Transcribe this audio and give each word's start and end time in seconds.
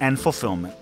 and 0.00 0.18
fulfillment. 0.18 0.74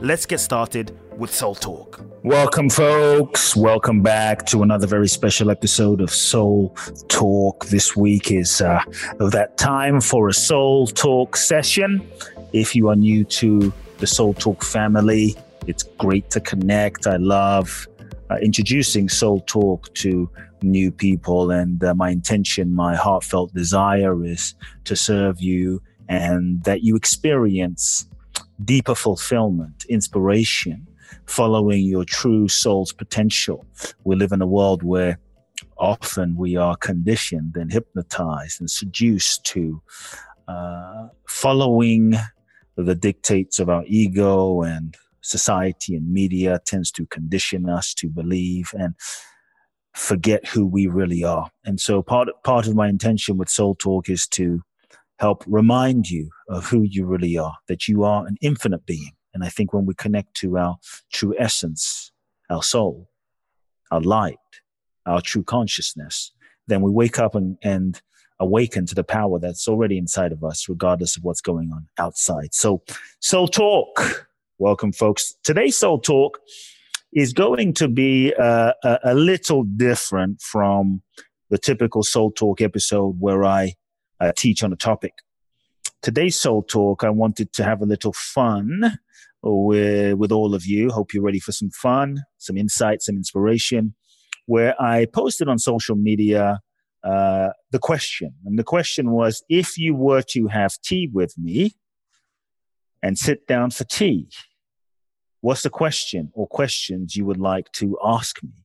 Let's 0.00 0.26
get 0.26 0.40
started 0.40 0.96
with 1.16 1.34
Soul 1.34 1.54
Talk. 1.54 2.04
Welcome, 2.22 2.68
folks. 2.68 3.56
Welcome 3.56 4.02
back 4.02 4.46
to 4.46 4.62
another 4.62 4.86
very 4.86 5.08
special 5.08 5.50
episode 5.50 6.00
of 6.00 6.10
Soul 6.10 6.76
Talk. 7.08 7.66
This 7.66 7.96
week 7.96 8.30
is 8.30 8.60
uh, 8.60 8.82
that 9.18 9.56
time 9.56 10.00
for 10.00 10.28
a 10.28 10.34
Soul 10.34 10.86
Talk 10.86 11.36
session. 11.36 12.06
If 12.52 12.76
you 12.76 12.88
are 12.88 12.96
new 12.96 13.24
to 13.24 13.72
the 13.98 14.06
Soul 14.06 14.34
Talk 14.34 14.62
family, 14.62 15.34
it's 15.66 15.82
great 15.82 16.30
to 16.30 16.40
connect. 16.40 17.06
I 17.06 17.16
love 17.16 17.88
uh, 18.30 18.36
introducing 18.42 19.08
Soul 19.08 19.40
Talk 19.46 19.92
to 19.94 20.28
new 20.62 20.90
people. 20.90 21.50
And 21.50 21.82
uh, 21.82 21.94
my 21.94 22.10
intention, 22.10 22.74
my 22.74 22.96
heartfelt 22.96 23.54
desire 23.54 24.24
is 24.24 24.54
to 24.84 24.96
serve 24.96 25.40
you 25.40 25.82
and 26.08 26.62
that 26.64 26.82
you 26.82 26.96
experience 26.96 28.06
deeper 28.64 28.94
fulfillment, 28.94 29.84
inspiration, 29.88 30.86
following 31.26 31.84
your 31.84 32.04
true 32.04 32.48
soul's 32.48 32.92
potential. 32.92 33.64
We 34.04 34.16
live 34.16 34.32
in 34.32 34.42
a 34.42 34.46
world 34.46 34.82
where 34.82 35.18
often 35.78 36.36
we 36.36 36.56
are 36.56 36.76
conditioned 36.76 37.56
and 37.56 37.72
hypnotized 37.72 38.60
and 38.60 38.70
seduced 38.70 39.44
to 39.44 39.80
uh, 40.48 41.08
following 41.28 42.14
the 42.76 42.94
dictates 42.94 43.58
of 43.58 43.68
our 43.68 43.84
ego 43.86 44.62
and 44.62 44.94
society 45.22 45.96
and 45.96 46.12
media 46.12 46.60
tends 46.66 46.90
to 46.92 47.06
condition 47.06 47.68
us 47.68 47.92
to 47.94 48.08
believe 48.08 48.70
and 48.78 48.94
forget 49.94 50.46
who 50.46 50.66
we 50.66 50.86
really 50.86 51.24
are. 51.24 51.50
And 51.64 51.80
so 51.80 52.02
part 52.02 52.28
part 52.44 52.66
of 52.66 52.76
my 52.76 52.88
intention 52.88 53.38
with 53.38 53.48
Soul 53.48 53.74
Talk 53.74 54.08
is 54.08 54.26
to 54.28 54.62
help 55.18 55.44
remind 55.46 56.10
you 56.10 56.30
of 56.48 56.66
who 56.66 56.82
you 56.82 57.06
really 57.06 57.36
are, 57.38 57.56
that 57.68 57.88
you 57.88 58.04
are 58.04 58.26
an 58.26 58.36
infinite 58.40 58.84
being. 58.86 59.12
And 59.34 59.44
I 59.44 59.48
think 59.48 59.72
when 59.72 59.86
we 59.86 59.94
connect 59.94 60.34
to 60.38 60.56
our 60.58 60.76
true 61.12 61.34
essence, 61.38 62.12
our 62.50 62.62
soul, 62.62 63.08
our 63.90 64.00
light, 64.00 64.36
our 65.06 65.20
true 65.20 65.42
consciousness, 65.42 66.32
then 66.66 66.82
we 66.82 66.90
wake 66.90 67.18
up 67.18 67.34
and, 67.34 67.56
and 67.62 68.00
awaken 68.40 68.86
to 68.86 68.94
the 68.94 69.04
power 69.04 69.38
that's 69.38 69.68
already 69.68 69.98
inside 69.98 70.32
of 70.32 70.44
us, 70.44 70.68
regardless 70.68 71.16
of 71.16 71.24
what's 71.24 71.40
going 71.40 71.70
on 71.72 71.86
outside. 71.98 72.54
So, 72.54 72.82
Soul 73.20 73.48
Talk. 73.48 74.28
Welcome, 74.58 74.92
folks. 74.92 75.34
Today's 75.44 75.76
Soul 75.76 76.00
Talk 76.00 76.38
is 77.12 77.32
going 77.32 77.74
to 77.74 77.88
be 77.88 78.34
uh, 78.38 78.72
a, 78.82 78.98
a, 79.04 79.14
little 79.14 79.64
different 79.64 80.40
from 80.40 81.02
the 81.50 81.58
typical 81.58 82.02
Soul 82.02 82.30
Talk 82.30 82.60
episode 82.60 83.16
where 83.20 83.44
I 83.44 83.74
uh, 84.20 84.32
teach 84.36 84.62
on 84.62 84.72
a 84.72 84.76
topic. 84.76 85.14
Today's 86.02 86.36
Soul 86.36 86.62
Talk, 86.62 87.04
I 87.04 87.10
wanted 87.10 87.52
to 87.54 87.64
have 87.64 87.80
a 87.80 87.86
little 87.86 88.12
fun 88.12 88.98
with, 89.42 90.14
with 90.14 90.32
all 90.32 90.54
of 90.54 90.64
you. 90.64 90.90
Hope 90.90 91.12
you're 91.12 91.22
ready 91.22 91.40
for 91.40 91.52
some 91.52 91.70
fun, 91.70 92.22
some 92.38 92.56
insight, 92.56 93.02
some 93.02 93.16
inspiration. 93.16 93.94
Where 94.46 94.80
I 94.80 95.06
posted 95.06 95.48
on 95.48 95.58
social 95.58 95.96
media 95.96 96.60
uh, 97.02 97.50
the 97.70 97.78
question, 97.78 98.34
and 98.44 98.58
the 98.58 98.64
question 98.64 99.10
was 99.10 99.42
if 99.48 99.78
you 99.78 99.94
were 99.94 100.22
to 100.22 100.46
have 100.48 100.72
tea 100.82 101.08
with 101.12 101.36
me 101.38 101.72
and 103.02 103.18
sit 103.18 103.46
down 103.46 103.70
for 103.70 103.84
tea, 103.84 104.28
what's 105.40 105.62
the 105.62 105.70
question 105.70 106.30
or 106.34 106.46
questions 106.46 107.16
you 107.16 107.24
would 107.24 107.38
like 107.38 107.70
to 107.72 107.98
ask 108.04 108.42
me? 108.42 108.64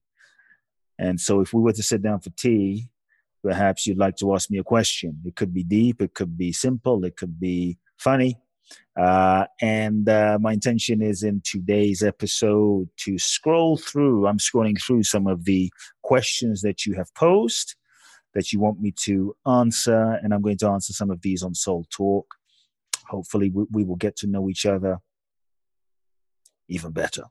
And 0.97 1.19
so 1.19 1.41
if 1.41 1.53
we 1.53 1.61
were 1.61 1.73
to 1.73 1.83
sit 1.83 2.03
down 2.03 2.19
for 2.19 2.29
tea, 2.31 2.90
perhaps 3.43 3.85
you'd 3.85 3.97
like 3.97 4.15
to 4.17 4.33
ask 4.33 4.49
me 4.49 4.59
a 4.59 4.63
question. 4.63 5.19
It 5.25 5.35
could 5.35 5.53
be 5.53 5.63
deep, 5.63 6.01
it 6.01 6.13
could 6.13 6.37
be 6.37 6.51
simple, 6.51 7.03
it 7.05 7.15
could 7.17 7.39
be 7.39 7.77
funny. 7.97 8.37
Uh, 8.97 9.45
and 9.61 10.07
uh, 10.07 10.37
my 10.39 10.53
intention 10.53 11.01
is 11.01 11.23
in 11.23 11.41
today's 11.43 12.03
episode 12.03 12.89
to 12.97 13.17
scroll 13.17 13.77
through, 13.77 14.27
I'm 14.27 14.37
scrolling 14.37 14.81
through 14.81 15.03
some 15.03 15.27
of 15.27 15.45
the 15.45 15.71
questions 16.03 16.61
that 16.61 16.85
you 16.85 16.93
have 16.95 17.13
posed 17.15 17.75
that 18.33 18.53
you 18.53 18.59
want 18.59 18.79
me 18.79 18.93
to 19.03 19.35
answer. 19.45 20.19
And 20.21 20.33
I'm 20.33 20.41
going 20.41 20.57
to 20.59 20.69
answer 20.69 20.93
some 20.93 21.09
of 21.09 21.21
these 21.21 21.43
on 21.43 21.53
Soul 21.53 21.85
Talk. 21.89 22.33
Hopefully, 23.07 23.49
we, 23.49 23.65
we 23.71 23.83
will 23.83 23.97
get 23.97 24.15
to 24.17 24.27
know 24.27 24.49
each 24.49 24.65
other 24.65 24.99
even 26.69 26.91
better. 26.91 27.23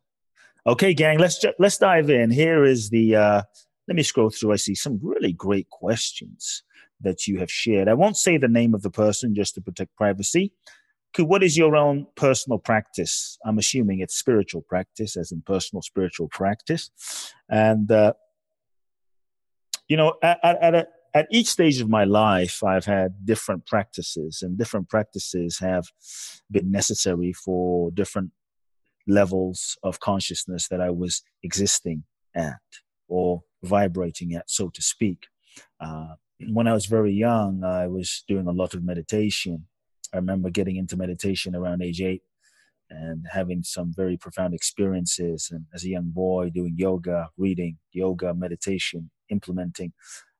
Okay, 0.66 0.92
gang, 0.92 1.18
let's 1.18 1.42
let's 1.58 1.78
dive 1.78 2.10
in. 2.10 2.30
Here 2.30 2.64
is 2.64 2.90
the. 2.90 3.16
Uh, 3.16 3.42
let 3.90 3.96
me 3.96 4.04
scroll 4.04 4.30
through. 4.30 4.52
I 4.52 4.56
see 4.56 4.76
some 4.76 5.00
really 5.02 5.32
great 5.32 5.68
questions 5.68 6.62
that 7.00 7.26
you 7.26 7.40
have 7.40 7.50
shared. 7.50 7.88
I 7.88 7.94
won't 7.94 8.16
say 8.16 8.36
the 8.36 8.46
name 8.46 8.72
of 8.72 8.82
the 8.82 8.90
person 8.90 9.34
just 9.34 9.56
to 9.56 9.60
protect 9.60 9.96
privacy. 9.96 10.52
What 11.18 11.42
is 11.42 11.58
your 11.58 11.74
own 11.74 12.06
personal 12.14 12.60
practice? 12.60 13.36
I'm 13.44 13.58
assuming 13.58 13.98
it's 13.98 14.14
spiritual 14.14 14.62
practice, 14.62 15.16
as 15.16 15.32
in 15.32 15.42
personal 15.44 15.82
spiritual 15.82 16.28
practice. 16.28 16.88
And, 17.48 17.90
uh, 17.90 18.12
you 19.88 19.96
know, 19.96 20.14
at, 20.22 20.38
at, 20.44 20.74
a, 20.76 20.86
at 21.12 21.26
each 21.32 21.48
stage 21.48 21.80
of 21.80 21.88
my 21.88 22.04
life, 22.04 22.62
I've 22.62 22.84
had 22.84 23.26
different 23.26 23.66
practices, 23.66 24.40
and 24.40 24.56
different 24.56 24.88
practices 24.88 25.58
have 25.58 25.86
been 26.48 26.70
necessary 26.70 27.32
for 27.32 27.90
different 27.90 28.30
levels 29.08 29.76
of 29.82 29.98
consciousness 29.98 30.68
that 30.68 30.80
I 30.80 30.90
was 30.90 31.24
existing 31.42 32.04
at 32.36 32.60
or 33.10 33.42
vibrating 33.62 34.34
at, 34.34 34.48
so 34.48 34.70
to 34.70 34.80
speak. 34.80 35.26
Uh, 35.78 36.14
when 36.48 36.66
I 36.66 36.72
was 36.72 36.86
very 36.86 37.12
young, 37.12 37.62
I 37.64 37.86
was 37.86 38.24
doing 38.26 38.46
a 38.46 38.52
lot 38.52 38.72
of 38.72 38.82
meditation. 38.82 39.66
I 40.14 40.16
remember 40.16 40.48
getting 40.50 40.76
into 40.76 40.96
meditation 40.96 41.54
around 41.54 41.82
age 41.82 42.00
eight 42.00 42.22
and 42.88 43.26
having 43.30 43.62
some 43.62 43.92
very 43.94 44.16
profound 44.16 44.54
experiences. 44.54 45.50
And 45.52 45.66
as 45.74 45.84
a 45.84 45.90
young 45.90 46.10
boy, 46.10 46.50
doing 46.50 46.74
yoga, 46.76 47.28
reading, 47.36 47.78
yoga, 47.92 48.32
meditation, 48.34 49.10
implementing 49.28 49.92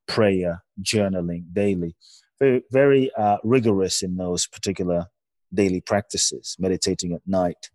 prayer, 0.07 0.63
journaling 0.81 1.43
daily. 1.53 1.95
Very, 2.39 2.63
very 2.71 3.11
uh, 3.17 3.37
rigorous 3.43 4.01
in 4.01 4.17
those 4.17 4.47
particular 4.47 5.05
daily 5.53 5.81
practices, 5.81 6.55
meditating 6.59 7.13
at 7.13 7.21
night. 7.27 7.69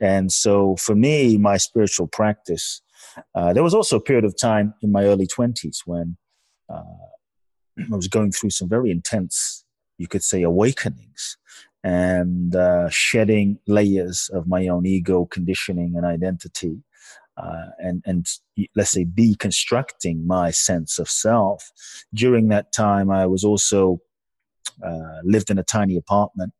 And 0.00 0.30
so 0.30 0.76
for 0.76 0.94
me, 0.94 1.36
my 1.38 1.56
spiritual 1.56 2.06
practice, 2.06 2.80
uh, 3.34 3.52
there 3.52 3.62
was 3.62 3.74
also 3.74 3.96
a 3.96 4.00
period 4.00 4.24
of 4.24 4.36
time 4.36 4.74
in 4.82 4.92
my 4.92 5.04
early 5.04 5.26
20s 5.26 5.78
when 5.86 6.16
uh, 6.72 6.82
I 7.92 7.96
was 7.96 8.08
going 8.08 8.32
through 8.32 8.50
some 8.50 8.68
very 8.68 8.90
intense, 8.90 9.64
you 9.98 10.08
could 10.08 10.22
say, 10.22 10.42
awakenings 10.42 11.36
and 11.82 12.56
uh, 12.56 12.88
shedding 12.88 13.58
layers 13.66 14.30
of 14.32 14.46
my 14.46 14.68
own 14.68 14.86
ego, 14.86 15.26
conditioning, 15.26 15.94
and 15.96 16.06
identity. 16.06 16.82
Uh, 17.36 17.66
and 17.78 18.02
and 18.06 18.26
let's 18.76 18.92
say 18.92 19.04
deconstructing 19.04 20.24
my 20.24 20.52
sense 20.52 21.00
of 21.00 21.08
self. 21.08 21.72
During 22.14 22.48
that 22.48 22.72
time, 22.72 23.10
I 23.10 23.26
was 23.26 23.42
also 23.42 23.98
uh, 24.84 25.18
lived 25.24 25.50
in 25.50 25.58
a 25.58 25.64
tiny 25.64 25.96
apartment 25.96 26.52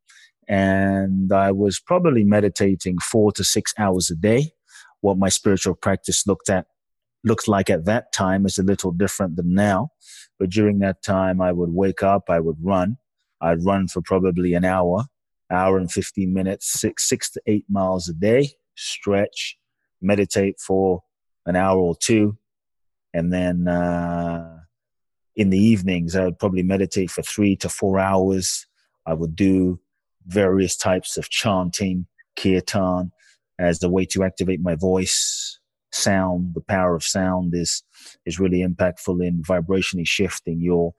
and 0.47 1.31
I 1.31 1.51
was 1.51 1.79
probably 1.79 2.23
meditating 2.23 2.99
four 2.99 3.31
to 3.33 3.43
six 3.43 3.73
hours 3.77 4.09
a 4.09 4.15
day. 4.15 4.51
What 5.05 5.19
my 5.19 5.29
spiritual 5.29 5.75
practice 5.75 6.25
looked 6.25 6.49
at 6.49 6.65
looked 7.23 7.47
like 7.47 7.69
at 7.69 7.85
that 7.85 8.11
time 8.11 8.43
is 8.43 8.57
a 8.57 8.63
little 8.63 8.89
different 8.89 9.35
than 9.35 9.53
now. 9.53 9.89
But 10.39 10.49
during 10.49 10.79
that 10.79 11.03
time, 11.03 11.41
I 11.41 11.51
would 11.51 11.69
wake 11.69 12.01
up, 12.01 12.23
I 12.27 12.39
would 12.39 12.57
run. 12.59 12.97
I'd 13.39 13.63
run 13.63 13.87
for 13.87 14.01
probably 14.01 14.55
an 14.55 14.65
hour, 14.65 15.05
hour 15.51 15.77
and 15.77 15.91
15 15.91 16.33
minutes, 16.33 16.71
six, 16.81 17.07
six 17.07 17.29
to 17.33 17.41
eight 17.45 17.65
miles 17.69 18.09
a 18.09 18.13
day, 18.13 18.49
stretch, 18.73 19.59
meditate 20.01 20.59
for 20.59 21.03
an 21.45 21.55
hour 21.55 21.77
or 21.77 21.95
two. 21.95 22.39
And 23.13 23.31
then 23.31 23.67
uh, 23.67 24.57
in 25.35 25.51
the 25.51 25.59
evenings, 25.59 26.15
I 26.15 26.25
would 26.25 26.39
probably 26.39 26.63
meditate 26.63 27.11
for 27.11 27.21
three 27.21 27.55
to 27.57 27.69
four 27.69 27.99
hours. 27.99 28.65
I 29.05 29.13
would 29.13 29.35
do 29.35 29.79
various 30.25 30.75
types 30.75 31.15
of 31.15 31.29
chanting, 31.29 32.07
kirtan, 32.35 33.11
as 33.59 33.81
a 33.83 33.89
way 33.89 34.05
to 34.05 34.23
activate 34.23 34.61
my 34.61 34.75
voice. 34.75 35.59
Sound, 35.91 36.55
the 36.55 36.61
power 36.61 36.93
of 36.95 37.03
sound 37.03 37.53
is 37.55 37.81
is 38.25 38.39
really 38.39 38.65
impactful 38.65 39.25
in 39.25 39.41
vibrationally 39.43 40.05
shifting 40.05 40.59
your 40.59 40.93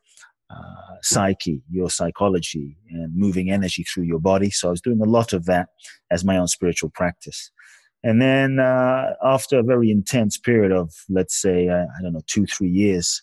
uh, 0.48 0.96
psyche, 1.02 1.62
your 1.70 1.90
psychology, 1.90 2.78
and 2.90 3.14
moving 3.14 3.50
energy 3.50 3.82
through 3.82 4.04
your 4.04 4.20
body. 4.20 4.48
So 4.50 4.68
I 4.68 4.70
was 4.70 4.80
doing 4.80 5.00
a 5.02 5.04
lot 5.04 5.32
of 5.32 5.44
that 5.46 5.68
as 6.10 6.24
my 6.24 6.38
own 6.38 6.48
spiritual 6.48 6.90
practice. 6.90 7.50
And 8.02 8.22
then 8.22 8.60
uh, 8.60 9.14
after 9.22 9.58
a 9.58 9.64
very 9.64 9.90
intense 9.90 10.38
period 10.38 10.72
of, 10.72 10.92
let's 11.08 11.40
say, 11.40 11.68
uh, 11.68 11.86
I 11.98 12.02
don't 12.02 12.12
know, 12.12 12.22
two, 12.26 12.46
three 12.46 12.68
years, 12.70 13.22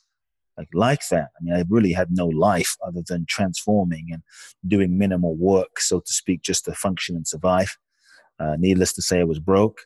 like 0.57 0.67
like 0.73 1.01
that. 1.09 1.29
I 1.39 1.43
mean, 1.43 1.55
I 1.55 1.63
really 1.69 1.93
had 1.93 2.09
no 2.11 2.27
life 2.27 2.75
other 2.85 3.01
than 3.07 3.25
transforming 3.27 4.09
and 4.11 4.21
doing 4.67 4.97
minimal 4.97 5.35
work, 5.35 5.79
so 5.79 6.01
to 6.01 6.11
speak, 6.11 6.41
just 6.41 6.65
to 6.65 6.73
function 6.73 7.15
and 7.15 7.27
survive. 7.27 7.77
Uh, 8.39 8.55
needless 8.57 8.93
to 8.93 9.01
say, 9.01 9.19
I 9.19 9.23
was 9.23 9.39
broke, 9.39 9.81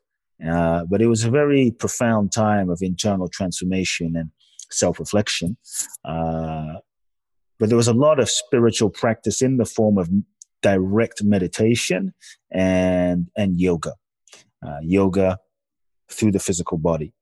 uh, 0.45 0.85
but 0.89 1.01
it 1.01 1.07
was 1.07 1.23
a 1.23 1.31
very 1.31 1.71
profound 1.71 2.31
time 2.31 2.69
of 2.69 2.81
internal 2.81 3.27
transformation 3.27 4.15
and 4.15 4.31
self-reflection. 4.71 5.57
Uh, 6.05 6.75
but 7.59 7.69
there 7.69 7.77
was 7.77 7.87
a 7.87 7.93
lot 7.93 8.19
of 8.19 8.29
spiritual 8.29 8.89
practice 8.89 9.41
in 9.41 9.57
the 9.57 9.65
form 9.65 9.97
of 9.97 10.09
direct 10.61 11.23
meditation 11.23 12.13
and 12.51 13.27
and 13.35 13.59
yoga, 13.59 13.93
uh, 14.65 14.79
yoga 14.81 15.37
through 16.09 16.31
the 16.31 16.39
physical 16.39 16.77
body. 16.77 17.13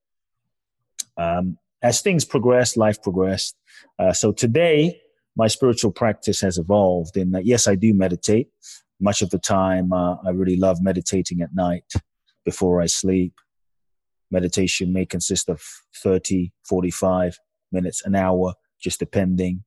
Um, 1.17 1.57
as 1.81 2.01
things 2.01 2.25
progressed, 2.25 2.77
life 2.77 3.01
progressed. 3.01 3.55
Uh, 3.99 4.13
so 4.13 4.31
today, 4.31 5.01
my 5.35 5.47
spiritual 5.47 5.91
practice 5.91 6.41
has 6.41 6.57
evolved 6.57 7.17
in 7.17 7.31
that, 7.31 7.45
yes, 7.45 7.67
I 7.67 7.75
do 7.75 7.93
meditate. 7.93 8.49
Much 8.99 9.21
of 9.21 9.29
the 9.29 9.39
time, 9.39 9.91
uh, 9.91 10.15
I 10.25 10.29
really 10.29 10.57
love 10.57 10.81
meditating 10.81 11.41
at 11.41 11.53
night 11.53 11.91
before 12.45 12.81
I 12.81 12.85
sleep. 12.85 13.33
Meditation 14.31 14.93
may 14.93 15.05
consist 15.05 15.49
of 15.49 15.61
30, 16.03 16.51
45 16.63 17.37
minutes, 17.71 18.05
an 18.05 18.15
hour, 18.15 18.53
just 18.81 18.99
depending. 18.99 19.63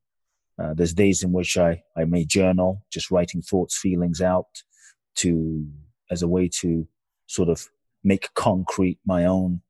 Uh, 0.60 0.74
there's 0.74 0.94
days 0.94 1.22
in 1.22 1.32
which 1.32 1.56
I, 1.56 1.82
I 1.96 2.04
may 2.04 2.24
journal, 2.24 2.82
just 2.92 3.10
writing 3.10 3.42
thoughts, 3.42 3.78
feelings 3.78 4.20
out 4.20 4.62
to 5.16 5.66
as 6.10 6.22
a 6.22 6.28
way 6.28 6.48
to 6.60 6.86
sort 7.26 7.48
of 7.48 7.68
make 8.02 8.32
concrete 8.34 8.98
my 9.04 9.24
own 9.24 9.60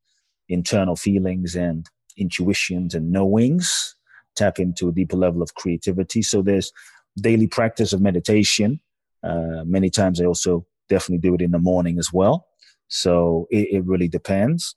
internal 0.49 0.97
feelings 0.97 1.57
and 1.57 1.87
intuitions 2.17 2.95
and 2.95 3.11
knowings, 3.11 3.97
tap 4.37 4.59
into 4.59 4.89
a 4.89 4.93
deeper 4.93 5.17
level 5.17 5.43
of 5.43 5.55
creativity. 5.55 6.23
So 6.23 6.43
there's 6.43 6.73
daily 7.21 7.47
practice 7.47 7.93
of 7.93 8.01
meditation. 8.01 8.81
Uh, 9.23 9.65
many 9.65 9.91
times 9.91 10.21
I 10.21 10.25
also 10.25 10.67
definitely 10.89 11.29
do 11.29 11.35
it 11.35 11.43
in 11.43 11.51
the 11.51 11.59
morning 11.59 11.99
as 11.99 12.13
well. 12.13 12.47
So 12.89 13.47
it, 13.51 13.69
it 13.71 13.85
really 13.85 14.09
depends. 14.09 14.75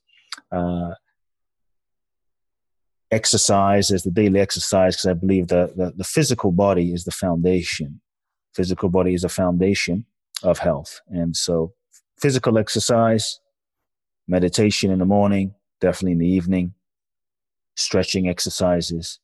Uh, 0.51 0.91
exercise 3.11 3.91
is 3.91 4.03
the 4.03 4.11
daily 4.11 4.39
exercise 4.39 4.95
because 4.95 5.09
I 5.09 5.13
believe 5.13 5.47
that 5.47 5.77
the, 5.77 5.93
the 5.95 6.03
physical 6.03 6.51
body 6.51 6.93
is 6.93 7.03
the 7.03 7.11
foundation. 7.11 8.01
Physical 8.53 8.89
body 8.89 9.13
is 9.13 9.23
a 9.23 9.29
foundation 9.29 10.05
of 10.43 10.59
health. 10.59 10.99
And 11.07 11.35
so 11.35 11.73
physical 12.19 12.57
exercise, 12.57 13.39
meditation 14.27 14.91
in 14.91 14.99
the 14.99 15.05
morning, 15.05 15.53
definitely 15.79 16.13
in 16.13 16.17
the 16.19 16.27
evening, 16.27 16.73
stretching 17.75 18.27
exercises, 18.27 19.19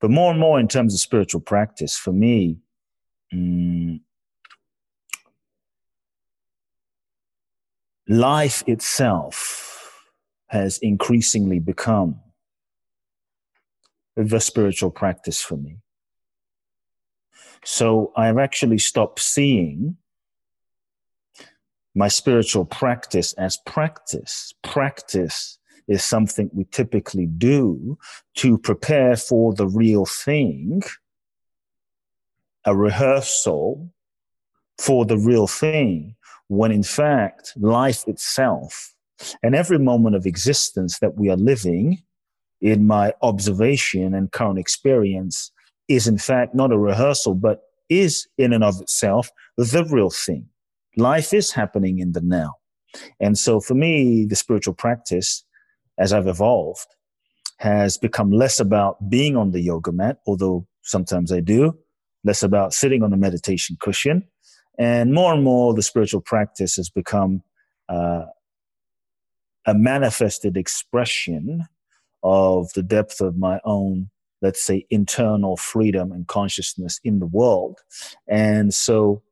but 0.00 0.10
more 0.10 0.30
and 0.30 0.40
more 0.40 0.58
in 0.58 0.68
terms 0.68 0.94
of 0.94 1.00
spiritual 1.00 1.40
practice. 1.40 1.96
For 1.96 2.12
me, 2.12 2.58
mm, 3.32 4.00
life 8.10 8.64
itself 8.66 10.02
has 10.48 10.78
increasingly 10.78 11.60
become 11.60 12.20
the 14.16 14.40
spiritual 14.40 14.90
practice 14.90 15.40
for 15.40 15.56
me. 15.56 15.76
So 17.64 18.12
I've 18.16 18.38
actually 18.38 18.78
stopped 18.78 19.20
seeing 19.20 19.96
my 21.94 22.08
spiritual 22.08 22.64
practice 22.64 23.32
as 23.34 23.58
practice. 23.64 24.54
Practice 24.62 25.58
is 25.86 26.04
something 26.04 26.50
we 26.52 26.64
typically 26.64 27.26
do 27.26 27.96
to 28.34 28.58
prepare 28.58 29.16
for 29.16 29.54
the 29.54 29.68
real 29.68 30.04
thing, 30.04 30.82
a 32.64 32.74
rehearsal 32.74 33.92
for 34.78 35.04
the 35.04 35.18
real 35.18 35.46
thing, 35.46 36.16
when 36.50 36.72
in 36.72 36.82
fact, 36.82 37.52
life 37.56 38.04
itself 38.06 38.94
and 39.42 39.54
every 39.54 39.78
moment 39.78 40.16
of 40.16 40.26
existence 40.26 40.98
that 41.00 41.16
we 41.16 41.30
are 41.30 41.36
living, 41.36 41.98
in 42.60 42.86
my 42.86 43.14
observation 43.22 44.14
and 44.14 44.32
current 44.32 44.58
experience, 44.58 45.50
is 45.88 46.06
in 46.06 46.18
fact 46.18 46.54
not 46.54 46.72
a 46.72 46.78
rehearsal, 46.78 47.34
but 47.34 47.62
is 47.88 48.28
in 48.36 48.52
and 48.52 48.62
of 48.62 48.80
itself 48.80 49.30
the 49.56 49.84
real 49.90 50.10
thing. 50.10 50.46
Life 50.96 51.32
is 51.32 51.52
happening 51.52 51.98
in 51.98 52.12
the 52.12 52.20
now. 52.20 52.54
And 53.18 53.38
so 53.38 53.60
for 53.60 53.74
me, 53.74 54.26
the 54.26 54.36
spiritual 54.36 54.74
practice 54.74 55.44
as 56.00 56.12
I've 56.12 56.26
evolved, 56.26 56.96
has 57.58 57.98
become 57.98 58.32
less 58.32 58.58
about 58.58 59.10
being 59.10 59.36
on 59.36 59.50
the 59.52 59.60
yoga 59.60 59.92
mat, 59.92 60.18
although 60.26 60.66
sometimes 60.82 61.30
I 61.30 61.40
do, 61.40 61.78
less 62.24 62.42
about 62.42 62.72
sitting 62.72 63.02
on 63.02 63.10
the 63.10 63.18
meditation 63.18 63.76
cushion. 63.78 64.26
And 64.80 65.12
more 65.12 65.34
and 65.34 65.44
more, 65.44 65.74
the 65.74 65.82
spiritual 65.82 66.22
practice 66.22 66.76
has 66.76 66.88
become 66.88 67.42
uh, 67.90 68.24
a 69.66 69.74
manifested 69.74 70.56
expression 70.56 71.66
of 72.22 72.72
the 72.72 72.82
depth 72.82 73.20
of 73.20 73.36
my 73.36 73.60
own, 73.64 74.08
let's 74.40 74.64
say, 74.64 74.86
internal 74.88 75.58
freedom 75.58 76.12
and 76.12 76.26
consciousness 76.26 76.98
in 77.04 77.18
the 77.18 77.26
world. 77.26 77.78
And 78.26 78.72
so 78.72 79.22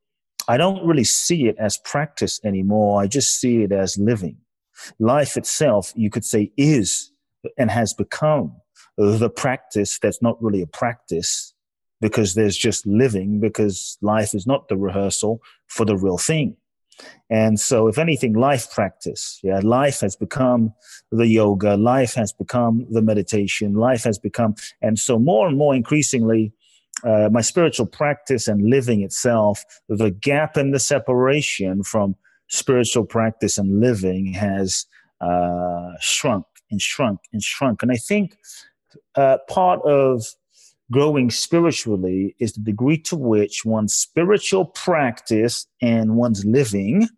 I 0.48 0.58
don't 0.58 0.86
really 0.86 1.04
see 1.04 1.48
it 1.48 1.56
as 1.58 1.78
practice 1.78 2.38
anymore. 2.44 3.00
I 3.00 3.06
just 3.06 3.40
see 3.40 3.62
it 3.62 3.72
as 3.72 3.96
living 3.96 4.36
life 4.98 5.38
itself, 5.38 5.94
you 5.96 6.10
could 6.10 6.26
say, 6.26 6.52
is 6.58 7.10
and 7.56 7.70
has 7.70 7.94
become 7.94 8.54
the 8.98 9.30
practice 9.30 9.98
that's 9.98 10.20
not 10.20 10.42
really 10.42 10.60
a 10.60 10.66
practice 10.66 11.54
because 12.00 12.34
there's 12.34 12.56
just 12.56 12.86
living, 12.86 13.40
because 13.40 13.98
life 14.02 14.34
is 14.34 14.46
not 14.46 14.68
the 14.68 14.76
rehearsal 14.76 15.40
for 15.66 15.84
the 15.84 15.96
real 15.96 16.18
thing. 16.18 16.56
And 17.30 17.60
so, 17.60 17.86
if 17.86 17.98
anything, 17.98 18.32
life 18.32 18.72
practice, 18.72 19.38
yeah, 19.42 19.60
life 19.62 20.00
has 20.00 20.16
become 20.16 20.72
the 21.12 21.26
yoga, 21.26 21.76
life 21.76 22.14
has 22.14 22.32
become 22.32 22.86
the 22.90 23.02
meditation, 23.02 23.74
life 23.74 24.02
has 24.04 24.18
become, 24.18 24.54
and 24.82 24.98
so 24.98 25.18
more 25.18 25.46
and 25.46 25.56
more 25.56 25.74
increasingly, 25.74 26.52
uh, 27.04 27.28
my 27.30 27.40
spiritual 27.40 27.86
practice 27.86 28.48
and 28.48 28.68
living 28.68 29.02
itself, 29.02 29.62
the 29.88 30.10
gap 30.10 30.56
and 30.56 30.74
the 30.74 30.80
separation 30.80 31.82
from 31.84 32.16
spiritual 32.48 33.04
practice 33.04 33.58
and 33.58 33.80
living 33.80 34.32
has 34.32 34.86
uh, 35.20 35.90
shrunk 36.00 36.44
and 36.70 36.80
shrunk 36.80 37.20
and 37.32 37.42
shrunk. 37.42 37.82
And 37.82 37.92
I 37.92 37.96
think 37.96 38.36
uh, 39.14 39.38
part 39.48 39.80
of 39.82 40.24
growing 40.90 41.30
spiritually 41.30 42.34
is 42.40 42.52
the 42.52 42.60
degree 42.60 42.98
to 42.98 43.16
which 43.16 43.64
one's 43.64 43.94
spiritual 43.94 44.66
practice 44.66 45.66
and 45.82 46.16
one's 46.16 46.44
living, 46.44 47.08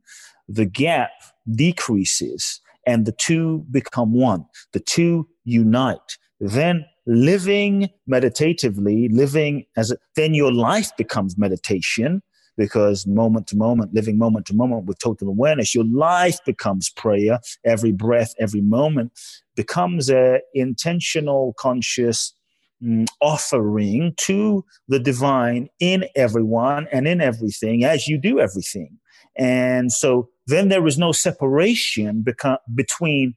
the 0.48 0.66
gap 0.66 1.10
decreases 1.52 2.60
and 2.86 3.06
the 3.06 3.12
two 3.12 3.64
become 3.70 4.12
one. 4.12 4.44
The 4.72 4.80
two 4.80 5.28
unite. 5.44 6.18
Then 6.40 6.84
living 7.06 7.88
meditatively, 8.06 9.08
living 9.10 9.64
as 9.76 9.90
a, 9.90 9.96
then 10.16 10.34
your 10.34 10.52
life 10.52 10.90
becomes 10.96 11.38
meditation 11.38 12.22
because 12.56 13.06
moment 13.06 13.46
to 13.48 13.56
moment, 13.56 13.94
living 13.94 14.18
moment 14.18 14.46
to 14.46 14.54
moment 14.54 14.84
with 14.84 14.98
total 14.98 15.28
awareness, 15.28 15.74
your 15.74 15.84
life 15.84 16.38
becomes 16.44 16.90
prayer. 16.90 17.40
Every 17.64 17.92
breath, 17.92 18.34
every 18.38 18.60
moment 18.60 19.12
becomes 19.56 20.10
a 20.10 20.40
intentional, 20.54 21.54
conscious 21.58 22.34
Mm, 22.82 23.06
offering 23.20 24.14
to 24.16 24.64
the 24.88 24.98
divine 24.98 25.68
in 25.80 26.06
everyone 26.16 26.88
and 26.90 27.06
in 27.06 27.20
everything 27.20 27.84
as 27.84 28.08
you 28.08 28.16
do 28.16 28.40
everything. 28.40 28.98
And 29.36 29.92
so 29.92 30.30
then 30.46 30.68
there 30.70 30.86
is 30.86 30.96
no 30.96 31.12
separation 31.12 32.24
beca- 32.26 32.56
between 32.74 33.34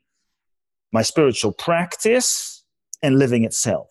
my 0.93 1.01
spiritual 1.01 1.51
practice 1.51 2.63
and 3.01 3.19
living 3.19 3.43
itself. 3.43 3.89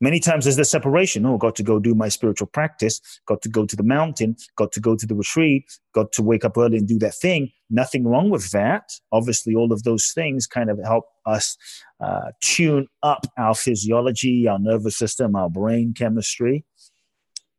Many 0.00 0.20
times 0.20 0.44
there's 0.44 0.56
the 0.56 0.64
separation. 0.64 1.26
Oh, 1.26 1.38
got 1.38 1.56
to 1.56 1.62
go 1.64 1.80
do 1.80 1.94
my 1.94 2.08
spiritual 2.08 2.46
practice, 2.46 3.00
got 3.26 3.42
to 3.42 3.48
go 3.48 3.66
to 3.66 3.74
the 3.74 3.82
mountain, 3.82 4.36
got 4.56 4.70
to 4.72 4.80
go 4.80 4.94
to 4.94 5.06
the 5.06 5.14
retreat, 5.14 5.64
got 5.92 6.12
to 6.12 6.22
wake 6.22 6.44
up 6.44 6.56
early 6.56 6.78
and 6.78 6.86
do 6.86 6.98
that 7.00 7.14
thing. 7.14 7.50
Nothing 7.68 8.04
wrong 8.04 8.30
with 8.30 8.50
that. 8.52 8.92
Obviously, 9.10 9.54
all 9.56 9.72
of 9.72 9.82
those 9.82 10.12
things 10.12 10.46
kind 10.46 10.70
of 10.70 10.78
help 10.84 11.06
us 11.26 11.56
uh, 12.00 12.30
tune 12.40 12.86
up 13.02 13.26
our 13.36 13.54
physiology, 13.54 14.46
our 14.46 14.58
nervous 14.60 14.96
system, 14.96 15.34
our 15.34 15.50
brain 15.50 15.92
chemistry. 15.94 16.64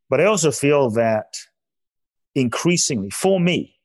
But 0.09 0.21
I 0.21 0.25
also 0.25 0.51
feel 0.51 0.89
that 0.91 1.35
increasingly, 2.35 3.09
for 3.09 3.39
me, 3.39 3.75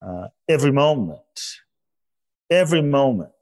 uh, 0.00 0.28
every 0.48 0.72
moment, 0.72 1.20
every 2.50 2.82
moment. 2.82 3.33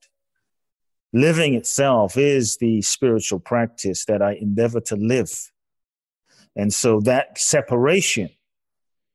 Living 1.12 1.54
itself 1.54 2.16
is 2.16 2.56
the 2.56 2.80
spiritual 2.82 3.38
practice 3.38 4.06
that 4.06 4.22
I 4.22 4.34
endeavor 4.34 4.80
to 4.82 4.96
live. 4.96 5.50
And 6.56 6.72
so 6.72 7.00
that 7.00 7.38
separation 7.38 8.30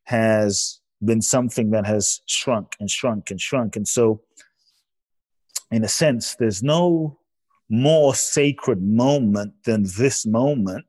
has 0.05 0.79
been 1.03 1.21
something 1.21 1.71
that 1.71 1.85
has 1.85 2.21
shrunk 2.27 2.75
and 2.79 2.89
shrunk 2.89 3.31
and 3.31 3.41
shrunk. 3.41 3.75
And 3.75 3.87
so, 3.87 4.21
in 5.71 5.83
a 5.83 5.87
sense, 5.87 6.35
there's 6.35 6.63
no 6.63 7.19
more 7.69 8.15
sacred 8.15 8.81
moment 8.81 9.53
than 9.65 9.83
this 9.97 10.25
moment 10.25 10.85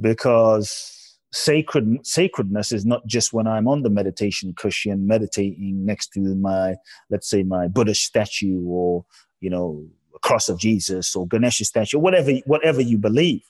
because 0.00 1.18
sacred 1.32 2.04
sacredness 2.04 2.72
is 2.72 2.84
not 2.86 3.06
just 3.06 3.32
when 3.32 3.46
i'm 3.46 3.68
on 3.68 3.82
the 3.82 3.90
meditation 3.90 4.54
cushion 4.56 5.06
meditating 5.06 5.84
next 5.84 6.08
to 6.08 6.20
my 6.36 6.74
let's 7.10 7.28
say 7.28 7.42
my 7.42 7.68
buddhist 7.68 8.02
statue 8.04 8.64
or 8.66 9.04
you 9.40 9.50
know 9.50 9.86
a 10.14 10.18
cross 10.18 10.48
of 10.48 10.58
jesus 10.58 11.14
or 11.14 11.26
ganesha 11.26 11.64
statue 11.64 11.98
whatever 11.98 12.32
whatever 12.46 12.80
you 12.80 12.98
believe 12.98 13.42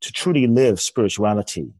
to 0.00 0.12
truly 0.12 0.46
live 0.46 0.80
spirituality 0.80 1.72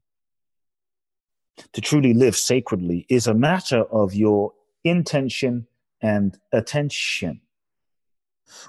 to 1.73 1.81
truly 1.81 2.15
live 2.15 2.37
sacredly 2.37 3.07
is 3.09 3.27
a 3.27 3.35
matter 3.35 3.83
of 3.85 4.15
your 4.15 4.53
intention 4.85 5.67
and 6.01 6.39
attention 6.53 7.41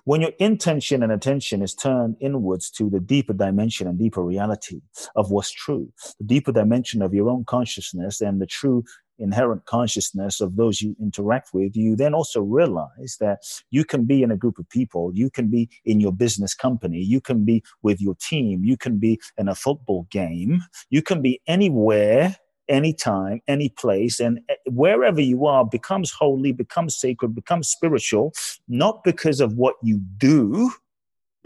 when 0.06 0.22
your 0.22 0.32
intention 0.40 1.04
and 1.04 1.12
attention 1.12 1.62
is 1.62 1.74
turned 1.74 2.16
inwards 2.20 2.70
to 2.72 2.90
the 2.90 3.00
deeper 3.00 3.34
dimension 3.34 3.88
and 3.88 3.98
deeper 3.98 4.24
reality 4.24 4.82
of 5.16 5.32
what's 5.32 5.52
true, 5.52 5.92
the 6.20 6.26
deeper 6.26 6.52
dimension 6.52 7.02
of 7.02 7.14
your 7.14 7.30
own 7.30 7.46
consciousness 7.46 8.22
and 8.22 8.42
the 8.42 8.46
true 8.46 8.84
inherent 9.20 9.66
consciousness 9.66 10.42
of 10.42 10.56
those 10.56 10.82
you 10.82 10.96
interact 11.00 11.50
with, 11.54 11.76
you 11.76 11.96
then 11.96 12.14
also 12.14 12.42
realize 12.42 13.18
that 13.20 13.40
you 13.70 13.84
can 13.84 14.06
be 14.06 14.24
in 14.24 14.32
a 14.32 14.38
group 14.38 14.58
of 14.58 14.70
people, 14.70 15.12
you 15.14 15.30
can 15.30 15.50
be 15.50 15.70
in 15.86 16.00
your 16.00 16.14
business 16.14 16.54
company, 16.54 17.00
you 17.00 17.22
can 17.22 17.46
be 17.46 17.62
with 17.84 18.02
your 18.02 18.16
team, 18.16 18.64
you 18.64 18.78
can 18.78 18.98
be 18.98 19.20
in 19.38 19.48
a 19.48 19.56
football 19.56 20.08
game, 20.10 20.62
you 20.90 21.02
can 21.02 21.22
be 21.22 21.42
anywhere 21.48 22.36
anytime, 22.70 23.42
any 23.48 23.70
place, 23.70 24.20
and 24.20 24.40
eh, 24.50 24.56
wherever 24.68 25.20
you 25.20 25.46
are 25.46 25.66
becomes 25.66 26.12
holy, 26.12 26.52
becomes 26.52 26.96
sacred, 26.96 27.36
becomes 27.36 27.68
spiritual, 27.68 28.34
not 28.68 29.04
because 29.04 29.42
of 29.42 29.54
what 29.54 29.76
you 29.84 30.00
do. 30.18 30.72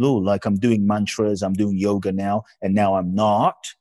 Ooh, 0.01 0.20
like 0.20 0.46
I'm 0.46 0.58
doing 0.58 0.86
mantras, 0.86 1.42
I'm 1.42 1.53
doing 1.53 1.77
yoga 1.77 2.12
now, 2.12 2.44
and 2.62 2.75
now 2.75 2.96
I'm 2.96 3.15
not. 3.15 3.74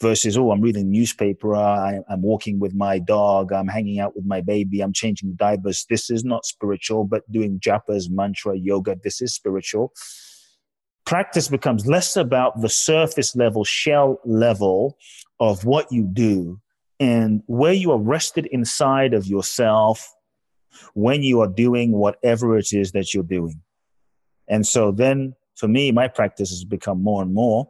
Versus, 0.00 0.38
oh, 0.38 0.52
I'm 0.52 0.60
reading 0.60 0.92
newspaper, 0.92 1.56
I, 1.56 1.98
I'm 2.08 2.22
walking 2.22 2.60
with 2.60 2.72
my 2.72 3.00
dog, 3.00 3.52
I'm 3.52 3.66
hanging 3.66 3.98
out 3.98 4.14
with 4.14 4.24
my 4.24 4.40
baby, 4.40 4.80
I'm 4.80 4.92
changing 4.92 5.30
the 5.30 5.34
diapers. 5.34 5.86
This 5.90 6.08
is 6.08 6.24
not 6.24 6.46
spiritual, 6.46 7.02
but 7.04 7.30
doing 7.32 7.58
japas, 7.58 8.08
mantra, 8.08 8.56
yoga, 8.56 8.96
this 9.02 9.20
is 9.20 9.34
spiritual 9.34 9.92
practice 11.08 11.48
becomes 11.48 11.86
less 11.86 12.16
about 12.16 12.60
the 12.60 12.68
surface 12.68 13.34
level, 13.34 13.64
shell 13.64 14.20
level 14.26 14.98
of 15.40 15.64
what 15.64 15.90
you 15.90 16.02
do 16.02 16.60
and 17.00 17.42
where 17.46 17.72
you 17.72 17.90
are 17.90 17.98
rested 17.98 18.44
inside 18.52 19.14
of 19.14 19.26
yourself 19.26 20.14
when 20.92 21.22
you 21.22 21.40
are 21.40 21.48
doing 21.48 21.92
whatever 21.92 22.58
it 22.58 22.74
is 22.74 22.92
that 22.92 23.14
you're 23.14 23.22
doing. 23.22 23.58
And 24.48 24.66
so 24.66 24.92
then 24.92 25.34
for 25.56 25.66
me, 25.66 25.92
my 25.92 26.08
practice 26.08 26.50
has 26.50 26.64
become 26.64 27.02
more 27.02 27.22
and 27.22 27.32
more 27.32 27.66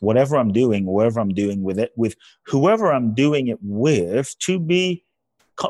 whatever 0.00 0.38
I'm 0.38 0.50
doing, 0.50 0.86
wherever 0.86 1.20
I'm 1.20 1.34
doing 1.34 1.62
with 1.62 1.78
it, 1.78 1.92
with 1.94 2.16
whoever 2.46 2.90
I'm 2.90 3.12
doing 3.12 3.48
it 3.48 3.58
with, 3.60 4.34
to 4.46 4.58
be 4.58 5.04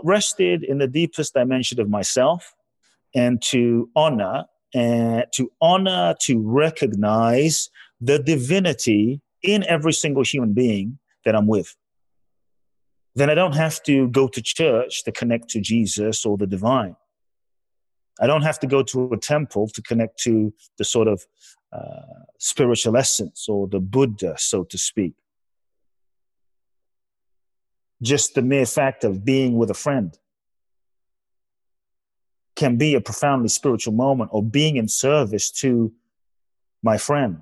rested 0.04 0.62
in 0.62 0.78
the 0.78 0.86
deepest 0.86 1.34
dimension 1.34 1.80
of 1.80 1.90
myself 1.90 2.54
and 3.12 3.42
to 3.42 3.90
honor 3.96 4.44
and 4.74 5.24
to 5.34 5.50
honor, 5.60 6.14
to 6.20 6.40
recognize 6.40 7.70
the 8.00 8.18
divinity 8.18 9.20
in 9.42 9.64
every 9.68 9.92
single 9.92 10.22
human 10.22 10.52
being 10.52 10.98
that 11.24 11.34
I'm 11.34 11.46
with. 11.46 11.74
Then 13.14 13.28
I 13.28 13.34
don't 13.34 13.54
have 13.54 13.82
to 13.84 14.08
go 14.08 14.26
to 14.28 14.40
church 14.42 15.04
to 15.04 15.12
connect 15.12 15.48
to 15.50 15.60
Jesus 15.60 16.24
or 16.24 16.38
the 16.38 16.46
divine. 16.46 16.96
I 18.20 18.26
don't 18.26 18.42
have 18.42 18.60
to 18.60 18.66
go 18.66 18.82
to 18.84 19.12
a 19.12 19.18
temple 19.18 19.68
to 19.68 19.82
connect 19.82 20.18
to 20.20 20.52
the 20.78 20.84
sort 20.84 21.08
of 21.08 21.26
uh, 21.72 22.24
spiritual 22.38 22.96
essence 22.96 23.48
or 23.48 23.68
the 23.68 23.80
Buddha, 23.80 24.34
so 24.38 24.64
to 24.64 24.78
speak. 24.78 25.14
Just 28.02 28.34
the 28.34 28.42
mere 28.42 28.66
fact 28.66 29.04
of 29.04 29.24
being 29.24 29.56
with 29.56 29.70
a 29.70 29.74
friend 29.74 30.16
can 32.56 32.76
be 32.76 32.94
a 32.94 33.00
profoundly 33.00 33.48
spiritual 33.48 33.94
moment 33.94 34.30
or 34.32 34.42
being 34.42 34.76
in 34.76 34.88
service 34.88 35.50
to 35.50 35.92
my 36.82 36.98
friend 36.98 37.40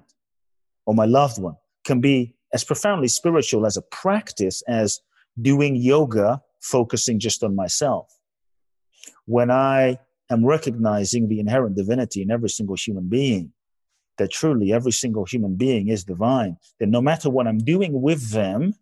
or 0.87 0.95
my 0.95 1.05
loved 1.05 1.41
one 1.41 1.57
can 1.85 2.01
be 2.01 2.35
as 2.53 2.65
profoundly 2.65 3.09
spiritual 3.09 3.67
as 3.67 3.77
a 3.77 3.83
practice 3.83 4.63
as 4.69 5.01
doing 5.41 5.77
yoga 5.77 6.41
focusing 6.61 7.19
just 7.19 7.43
on 7.43 7.55
myself. 7.57 8.13
When 9.27 9.51
i 9.51 9.99
am 10.31 10.45
recognizing 10.45 11.29
the 11.29 11.41
inherent 11.41 11.77
divinity 11.77 12.23
in 12.23 12.31
every 12.31 12.49
single 12.49 12.77
human 12.77 13.09
being 13.09 13.53
that 14.19 14.31
truly 14.31 14.73
every 14.73 14.93
single 14.93 15.25
human 15.25 15.57
being 15.57 15.89
is 15.89 16.05
divine 16.05 16.57
then 16.79 16.91
no 16.91 17.01
matter 17.01 17.29
what 17.29 17.47
i'm 17.47 17.59
doing 17.59 18.01
with 18.01 18.31
them 18.31 18.75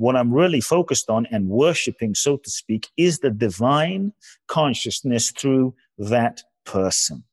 what 0.00 0.16
I'm 0.16 0.32
really 0.32 0.62
focused 0.62 1.10
on 1.10 1.26
and 1.30 1.50
worshiping, 1.50 2.14
so 2.14 2.38
to 2.38 2.50
speak, 2.50 2.88
is 2.96 3.18
the 3.18 3.30
divine 3.30 4.14
consciousness 4.46 5.30
through 5.30 5.74
that 5.98 6.40
person. 6.64 7.24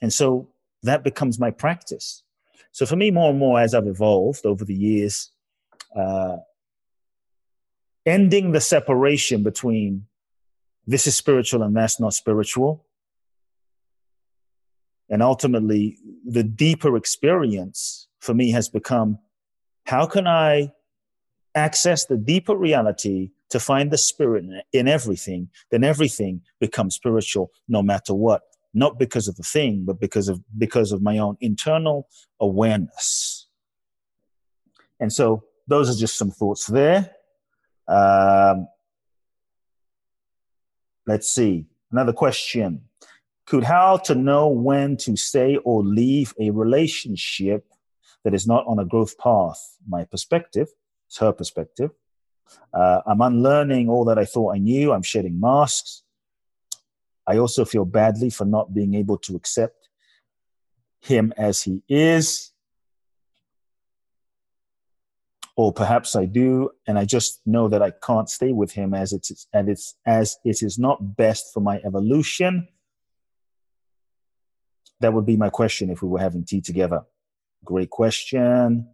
And 0.00 0.12
so 0.12 0.50
that 0.84 1.02
becomes 1.02 1.40
my 1.40 1.50
practice. 1.50 2.22
So 2.70 2.86
for 2.86 2.94
me, 2.94 3.10
more 3.10 3.30
and 3.30 3.40
more 3.40 3.58
as 3.60 3.74
I've 3.74 3.88
evolved 3.88 4.46
over 4.46 4.64
the 4.64 4.74
years, 4.74 5.32
uh, 5.96 6.36
ending 8.06 8.52
the 8.52 8.60
separation 8.60 9.42
between 9.42 10.06
this 10.86 11.08
is 11.08 11.16
spiritual 11.16 11.64
and 11.64 11.74
that's 11.76 11.98
not 11.98 12.14
spiritual. 12.14 12.86
And 15.08 15.24
ultimately, 15.24 15.98
the 16.24 16.44
deeper 16.44 16.96
experience 16.96 18.06
for 18.20 18.32
me 18.32 18.52
has 18.52 18.68
become 18.68 19.18
how 19.86 20.06
can 20.06 20.28
I 20.28 20.70
access 21.54 22.06
the 22.06 22.16
deeper 22.16 22.56
reality 22.56 23.30
to 23.50 23.58
find 23.58 23.90
the 23.90 23.98
spirit 23.98 24.44
in 24.72 24.88
everything, 24.88 25.48
then 25.70 25.84
everything 25.84 26.42
becomes 26.60 26.94
spiritual 26.94 27.50
no 27.68 27.82
matter 27.82 28.14
what. 28.14 28.42
Not 28.72 28.98
because 28.98 29.26
of 29.26 29.36
the 29.36 29.42
thing, 29.42 29.84
but 29.84 29.98
because 29.98 30.28
of 30.28 30.40
because 30.56 30.92
of 30.92 31.02
my 31.02 31.18
own 31.18 31.36
internal 31.40 32.08
awareness. 32.38 33.48
And 35.00 35.12
so 35.12 35.42
those 35.66 35.90
are 35.90 35.98
just 35.98 36.16
some 36.16 36.30
thoughts 36.30 36.66
there. 36.66 37.10
Um, 37.88 38.68
let's 41.06 41.28
see. 41.28 41.66
Another 41.90 42.12
question. 42.12 42.82
Could 43.46 43.64
how 43.64 43.96
to 43.96 44.14
know 44.14 44.46
when 44.46 44.96
to 44.98 45.16
stay 45.16 45.56
or 45.56 45.82
leave 45.82 46.32
a 46.38 46.50
relationship 46.50 47.66
that 48.22 48.34
is 48.34 48.46
not 48.46 48.64
on 48.68 48.78
a 48.78 48.84
growth 48.84 49.18
path? 49.18 49.58
My 49.88 50.04
perspective 50.04 50.68
it's 51.10 51.18
her 51.18 51.32
perspective. 51.32 51.90
Uh, 52.72 53.00
I'm 53.04 53.20
unlearning 53.20 53.88
all 53.88 54.04
that 54.04 54.16
I 54.16 54.24
thought 54.24 54.54
I 54.54 54.58
knew. 54.58 54.92
I'm 54.92 55.02
shedding 55.02 55.40
masks. 55.40 56.04
I 57.26 57.38
also 57.38 57.64
feel 57.64 57.84
badly 57.84 58.30
for 58.30 58.44
not 58.44 58.72
being 58.72 58.94
able 58.94 59.18
to 59.18 59.34
accept 59.34 59.88
him 61.00 61.34
as 61.36 61.62
he 61.62 61.82
is. 61.88 62.52
Or 65.56 65.72
perhaps 65.72 66.14
I 66.14 66.26
do, 66.26 66.70
and 66.86 66.96
I 66.96 67.06
just 67.06 67.40
know 67.44 67.66
that 67.66 67.82
I 67.82 67.90
can't 67.90 68.30
stay 68.30 68.52
with 68.52 68.70
him 68.70 68.94
as 68.94 69.12
it's 69.12 69.48
and 69.52 69.68
it's 69.68 69.96
as 70.06 70.38
it 70.44 70.62
is 70.62 70.78
not 70.78 71.16
best 71.16 71.52
for 71.52 71.60
my 71.60 71.80
evolution. 71.84 72.68
That 75.00 75.12
would 75.12 75.26
be 75.26 75.36
my 75.36 75.50
question 75.50 75.90
if 75.90 76.02
we 76.02 76.08
were 76.08 76.20
having 76.20 76.44
tea 76.44 76.60
together. 76.60 77.02
Great 77.64 77.90
question. 77.90 78.88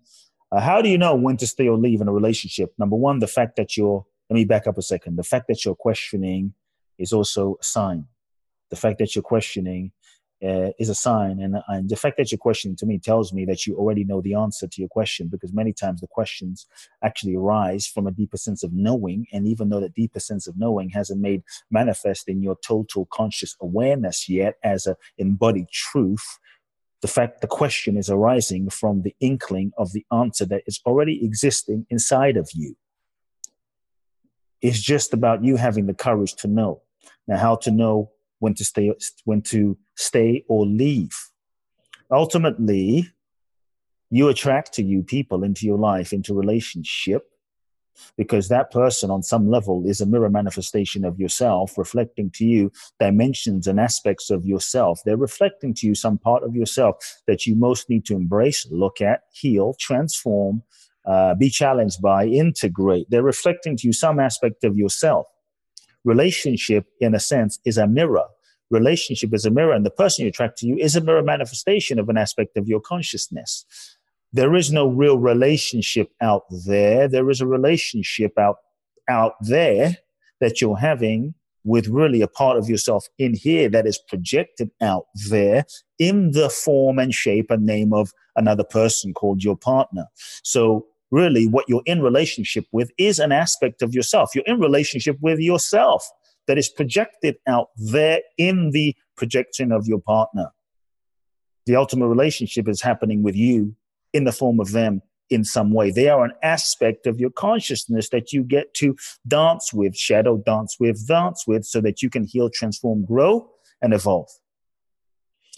Uh, 0.56 0.60
how 0.60 0.80
do 0.80 0.88
you 0.88 0.96
know 0.96 1.14
when 1.14 1.36
to 1.36 1.46
stay 1.46 1.68
or 1.68 1.76
leave 1.76 2.00
in 2.00 2.08
a 2.08 2.12
relationship? 2.12 2.72
Number 2.78 2.96
one, 2.96 3.18
the 3.18 3.26
fact 3.26 3.56
that 3.56 3.76
you're, 3.76 4.06
let 4.30 4.34
me 4.34 4.46
back 4.46 4.66
up 4.66 4.78
a 4.78 4.82
second. 4.82 5.16
The 5.16 5.22
fact 5.22 5.48
that 5.48 5.64
you're 5.64 5.74
questioning 5.74 6.54
is 6.98 7.12
also 7.12 7.58
a 7.60 7.64
sign. 7.64 8.06
The 8.70 8.76
fact 8.76 8.98
that 9.00 9.14
you're 9.14 9.22
questioning 9.22 9.92
uh, 10.42 10.70
is 10.78 10.88
a 10.88 10.94
sign. 10.94 11.40
And, 11.40 11.56
and 11.68 11.90
the 11.90 11.96
fact 11.96 12.16
that 12.16 12.32
you're 12.32 12.38
questioning 12.38 12.74
to 12.78 12.86
me 12.86 12.98
tells 12.98 13.34
me 13.34 13.44
that 13.44 13.66
you 13.66 13.76
already 13.76 14.04
know 14.04 14.22
the 14.22 14.32
answer 14.32 14.66
to 14.66 14.80
your 14.80 14.88
question 14.88 15.28
because 15.28 15.52
many 15.52 15.74
times 15.74 16.00
the 16.00 16.06
questions 16.06 16.66
actually 17.04 17.36
arise 17.36 17.86
from 17.86 18.06
a 18.06 18.10
deeper 18.10 18.38
sense 18.38 18.62
of 18.62 18.72
knowing. 18.72 19.26
And 19.34 19.46
even 19.46 19.68
though 19.68 19.80
that 19.80 19.94
deeper 19.94 20.20
sense 20.20 20.46
of 20.46 20.56
knowing 20.56 20.88
hasn't 20.88 21.20
made 21.20 21.42
manifest 21.70 22.28
in 22.28 22.42
your 22.42 22.56
total 22.66 23.06
conscious 23.12 23.54
awareness 23.60 24.26
yet 24.26 24.54
as 24.64 24.86
a 24.86 24.96
embodied 25.18 25.68
truth, 25.70 26.38
the 27.06 27.12
fact 27.12 27.40
the 27.40 27.46
question 27.46 27.96
is 27.96 28.10
arising 28.10 28.68
from 28.68 29.02
the 29.02 29.14
inkling 29.20 29.70
of 29.78 29.92
the 29.92 30.04
answer 30.10 30.44
that 30.44 30.62
is 30.66 30.80
already 30.84 31.24
existing 31.24 31.86
inside 31.88 32.36
of 32.36 32.50
you. 32.52 32.74
It's 34.60 34.80
just 34.80 35.14
about 35.14 35.44
you 35.44 35.54
having 35.54 35.86
the 35.86 35.94
courage 35.94 36.34
to 36.42 36.48
know. 36.48 36.82
Now, 37.28 37.36
how 37.36 37.54
to 37.64 37.70
know 37.70 38.10
when 38.40 38.54
to 38.54 38.64
stay, 38.64 38.92
when 39.24 39.40
to 39.42 39.78
stay 39.94 40.44
or 40.48 40.66
leave. 40.66 41.16
Ultimately, 42.10 43.08
you 44.10 44.28
attract 44.28 44.72
to 44.74 44.82
you 44.82 45.04
people 45.04 45.44
into 45.44 45.64
your 45.64 45.78
life, 45.78 46.12
into 46.12 46.34
relationship, 46.34 47.30
because 48.16 48.48
that 48.48 48.70
person 48.70 49.10
on 49.10 49.22
some 49.22 49.48
level 49.48 49.84
is 49.86 50.00
a 50.00 50.06
mirror 50.06 50.30
manifestation 50.30 51.04
of 51.04 51.18
yourself, 51.18 51.76
reflecting 51.76 52.30
to 52.30 52.44
you 52.44 52.72
dimensions 52.98 53.66
and 53.66 53.80
aspects 53.80 54.30
of 54.30 54.44
yourself. 54.44 55.00
They're 55.04 55.16
reflecting 55.16 55.74
to 55.74 55.86
you 55.86 55.94
some 55.94 56.18
part 56.18 56.42
of 56.42 56.54
yourself 56.54 56.96
that 57.26 57.46
you 57.46 57.54
most 57.54 57.88
need 57.88 58.04
to 58.06 58.14
embrace, 58.14 58.66
look 58.70 59.00
at, 59.00 59.22
heal, 59.32 59.74
transform, 59.78 60.62
uh, 61.06 61.34
be 61.34 61.48
challenged 61.48 62.02
by, 62.02 62.26
integrate. 62.26 63.06
They're 63.10 63.22
reflecting 63.22 63.76
to 63.78 63.86
you 63.86 63.92
some 63.92 64.18
aspect 64.18 64.64
of 64.64 64.76
yourself. 64.76 65.26
Relationship, 66.04 66.86
in 67.00 67.14
a 67.14 67.20
sense, 67.20 67.58
is 67.64 67.78
a 67.78 67.86
mirror. 67.86 68.24
Relationship 68.70 69.32
is 69.32 69.44
a 69.44 69.50
mirror, 69.50 69.72
and 69.72 69.86
the 69.86 69.90
person 69.90 70.24
you 70.24 70.28
attract 70.28 70.58
to 70.58 70.66
you 70.66 70.76
is 70.76 70.96
a 70.96 71.00
mirror 71.00 71.22
manifestation 71.22 72.00
of 72.00 72.08
an 72.08 72.16
aspect 72.16 72.56
of 72.56 72.66
your 72.66 72.80
consciousness. 72.80 73.64
There 74.36 74.54
is 74.54 74.70
no 74.70 74.86
real 74.86 75.16
relationship 75.16 76.10
out 76.20 76.42
there. 76.66 77.08
There 77.08 77.30
is 77.30 77.40
a 77.40 77.46
relationship 77.46 78.38
out 78.38 78.56
out 79.08 79.32
there 79.40 79.96
that 80.42 80.60
you're 80.60 80.76
having 80.76 81.32
with 81.64 81.88
really 81.88 82.20
a 82.20 82.28
part 82.28 82.58
of 82.58 82.68
yourself 82.68 83.06
in 83.18 83.32
here 83.32 83.70
that 83.70 83.86
is 83.86 83.98
projected 83.98 84.70
out 84.82 85.06
there 85.30 85.64
in 85.98 86.32
the 86.32 86.50
form 86.50 86.98
and 86.98 87.14
shape 87.14 87.50
and 87.50 87.64
name 87.64 87.94
of 87.94 88.12
another 88.36 88.62
person 88.62 89.14
called 89.14 89.42
your 89.42 89.56
partner. 89.56 90.04
So 90.42 90.84
really 91.10 91.46
what 91.46 91.64
you're 91.66 91.82
in 91.86 92.02
relationship 92.02 92.66
with 92.72 92.90
is 92.98 93.18
an 93.18 93.32
aspect 93.32 93.80
of 93.80 93.94
yourself. 93.94 94.34
You're 94.34 94.44
in 94.44 94.60
relationship 94.60 95.16
with 95.22 95.38
yourself 95.38 96.06
that 96.46 96.58
is 96.58 96.68
projected 96.68 97.36
out 97.48 97.68
there 97.76 98.20
in 98.36 98.72
the 98.72 98.94
projection 99.16 99.72
of 99.72 99.86
your 99.86 100.00
partner. 100.00 100.50
The 101.64 101.76
ultimate 101.76 102.08
relationship 102.08 102.68
is 102.68 102.82
happening 102.82 103.22
with 103.22 103.34
you 103.34 103.74
in 104.16 104.24
the 104.24 104.32
form 104.32 104.58
of 104.60 104.72
them 104.72 105.02
in 105.28 105.44
some 105.44 105.72
way. 105.72 105.90
They 105.90 106.08
are 106.08 106.24
an 106.24 106.32
aspect 106.42 107.06
of 107.06 107.20
your 107.20 107.30
consciousness 107.30 108.08
that 108.10 108.32
you 108.32 108.42
get 108.42 108.72
to 108.74 108.96
dance 109.26 109.72
with, 109.72 109.96
shadow 109.96 110.38
dance 110.38 110.76
with, 110.80 111.06
dance 111.06 111.44
with, 111.46 111.64
so 111.64 111.80
that 111.82 112.02
you 112.02 112.08
can 112.08 112.24
heal, 112.24 112.48
transform, 112.48 113.04
grow, 113.04 113.50
and 113.82 113.92
evolve. 113.92 114.30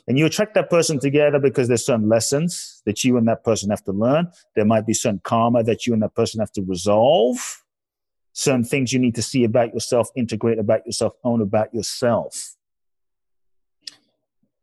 And 0.09 0.19
you 0.19 0.25
attract 0.25 0.55
that 0.55 0.71
person 0.71 0.99
together 0.99 1.39
because 1.39 1.69
there's 1.69 1.85
certain 1.85 2.09
lessons 2.09 2.83
that 2.87 3.05
you 3.05 3.19
and 3.19 3.29
that 3.29 3.45
person 3.45 3.69
have 3.69 3.85
to 3.85 3.93
learn. 3.93 4.29
There 4.57 4.65
might 4.65 4.87
be 4.87 4.95
certain 4.95 5.21
karma 5.23 5.63
that 5.65 5.87
you 5.87 5.93
and 5.93 6.03
that 6.03 6.15
person 6.15 6.41
have 6.41 6.53
to 6.53 6.63
resolve, 6.63 7.63
certain 8.33 8.65
things 8.65 8.93
you 8.93 8.99
need 8.99 9.15
to 9.17 9.23
see 9.23 9.45
about 9.45 9.75
yourself, 9.75 10.09
integrate 10.17 10.59
about 10.59 10.87
yourself, 10.87 11.13
own 11.25 11.43
about 11.43 11.75
yourself 11.75 12.57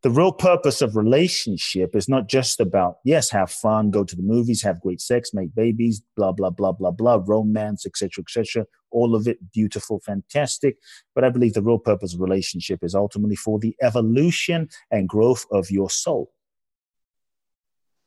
the 0.06 0.12
real 0.12 0.30
purpose 0.30 0.82
of 0.82 0.94
relationship 0.94 1.96
is 1.96 2.08
not 2.08 2.28
just 2.28 2.60
about 2.60 2.98
yes 3.02 3.28
have 3.28 3.50
fun 3.50 3.90
go 3.90 4.04
to 4.04 4.14
the 4.14 4.22
movies 4.22 4.62
have 4.62 4.80
great 4.80 5.00
sex 5.00 5.34
make 5.34 5.52
babies 5.52 6.00
blah 6.16 6.30
blah 6.30 6.48
blah 6.48 6.70
blah 6.70 6.92
blah 6.92 7.20
romance 7.26 7.84
etc 7.84 8.22
etc 8.22 8.64
all 8.92 9.16
of 9.16 9.26
it 9.26 9.50
beautiful 9.52 9.98
fantastic. 10.06 10.76
But 11.12 11.24
i 11.24 11.28
believe 11.28 11.54
the 11.54 11.60
real 11.60 11.80
purpose 11.80 12.14
of 12.14 12.20
relationship 12.20 12.84
is 12.84 12.94
ultimately 12.94 13.34
for 13.34 13.58
the 13.58 13.74
evolution 13.82 14.68
and 14.92 15.08
growth 15.08 15.44
of 15.50 15.72
your 15.72 15.90
soul. 15.90 16.30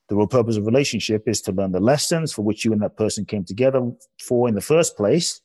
The 0.08 0.16
real 0.16 0.28
purpose 0.28 0.56
of 0.56 0.66
relationship 0.66 1.28
is 1.28 1.42
to 1.42 1.52
learn 1.52 1.74
the 1.74 1.82
lessons 1.82 2.32
for 2.32 2.44
which 2.44 2.64
you 2.64 2.72
and 2.72 2.82
that 2.82 2.96
person 2.96 3.26
came 3.26 3.44
together 3.44 3.82
for 4.26 4.48
in 4.48 4.56
the 4.56 4.62
first 4.62 4.96
place 4.96 5.42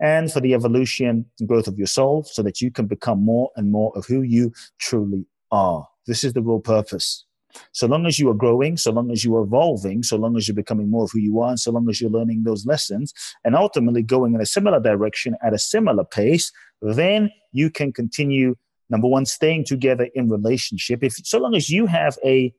and 0.00 0.32
for 0.32 0.40
the 0.40 0.54
evolution 0.54 1.26
and 1.38 1.46
growth 1.46 1.68
of 1.68 1.76
your 1.76 1.86
soul 1.86 2.22
so 2.22 2.42
that 2.44 2.62
you 2.62 2.70
can 2.70 2.86
become 2.86 3.22
more 3.22 3.50
and 3.56 3.70
more 3.70 3.92
of 3.94 4.06
who 4.06 4.22
you 4.22 4.54
truly 4.78 5.26
are 5.52 5.86
this 6.08 6.24
is 6.24 6.32
the 6.32 6.42
real 6.42 6.58
purpose. 6.58 7.24
So 7.72 7.86
long 7.86 8.06
as 8.06 8.18
you 8.18 8.28
are 8.30 8.34
growing, 8.34 8.76
so 8.76 8.90
long 8.90 9.10
as 9.10 9.24
you 9.24 9.36
are 9.36 9.42
evolving, 9.42 10.02
so 10.02 10.16
long 10.16 10.36
as 10.36 10.48
you're 10.48 10.54
becoming 10.54 10.90
more 10.90 11.04
of 11.04 11.10
who 11.12 11.18
you 11.18 11.40
are, 11.40 11.50
and 11.50 11.60
so 11.60 11.70
long 11.70 11.88
as 11.88 12.00
you're 12.00 12.10
learning 12.10 12.42
those 12.42 12.66
lessons 12.66 13.12
and 13.44 13.54
ultimately 13.54 14.02
going 14.02 14.34
in 14.34 14.40
a 14.40 14.46
similar 14.46 14.80
direction 14.80 15.36
at 15.42 15.54
a 15.54 15.58
similar 15.58 16.04
pace, 16.04 16.50
then 16.82 17.30
you 17.52 17.70
can 17.70 17.92
continue, 17.92 18.56
number 18.90 19.08
one, 19.08 19.26
staying 19.26 19.64
together 19.64 20.08
in 20.14 20.28
relationship. 20.28 21.02
If 21.02 21.14
so 21.24 21.38
long 21.38 21.54
as 21.54 21.70
you 21.70 21.86
have 21.86 22.18
a 22.24 22.52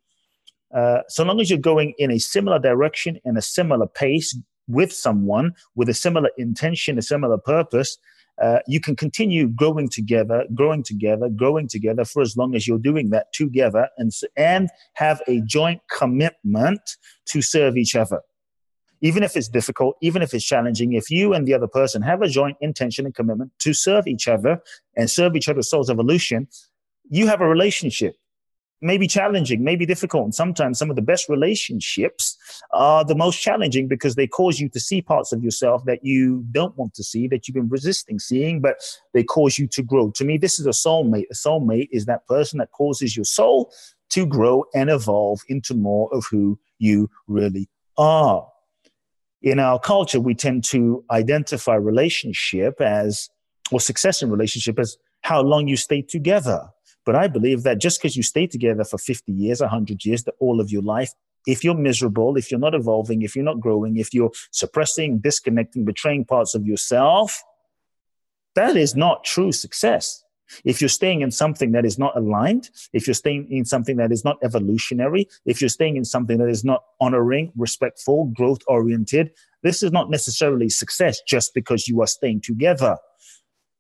uh, 0.74 1.02
so 1.08 1.24
long 1.24 1.40
as 1.40 1.50
you're 1.50 1.58
going 1.58 1.96
in 1.98 2.12
a 2.12 2.20
similar 2.20 2.60
direction 2.60 3.20
and 3.26 3.38
a 3.38 3.42
similar 3.42 3.88
pace 3.88 4.38
with 4.68 4.94
someone 4.94 5.56
with 5.76 5.90
a 5.90 5.96
similar 5.96 6.30
intention, 6.38 7.00
a 7.00 7.02
similar 7.02 7.40
purpose, 7.40 7.98
uh, 8.41 8.60
you 8.67 8.80
can 8.80 8.95
continue 8.95 9.47
growing 9.47 9.89
together, 9.89 10.45
growing 10.56 10.84
together, 10.84 11.30
growing 11.30 11.67
together 11.67 12.06
for 12.06 12.21
as 12.21 12.38
long 12.38 12.56
as 12.56 12.67
you're 12.67 12.78
doing 12.80 13.10
that 13.10 13.32
together 13.34 13.89
and, 13.97 14.12
and 14.38 14.69
have 14.93 15.21
a 15.28 15.41
joint 15.41 15.82
commitment 15.89 16.80
to 17.25 17.41
serve 17.41 17.75
each 17.75 17.95
other. 17.95 18.21
Even 19.02 19.23
if 19.23 19.38
it's 19.38 19.47
difficult, 19.47 19.95
even 20.02 20.21
if 20.21 20.34
it's 20.34 20.43
challenging, 20.45 20.93
if 20.93 21.10
you 21.10 21.34
and 21.34 21.47
the 21.47 21.54
other 21.54 21.67
person 21.67 22.02
have 22.02 22.21
a 22.21 22.28
joint 22.28 22.58
intention 22.60 23.06
and 23.06 23.15
commitment 23.15 23.52
to 23.60 23.73
serve 23.73 24.08
each 24.08 24.28
other 24.28 24.60
and 24.95 25.10
serve 25.10 25.36
each 25.36 25.47
other's 25.47 25.69
soul's 25.69 25.89
evolution, 25.89 26.47
you 27.10 27.28
have 27.28 27.41
a 27.41 27.47
relationship 27.47 28.15
may 28.82 28.98
be 28.98 29.08
challenging, 29.08 29.63
may 29.63 29.76
be 29.76 29.86
difficult. 29.86 30.24
And 30.26 30.36
sometimes 30.36 30.80
some 30.80 30.89
of 30.89 30.96
the 30.96 31.02
best 31.02 31.30
relationships 31.30 32.38
are 32.72 33.04
the 33.04 33.15
most 33.15 33.42
challenging 33.42 33.88
because 33.88 34.15
they 34.15 34.28
cause 34.28 34.60
you 34.60 34.70
to 34.70 34.80
see 34.80 35.02
parts 35.02 35.32
of 35.32 35.44
yourself 35.44 35.84
that 35.86 36.00
you 36.04 36.46
don't 36.52 36.78
want 36.78 36.94
to 36.96 37.04
see, 37.04 37.28
that 37.28 37.48
you've 37.48 37.56
been 37.56 37.70
resisting 37.70 38.20
seeing, 38.20 38.62
but 38.62 38.78
they 39.13 39.24
cause 39.24 39.60
you 39.60 39.68
to 39.68 39.84
grow. 39.84 40.12
To 40.12 40.26
me, 40.26 40.38
this 40.38 40.60
is 40.60 40.65
a 40.65 40.70
soulmate. 40.70 41.26
A 41.32 41.36
soulmate 41.36 41.89
is 41.92 42.06
that 42.06 42.26
person 42.28 42.60
that 42.60 42.72
causes 42.72 43.15
your 43.15 43.26
soul 43.26 43.72
to 44.10 44.26
grow 44.26 44.65
and 44.74 44.89
evolve 44.89 45.42
into 45.50 45.74
more 45.74 46.10
of 46.13 46.26
who 46.32 46.60
you 46.80 47.10
really 47.28 47.70
are. 47.98 48.48
In 49.42 49.60
our 49.60 49.80
culture, 49.80 50.20
we 50.20 50.36
tend 50.36 50.63
to 50.65 51.04
identify 51.12 51.76
relationship 51.76 52.82
as, 52.82 53.30
or 53.72 53.80
success 53.80 54.22
in 54.22 54.30
relationship 54.30 54.80
as 54.80 54.98
how 55.22 55.42
long 55.42 55.68
you 55.68 55.78
stay 55.78 56.02
together 56.02 56.70
but 57.10 57.15
I 57.15 57.28
believe 57.28 57.63
that 57.63 57.80
just 57.80 58.00
because 58.00 58.15
you 58.15 58.22
stay 58.22 58.45
together 58.45 58.84
for 58.84 59.00
50 59.00 59.32
years, 59.32 59.62
100 59.62 60.06
years, 60.06 60.26
the, 60.26 60.32
all 60.39 60.62
of 60.62 60.69
your 60.69 60.84
life, 60.84 61.12
if 61.48 61.63
you're 61.63 61.74
miserable, 61.74 62.38
if 62.38 62.52
you're 62.52 62.60
not 62.60 62.76
evolving, 62.76 63.24
if 63.24 63.36
you're 63.36 63.43
not 63.43 63.60
growing, 63.60 63.98
if 63.98 64.13
you're 64.13 64.30
suppressing, 64.52 65.17
disconnecting, 65.17 65.86
betraying 65.86 66.24
parts 66.24 66.54
of 66.54 66.67
yourself, 66.67 67.41
that 68.54 68.78
is 68.78 68.95
not 68.95 69.24
true 69.24 69.52
success. 69.52 70.24
If 70.63 70.82
you're 70.82 70.88
staying 70.88 71.22
in 71.22 71.32
something 71.32 71.72
that 71.72 71.84
is 71.84 71.98
not 71.98 72.15
aligned, 72.15 72.69
if 72.93 73.08
you're 73.08 73.15
staying 73.15 73.52
in 73.52 73.65
something 73.65 73.98
that 73.98 74.12
is 74.12 74.24
not 74.24 74.38
evolutionary, 74.43 75.28
if 75.48 75.62
you're 75.62 75.69
staying 75.69 75.98
in 75.98 76.06
something 76.06 76.38
that 76.38 76.50
is 76.50 76.63
not 76.63 76.84
honoring, 77.02 77.52
respectful, 77.58 78.26
growth 78.38 78.62
oriented, 78.67 79.32
this 79.63 79.82
is 79.82 79.91
not 79.91 80.12
necessarily 80.12 80.69
success 80.69 81.22
just 81.28 81.56
because 81.56 81.88
you 81.88 82.04
are 82.04 82.08
staying 82.08 82.41
together 82.41 82.98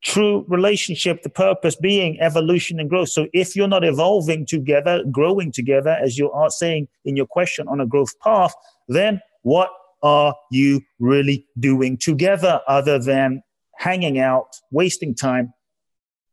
true 0.03 0.45
relationship, 0.47 1.23
the 1.23 1.29
purpose 1.29 1.75
being 1.75 2.19
evolution 2.21 2.79
and 2.79 2.89
growth. 2.89 3.09
So 3.09 3.27
if 3.33 3.55
you're 3.55 3.67
not 3.67 3.83
evolving 3.83 4.45
together, 4.45 5.03
growing 5.11 5.51
together, 5.51 5.97
as 6.01 6.17
you 6.17 6.31
are 6.31 6.49
saying 6.49 6.87
in 7.05 7.15
your 7.15 7.25
question 7.25 7.67
on 7.67 7.81
a 7.81 7.85
growth 7.85 8.17
path, 8.19 8.53
then 8.87 9.21
what 9.41 9.69
are 10.01 10.33
you 10.51 10.81
really 10.99 11.45
doing 11.59 11.97
together 11.97 12.61
other 12.67 12.97
than 12.97 13.43
hanging 13.77 14.19
out, 14.19 14.55
wasting 14.71 15.13
time, 15.13 15.53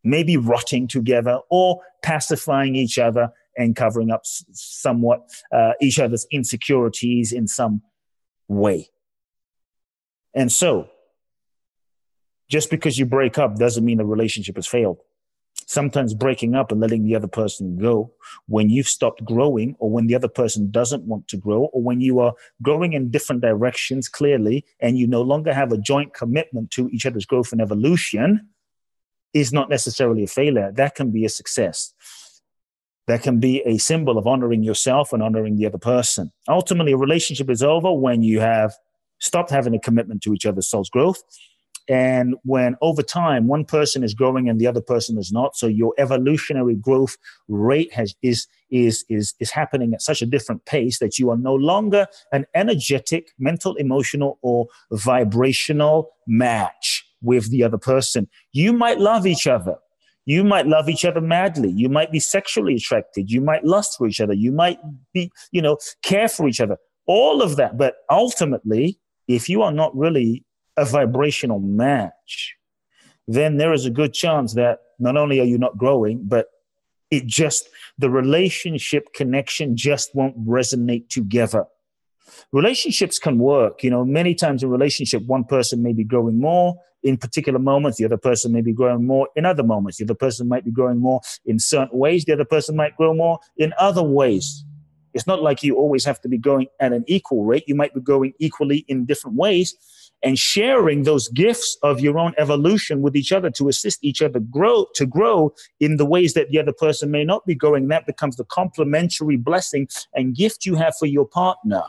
maybe 0.05 0.37
rotting 0.37 0.87
together 0.87 1.41
or 1.51 1.81
pacifying 2.03 2.77
each 2.77 2.99
other 2.99 3.31
and 3.57 3.75
covering 3.75 4.11
up 4.11 4.21
somewhat 4.25 5.21
uh, 5.53 5.73
each 5.81 5.99
other's 5.99 6.27
insecurities 6.31 7.33
in 7.33 7.49
some 7.49 7.83
way. 8.49 8.89
And 10.35 10.53
so 10.53 10.89
just 12.49 12.71
because 12.71 12.99
you 12.99 13.07
break 13.07 13.39
up 13.39 13.57
doesn't 13.57 13.85
mean 13.85 13.99
the 13.99 14.05
relationship 14.05 14.57
has 14.57 14.67
failed. 14.67 14.99
Sometimes 15.69 16.15
breaking 16.15 16.55
up 16.55 16.71
and 16.71 16.81
letting 16.81 17.05
the 17.05 17.17
other 17.17 17.27
person 17.27 17.77
go 17.77 18.13
when 18.47 18.71
you've 18.71 18.87
stopped 18.87 19.25
growing 19.25 19.75
or 19.81 19.91
when 19.91 20.07
the 20.07 20.15
other 20.15 20.29
person 20.29 20.71
doesn't 20.71 21.03
want 21.05 21.27
to 21.29 21.37
grow 21.37 21.65
or 21.73 21.83
when 21.83 22.01
you 22.01 22.21
are 22.21 22.35
growing 22.63 22.93
in 22.93 23.11
different 23.11 23.43
directions 23.43 24.09
clearly 24.09 24.65
and 24.79 24.97
you 24.97 25.09
no 25.09 25.23
longer 25.23 25.53
have 25.53 25.73
a 25.73 25.79
joint 25.79 26.15
commitment 26.15 26.71
to 26.71 26.89
each 26.91 27.05
other's 27.05 27.27
growth 27.27 27.51
and 27.51 27.61
evolution 27.61 28.49
is 29.35 29.53
not 29.53 29.69
necessarily 29.69 30.23
a 30.23 30.29
failure. 30.29 30.71
That 30.73 30.95
can 30.95 31.11
be 31.11 31.25
a 31.25 31.29
success. 31.29 31.93
That 33.09 33.23
can 33.23 33.41
be 33.41 33.61
a 33.63 33.79
symbol 33.79 34.19
of 34.19 34.27
honoring 34.27 34.63
yourself 34.63 35.13
and 35.13 35.23
honoring 35.23 35.57
the 35.57 35.67
other 35.67 35.79
person. 35.79 36.33
Ultimately, 36.49 36.93
a 36.93 36.97
relationship 36.97 37.51
is 37.51 37.63
over 37.63 37.93
when 37.93 38.23
you 38.23 38.41
have 38.41 38.75
stopped 39.19 39.51
having 39.51 39.75
a 39.75 39.81
commitment 39.81 40.23
to 40.23 40.33
each 40.33 40.47
other's 40.47 40.69
soul's 40.69 40.91
growth 40.91 41.23
and 41.89 42.35
when 42.43 42.77
over 42.81 43.03
time 43.03 43.47
one 43.47 43.65
person 43.65 44.03
is 44.03 44.15
growing 44.15 44.49
and 44.49 44.61
the 44.61 44.67
other 44.67 44.81
person 44.81 45.19
is 45.19 45.31
not, 45.33 45.57
so 45.57 45.67
your 45.67 45.95
evolutionary 45.99 46.75
growth 46.75 47.17
rate 47.49 47.93
has 47.93 48.15
is 48.23 48.47
is 48.71 49.05
is 49.09 49.35
is 49.39 49.51
happening 49.51 49.95
at 49.95 50.03
such 50.03 50.21
a 50.23 50.27
different 50.27 50.65
pace 50.65 50.99
that 50.99 51.19
you 51.19 51.31
are 51.31 51.37
no 51.37 51.55
longer 51.55 52.07
an 52.33 52.47
energetic, 52.55 53.29
mental, 53.39 53.77
emotional, 53.77 54.39
or 54.43 54.67
vibrational 54.93 56.11
match 56.27 57.05
with 57.23 57.51
the 57.51 57.63
other 57.63 57.79
person. 57.79 58.29
You 58.53 58.73
might 58.73 58.99
love 58.99 59.27
each 59.27 59.47
other. 59.47 59.77
You 60.29 60.43
might 60.43 60.67
love 60.67 60.89
each 60.89 61.05
other 61.05 61.21
madly. 61.21 61.71
You 61.71 61.89
might 61.89 62.11
be 62.11 62.19
sexually 62.19 62.75
attracted. 62.75 63.31
You 63.31 63.41
might 63.41 63.65
lust 63.65 63.97
for 63.97 64.09
each 64.09 64.21
other. 64.21 64.33
You 64.33 64.51
might 64.51 64.79
be, 65.15 65.31
you 65.53 65.63
know, 65.63 65.79
care 66.03 66.29
for 66.29 66.49
each 66.49 66.61
other. 66.61 66.79
All 67.07 67.43
of 67.43 67.55
that. 67.57 67.79
But 67.79 67.99
ultimately, 68.11 68.99
if 69.29 69.49
you 69.49 69.63
are 69.63 69.71
not 69.71 69.97
really 69.97 70.45
a 70.77 70.85
vibrational 70.85 71.61
match, 71.61 72.57
then 73.27 73.57
there 73.57 73.73
is 73.73 73.87
a 73.87 73.91
good 73.91 74.13
chance 74.13 74.55
that 74.55 74.81
not 74.99 75.17
only 75.17 75.41
are 75.41 75.45
you 75.45 75.59
not 75.59 75.77
growing, 75.77 76.23
but 76.25 76.49
it 77.11 77.27
just, 77.27 77.69
the 77.99 78.11
relationship 78.11 79.13
connection 79.15 79.77
just 79.77 80.15
won't 80.15 80.47
resonate 80.47 81.09
together. 81.09 81.65
Relationships 82.53 83.19
can 83.19 83.39
work. 83.39 83.83
You 83.83 83.91
know, 83.91 84.05
many 84.05 84.35
times 84.35 84.63
in 84.63 84.71
relationship, 84.71 85.23
one 85.27 85.45
person 85.45 85.83
may 85.83 85.93
be 85.93 86.05
growing 86.05 86.41
more 86.41 86.77
in 87.07 87.17
particular 87.17 87.61
moments, 87.61 87.99
the 87.99 88.05
other 88.05 88.17
person 88.17 88.53
may 88.53 88.61
be 88.61 88.73
growing 88.73 89.07
more 89.07 89.29
in 89.37 89.45
other 89.45 89.63
moments. 89.63 89.99
The 89.99 90.05
other 90.05 90.15
person 90.15 90.49
might 90.49 90.65
be 90.65 90.73
growing 90.73 90.99
more 90.99 91.21
in 91.45 91.61
certain 91.61 91.97
ways, 91.97 92.25
the 92.25 92.33
other 92.33 92.45
person 92.45 92.75
might 92.75 92.97
grow 92.97 93.15
more 93.15 93.39
in 93.57 93.73
other 93.79 94.03
ways. 94.03 94.65
It's 95.15 95.27
not 95.27 95.41
like 95.41 95.63
you 95.63 95.77
always 95.77 96.05
have 96.05 96.21
to 96.23 96.29
be 96.29 96.37
going 96.37 96.67
at 96.81 96.93
an 96.93 97.05
equal 97.07 97.45
rate. 97.45 97.65
You 97.67 97.75
might 97.75 97.95
be 97.95 98.01
going 98.01 98.35
equally 98.39 98.85
in 98.89 99.07
different 99.07 99.37
ways 99.37 99.75
and 100.23 100.39
sharing 100.39 101.03
those 101.03 101.29
gifts 101.29 101.77
of 101.83 102.01
your 102.01 102.19
own 102.19 102.35
evolution 102.39 103.03
with 103.03 103.15
each 103.17 103.33
other 103.33 103.51
to 103.51 103.69
assist 103.69 103.99
each 104.03 104.23
other 104.23 104.41
grow 104.41 104.87
to 104.95 105.07
grow 105.07 105.55
in 105.81 105.97
the 105.97 106.07
ways 106.07 106.35
that 106.35 106.51
the 106.51 106.59
other 106.59 106.73
person 106.73 107.11
may 107.11 107.25
not 107.25 107.45
be 107.47 107.55
growing. 107.55 107.89
That 107.89 108.07
becomes 108.07 108.37
the 108.37 108.45
complementary 108.45 109.37
blessing 109.37 109.89
and 110.15 110.35
gift 110.35 110.67
you 110.67 110.75
have 110.77 110.95
for 110.99 111.07
your 111.07 111.27
partner. 111.27 111.83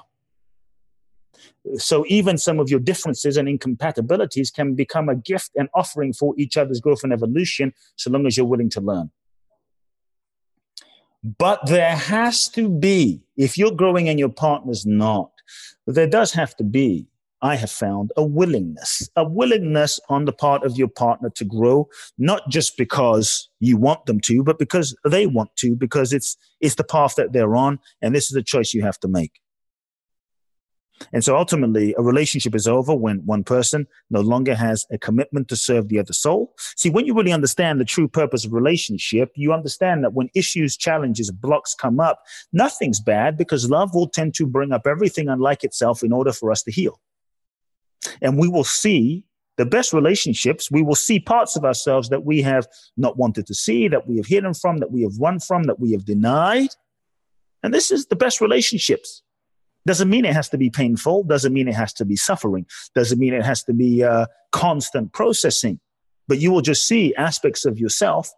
So 1.78 2.06
even 2.08 2.38
some 2.38 2.60
of 2.60 2.70
your 2.70 2.80
differences 2.80 3.38
and 3.38 3.48
incompatibilities 3.48 4.52
can 4.52 4.76
become 4.76 5.10
a 5.10 5.16
gift 5.16 5.52
and 5.56 5.70
offering 5.74 6.14
for 6.14 6.34
each 6.38 6.58
other's 6.58 6.80
growth 6.80 7.04
and 7.04 7.14
evolution 7.14 7.74
so 7.96 8.10
long 8.10 8.26
as 8.26 8.38
you're 8.38 8.46
willing 8.46 8.70
to 8.72 8.82
learn. 8.82 9.12
But 11.24 11.66
there 11.66 11.96
has 11.96 12.48
to 12.50 12.70
be 12.70 13.22
if 13.36 13.58
you're 13.58 13.72
growing 13.72 14.08
and 14.08 14.20
your 14.20 14.30
partner's 14.30 14.86
not 14.86 15.32
there 15.88 16.08
does 16.08 16.34
have 16.34 16.56
to 16.58 16.64
be 16.64 17.08
I 17.42 17.56
have 17.56 17.72
found 17.72 18.12
a 18.18 18.24
willingness, 18.24 19.10
a 19.16 19.28
willingness 19.28 20.00
on 20.10 20.26
the 20.26 20.34
part 20.34 20.64
of 20.64 20.78
your 20.78 20.88
partner 20.88 21.30
to 21.36 21.46
grow, 21.46 21.88
not 22.18 22.50
just 22.50 22.78
because 22.78 23.50
you 23.60 23.78
want 23.78 24.06
them 24.08 24.20
to, 24.22 24.44
but 24.44 24.58
because 24.58 24.96
they 25.08 25.28
want 25.28 25.56
to, 25.58 25.76
because 25.76 26.14
it's, 26.14 26.36
it's 26.62 26.76
the 26.76 26.84
path 26.84 27.16
that 27.16 27.34
they're 27.34 27.56
on. 27.56 27.80
And 28.02 28.16
this 28.16 28.32
is 28.32 28.36
a 28.36 28.44
choice 28.44 28.74
you 28.74 28.82
have 28.82 29.00
to 29.02 29.08
make. 29.08 29.40
And 31.14 31.24
so 31.24 31.38
ultimately, 31.38 31.94
a 31.98 32.02
relationship 32.02 32.56
is 32.56 32.68
over 32.68 32.96
when 32.96 33.26
one 33.26 33.44
person 33.44 33.88
no 34.10 34.22
longer 34.22 34.56
has 34.56 34.86
a 34.92 34.98
commitment 34.98 35.48
to 35.50 35.56
serve 35.56 35.90
the 35.90 36.00
other 36.00 36.14
soul. 36.14 36.54
See, 36.76 36.90
when 36.90 37.06
you 37.06 37.14
really 37.14 37.32
understand 37.32 37.80
the 37.80 37.86
true 37.86 38.08
purpose 38.08 38.46
of 38.46 38.54
relationship, 38.54 39.32
you 39.36 39.54
understand 39.54 40.04
that 40.04 40.14
when 40.14 40.30
issues, 40.34 40.76
challenges, 40.76 41.32
blocks 41.32 41.76
come 41.76 42.00
up, 42.00 42.24
nothing's 42.52 43.00
bad 43.00 43.38
because 43.38 43.70
love 43.70 43.94
will 43.94 44.10
tend 44.10 44.34
to 44.36 44.48
bring 44.48 44.72
up 44.72 44.88
everything 44.88 45.30
unlike 45.30 45.64
itself 45.64 46.04
in 46.04 46.12
order 46.12 46.32
for 46.32 46.52
us 46.52 46.64
to 46.64 46.72
heal. 46.72 47.00
And 48.22 48.38
we 48.38 48.48
will 48.48 48.64
see 48.64 49.24
the 49.58 49.66
best 49.66 49.92
relationships, 49.92 50.70
we 50.70 50.84
will 50.84 50.96
see 50.96 51.20
parts 51.20 51.56
of 51.56 51.66
ourselves 51.66 52.10
that 52.10 52.24
we 52.24 52.42
have 52.44 52.68
not 52.96 53.18
wanted 53.18 53.48
to 53.48 53.56
see, 53.56 53.88
that 53.88 54.08
we 54.08 54.18
have 54.18 54.28
hidden 54.28 54.54
from, 54.54 54.78
that 54.78 54.92
we 54.92 55.02
have 55.02 55.18
run 55.20 55.40
from, 55.40 55.64
that 55.64 55.80
we 55.80 55.92
have 55.94 56.06
denied. 56.06 56.70
And 57.64 57.74
this 57.74 57.90
is 57.90 58.06
the 58.06 58.16
best 58.16 58.40
relationships. 58.40 59.24
Doesn't 59.88 60.10
mean 60.10 60.26
it 60.26 60.34
has 60.34 60.50
to 60.50 60.58
be 60.58 60.70
painful, 60.70 61.24
doesn't 61.24 61.54
mean 61.54 61.68
it 61.68 61.74
has 61.76 61.94
to 61.94 62.06
be 62.06 62.16
suffering, 62.16 62.68
doesn't 62.94 63.18
mean 63.18 63.34
it 63.34 63.44
has 63.44 63.64
to 63.64 63.74
be 63.74 64.04
uh, 64.04 64.28
constant 64.52 65.12
processing. 65.14 65.80
But 66.28 66.40
you 66.40 66.52
will 66.52 66.62
just 66.62 66.86
see 66.86 67.16
aspects 67.16 67.66
of 67.66 67.80
yourself 67.80 68.30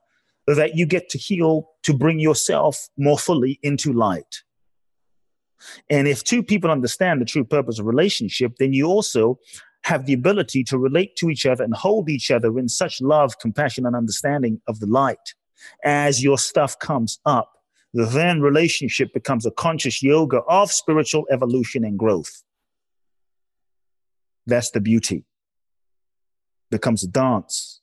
that 0.47 0.75
you 0.75 0.85
get 0.85 1.09
to 1.09 1.17
heal 1.17 1.69
to 1.83 1.93
bring 1.93 2.19
yourself 2.19 2.87
more 2.97 3.17
fully 3.17 3.59
into 3.61 3.91
light. 3.91 4.43
And 5.89 6.07
if 6.07 6.23
two 6.23 6.43
people 6.43 6.71
understand 6.71 7.21
the 7.21 7.25
true 7.25 7.43
purpose 7.43 7.79
of 7.79 7.85
relationship, 7.85 8.53
then 8.59 8.73
you 8.73 8.85
also 8.85 9.39
have 9.83 10.05
the 10.05 10.13
ability 10.13 10.63
to 10.65 10.77
relate 10.77 11.15
to 11.17 11.29
each 11.29 11.45
other 11.45 11.63
and 11.63 11.73
hold 11.73 12.09
each 12.09 12.31
other 12.31 12.57
in 12.59 12.67
such 12.67 13.01
love, 13.01 13.39
compassion, 13.39 13.85
and 13.85 13.95
understanding 13.95 14.61
of 14.67 14.79
the 14.79 14.87
light. 14.87 15.33
As 15.83 16.23
your 16.23 16.37
stuff 16.37 16.77
comes 16.79 17.19
up, 17.25 17.51
then 17.93 18.41
relationship 18.41 19.13
becomes 19.13 19.45
a 19.45 19.51
conscious 19.51 20.03
yoga 20.03 20.39
of 20.47 20.71
spiritual 20.71 21.25
evolution 21.31 21.83
and 21.83 21.97
growth. 21.97 22.43
That's 24.45 24.71
the 24.71 24.79
beauty. 24.79 25.25
Becomes 26.69 27.03
a 27.03 27.07
dance. 27.07 27.81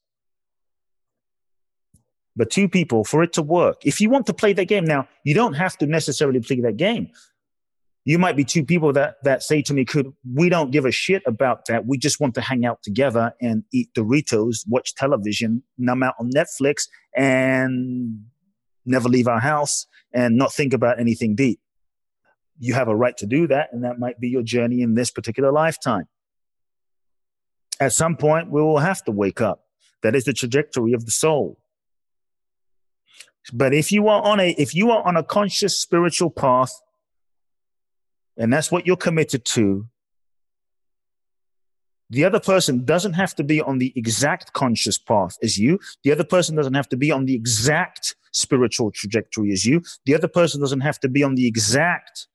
But 2.36 2.50
two 2.50 2.68
people, 2.68 3.02
for 3.02 3.22
it 3.22 3.32
to 3.34 3.42
work, 3.42 3.78
if 3.84 4.00
you 4.00 4.10
want 4.10 4.26
to 4.26 4.34
play 4.34 4.52
that 4.52 4.66
game, 4.66 4.84
now 4.84 5.08
you 5.24 5.34
don't 5.34 5.54
have 5.54 5.78
to 5.78 5.86
necessarily 5.86 6.40
play 6.40 6.60
that 6.60 6.76
game 6.76 7.10
you 8.06 8.20
might 8.20 8.36
be 8.36 8.44
two 8.44 8.64
people 8.64 8.92
that 8.92 9.16
that 9.24 9.42
say 9.42 9.60
to 9.62 9.74
me, 9.74 9.84
"Could 9.84 10.12
we 10.32 10.48
don't 10.48 10.70
give 10.70 10.84
a 10.84 10.92
shit 10.92 11.22
about 11.26 11.66
that? 11.66 11.86
We 11.86 11.98
just 11.98 12.20
want 12.20 12.34
to 12.36 12.40
hang 12.40 12.64
out 12.64 12.80
together 12.84 13.34
and 13.42 13.64
eat 13.72 13.92
Doritos, 13.94 14.64
watch 14.68 14.94
television, 14.94 15.64
numb 15.76 16.04
out 16.04 16.14
on 16.20 16.30
Netflix, 16.30 16.88
and 17.16 18.26
never 18.84 19.08
leave 19.08 19.26
our 19.26 19.40
house 19.40 19.86
and 20.14 20.36
not 20.36 20.52
think 20.52 20.72
about 20.72 21.00
anything 21.00 21.34
deep." 21.34 21.58
You 22.60 22.74
have 22.74 22.86
a 22.86 22.94
right 22.94 23.16
to 23.18 23.26
do 23.26 23.48
that, 23.48 23.70
and 23.72 23.82
that 23.82 23.98
might 23.98 24.20
be 24.20 24.28
your 24.28 24.44
journey 24.44 24.82
in 24.82 24.94
this 24.94 25.10
particular 25.10 25.50
lifetime. 25.50 26.06
At 27.80 27.92
some 27.92 28.16
point, 28.16 28.52
we 28.52 28.62
will 28.62 28.78
have 28.78 29.02
to 29.04 29.10
wake 29.10 29.40
up. 29.40 29.66
That 30.02 30.14
is 30.14 30.24
the 30.24 30.32
trajectory 30.32 30.92
of 30.92 31.06
the 31.06 31.10
soul. 31.10 31.58
But 33.52 33.74
if 33.74 33.90
you 33.90 34.06
are 34.06 34.22
on 34.22 34.38
a 34.38 34.50
if 34.52 34.76
you 34.76 34.92
are 34.92 35.02
on 35.04 35.16
a 35.16 35.24
conscious 35.24 35.76
spiritual 35.76 36.30
path 36.30 36.72
and 38.36 38.52
that's 38.52 38.70
what 38.70 38.86
you're 38.86 38.96
committed 38.96 39.44
to, 39.46 39.86
the 42.10 42.24
other 42.24 42.38
person 42.38 42.84
doesn't 42.84 43.14
have 43.14 43.34
to 43.34 43.44
be 43.44 43.60
on 43.60 43.78
the 43.78 43.92
exact 43.96 44.52
conscious 44.52 44.96
path 44.96 45.36
as 45.42 45.58
you. 45.58 45.80
The 46.04 46.12
other 46.12 46.24
person 46.24 46.54
doesn't 46.54 46.74
have 46.74 46.88
to 46.90 46.96
be 46.96 47.10
on 47.10 47.24
the 47.24 47.34
exact 47.34 48.14
spiritual 48.32 48.92
trajectory 48.92 49.52
as 49.52 49.64
you. 49.64 49.82
The 50.04 50.14
other 50.14 50.28
person 50.28 50.60
doesn't 50.60 50.82
have 50.82 51.00
to 51.00 51.08
be 51.08 51.24
on 51.24 51.34
the 51.34 51.46
exact 51.46 52.28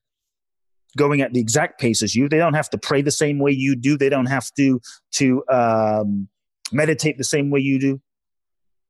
going 0.98 1.22
at 1.22 1.32
the 1.32 1.40
exact 1.40 1.80
pace 1.80 2.04
as 2.04 2.16
you. 2.16 2.28
They 2.28 2.38
don't 2.38 2.54
have 2.54 2.70
to 2.72 2.78
pray 2.78 3.02
the 3.02 3.12
same 3.12 3.40
way 3.40 3.52
you 3.52 3.78
do. 3.78 3.98
They 3.98 4.10
don't 4.10 4.26
have 4.26 4.52
to 4.58 4.82
to 5.14 5.44
um, 5.50 6.28
meditate 6.74 7.18
the 7.18 7.24
same 7.24 7.50
way 7.50 7.62
you 7.62 7.80
do. 7.80 8.02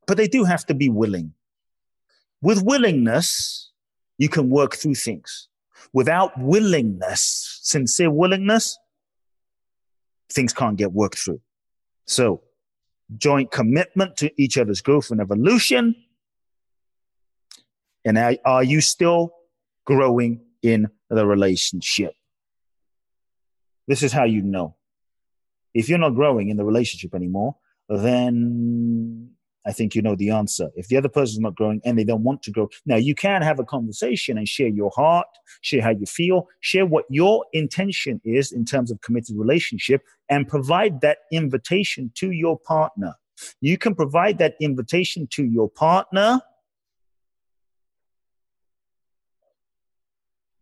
But 0.08 0.18
they 0.18 0.28
do 0.28 0.44
have 0.46 0.66
to 0.66 0.74
be 0.74 0.90
willing. 0.90 1.34
With 2.42 2.64
willingness, 2.64 3.72
you 4.18 4.30
can 4.30 4.50
work 4.50 4.76
through 4.76 4.96
things 4.96 5.48
without 5.94 6.32
willingness, 6.40 7.60
sincere 7.62 8.12
willingness, 8.12 8.78
things 10.32 10.54
can't 10.54 10.78
get 10.78 10.92
worked 10.92 11.18
through. 11.18 11.42
So, 12.06 12.42
joint 13.18 13.52
commitment 13.52 14.18
to 14.18 14.32
each 14.42 14.58
other's 14.58 14.82
growth 14.82 15.12
and 15.12 15.20
evolution. 15.20 15.96
And 18.04 18.40
are, 18.46 18.64
you 18.64 18.82
still 18.82 19.32
growing 19.86 20.42
in 20.64 20.90
the 21.10 21.26
relationship? 21.26 22.14
This 23.88 24.02
is 24.02 24.12
how 24.12 24.24
you 24.24 24.42
know. 24.42 24.76
If 25.74 25.88
you're 25.88 26.00
not 26.00 26.16
growing 26.16 26.50
in 26.50 26.58
the 26.58 26.66
relationship 26.66 27.14
anymore, 27.14 27.58
then 27.88 29.32
I 29.66 29.72
think 29.72 29.94
you 29.94 30.02
know 30.02 30.16
the 30.16 30.32
answer. 30.32 30.70
If 30.76 30.88
the 30.88 30.98
other 30.98 31.10
person's 31.10 31.40
not 31.40 31.56
growing 31.56 31.82
and 31.86 31.98
they 31.98 32.04
don't 32.04 32.24
want 32.24 32.42
to 32.44 32.52
grow, 32.52 32.70
now 32.86 32.96
you 32.96 33.14
can 33.14 33.42
have 33.42 33.60
a 33.60 33.66
conversation 33.66 34.38
and 34.38 34.48
share 34.48 34.68
your 34.68 34.92
heart, 34.96 35.28
share 35.62 35.82
how 35.82 35.92
you 35.92 36.06
feel, 36.06 36.48
share 36.62 36.86
what 36.86 37.06
your 37.10 37.46
intention 37.54 38.22
is 38.24 38.52
in 38.52 38.66
terms 38.66 38.92
of 38.92 39.02
committed 39.02 39.36
relationship, 39.38 40.02
and 40.30 40.48
provide 40.48 41.02
that 41.02 41.20
invitation 41.32 42.12
to 42.16 42.32
your 42.32 42.58
partner. 42.60 43.14
You 43.60 43.78
can 43.78 43.96
provide 43.96 44.40
that 44.40 44.56
invitation 44.60 45.28
to 45.32 45.44
your 45.44 45.70
partner 45.70 46.42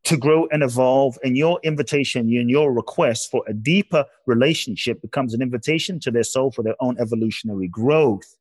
to 0.09 0.17
grow 0.17 0.47
and 0.51 0.63
evolve. 0.63 1.17
And 1.23 1.37
your 1.37 1.59
invitation 1.63 2.21
and 2.21 2.49
your 2.49 2.73
request 2.73 3.29
for 3.29 3.43
a 3.47 3.53
deeper 3.53 4.05
relationship 4.25 5.01
becomes 5.01 5.33
an 5.33 5.41
invitation 5.41 5.99
to 6.01 6.11
their 6.11 6.23
soul 6.23 6.51
for 6.51 6.63
their 6.63 6.75
own 6.79 6.97
evolutionary 6.99 7.67
growth. 7.67 8.38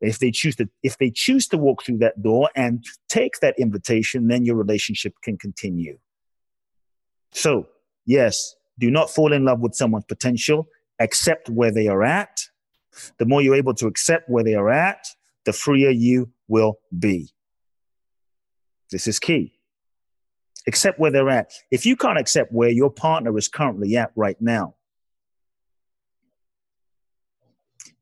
If 0.00 0.20
they 0.20 0.30
choose 0.30 0.56
to, 0.56 0.68
if 0.82 0.96
they 0.98 1.10
choose 1.10 1.48
to 1.48 1.58
walk 1.58 1.82
through 1.82 1.98
that 1.98 2.22
door 2.22 2.50
and 2.54 2.84
take 3.08 3.40
that 3.40 3.58
invitation, 3.58 4.28
then 4.28 4.44
your 4.44 4.56
relationship 4.56 5.14
can 5.22 5.36
continue. 5.36 5.98
So, 7.32 7.66
yes, 8.06 8.54
do 8.78 8.90
not 8.90 9.10
fall 9.10 9.32
in 9.32 9.44
love 9.44 9.60
with 9.60 9.74
someone's 9.74 10.04
potential. 10.04 10.68
Accept 11.00 11.48
where 11.48 11.72
they 11.72 11.88
are 11.88 12.02
at. 12.04 12.42
The 13.18 13.26
more 13.26 13.42
you're 13.42 13.54
able 13.54 13.74
to 13.74 13.86
accept 13.86 14.28
where 14.28 14.44
they 14.44 14.54
are 14.54 14.70
at, 14.70 15.06
the 15.44 15.52
freer 15.52 15.90
you 15.90 16.30
will 16.46 16.78
be. 16.96 17.30
This 18.90 19.06
is 19.06 19.18
key. 19.18 19.52
Accept 20.66 20.98
where 20.98 21.10
they're 21.10 21.30
at. 21.30 21.52
If 21.70 21.86
you 21.86 21.96
can't 21.96 22.18
accept 22.18 22.52
where 22.52 22.70
your 22.70 22.90
partner 22.90 23.36
is 23.38 23.48
currently 23.48 23.96
at 23.96 24.12
right 24.16 24.40
now, 24.40 24.74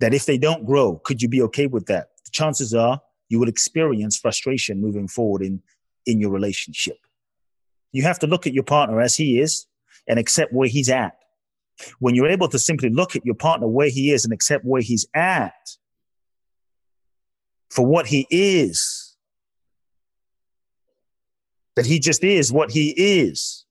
that 0.00 0.14
if 0.14 0.26
they 0.26 0.38
don't 0.38 0.66
grow, 0.66 1.00
could 1.04 1.22
you 1.22 1.28
be 1.28 1.42
okay 1.42 1.66
with 1.66 1.86
that? 1.86 2.08
The 2.24 2.30
chances 2.30 2.74
are 2.74 3.00
you 3.28 3.38
would 3.38 3.48
experience 3.48 4.16
frustration 4.16 4.80
moving 4.80 5.08
forward 5.08 5.42
in, 5.42 5.62
in 6.04 6.20
your 6.20 6.30
relationship. 6.30 6.98
You 7.92 8.02
have 8.02 8.18
to 8.20 8.26
look 8.26 8.46
at 8.46 8.52
your 8.52 8.64
partner 8.64 9.00
as 9.00 9.16
he 9.16 9.40
is 9.40 9.66
and 10.06 10.18
accept 10.18 10.52
where 10.52 10.68
he's 10.68 10.88
at. 10.88 11.16
When 11.98 12.14
you're 12.14 12.28
able 12.28 12.48
to 12.48 12.58
simply 12.58 12.90
look 12.90 13.16
at 13.16 13.24
your 13.24 13.34
partner 13.34 13.66
where 13.66 13.88
he 13.88 14.12
is 14.12 14.24
and 14.24 14.32
accept 14.32 14.64
where 14.64 14.82
he's 14.82 15.06
at 15.14 15.54
for 17.70 17.84
what 17.84 18.06
he 18.06 18.26
is, 18.30 19.16
that 21.74 21.86
he 21.86 21.98
just 21.98 22.24
is 22.24 22.52
what 22.52 22.70
he 22.70 22.90
is, 22.96 23.66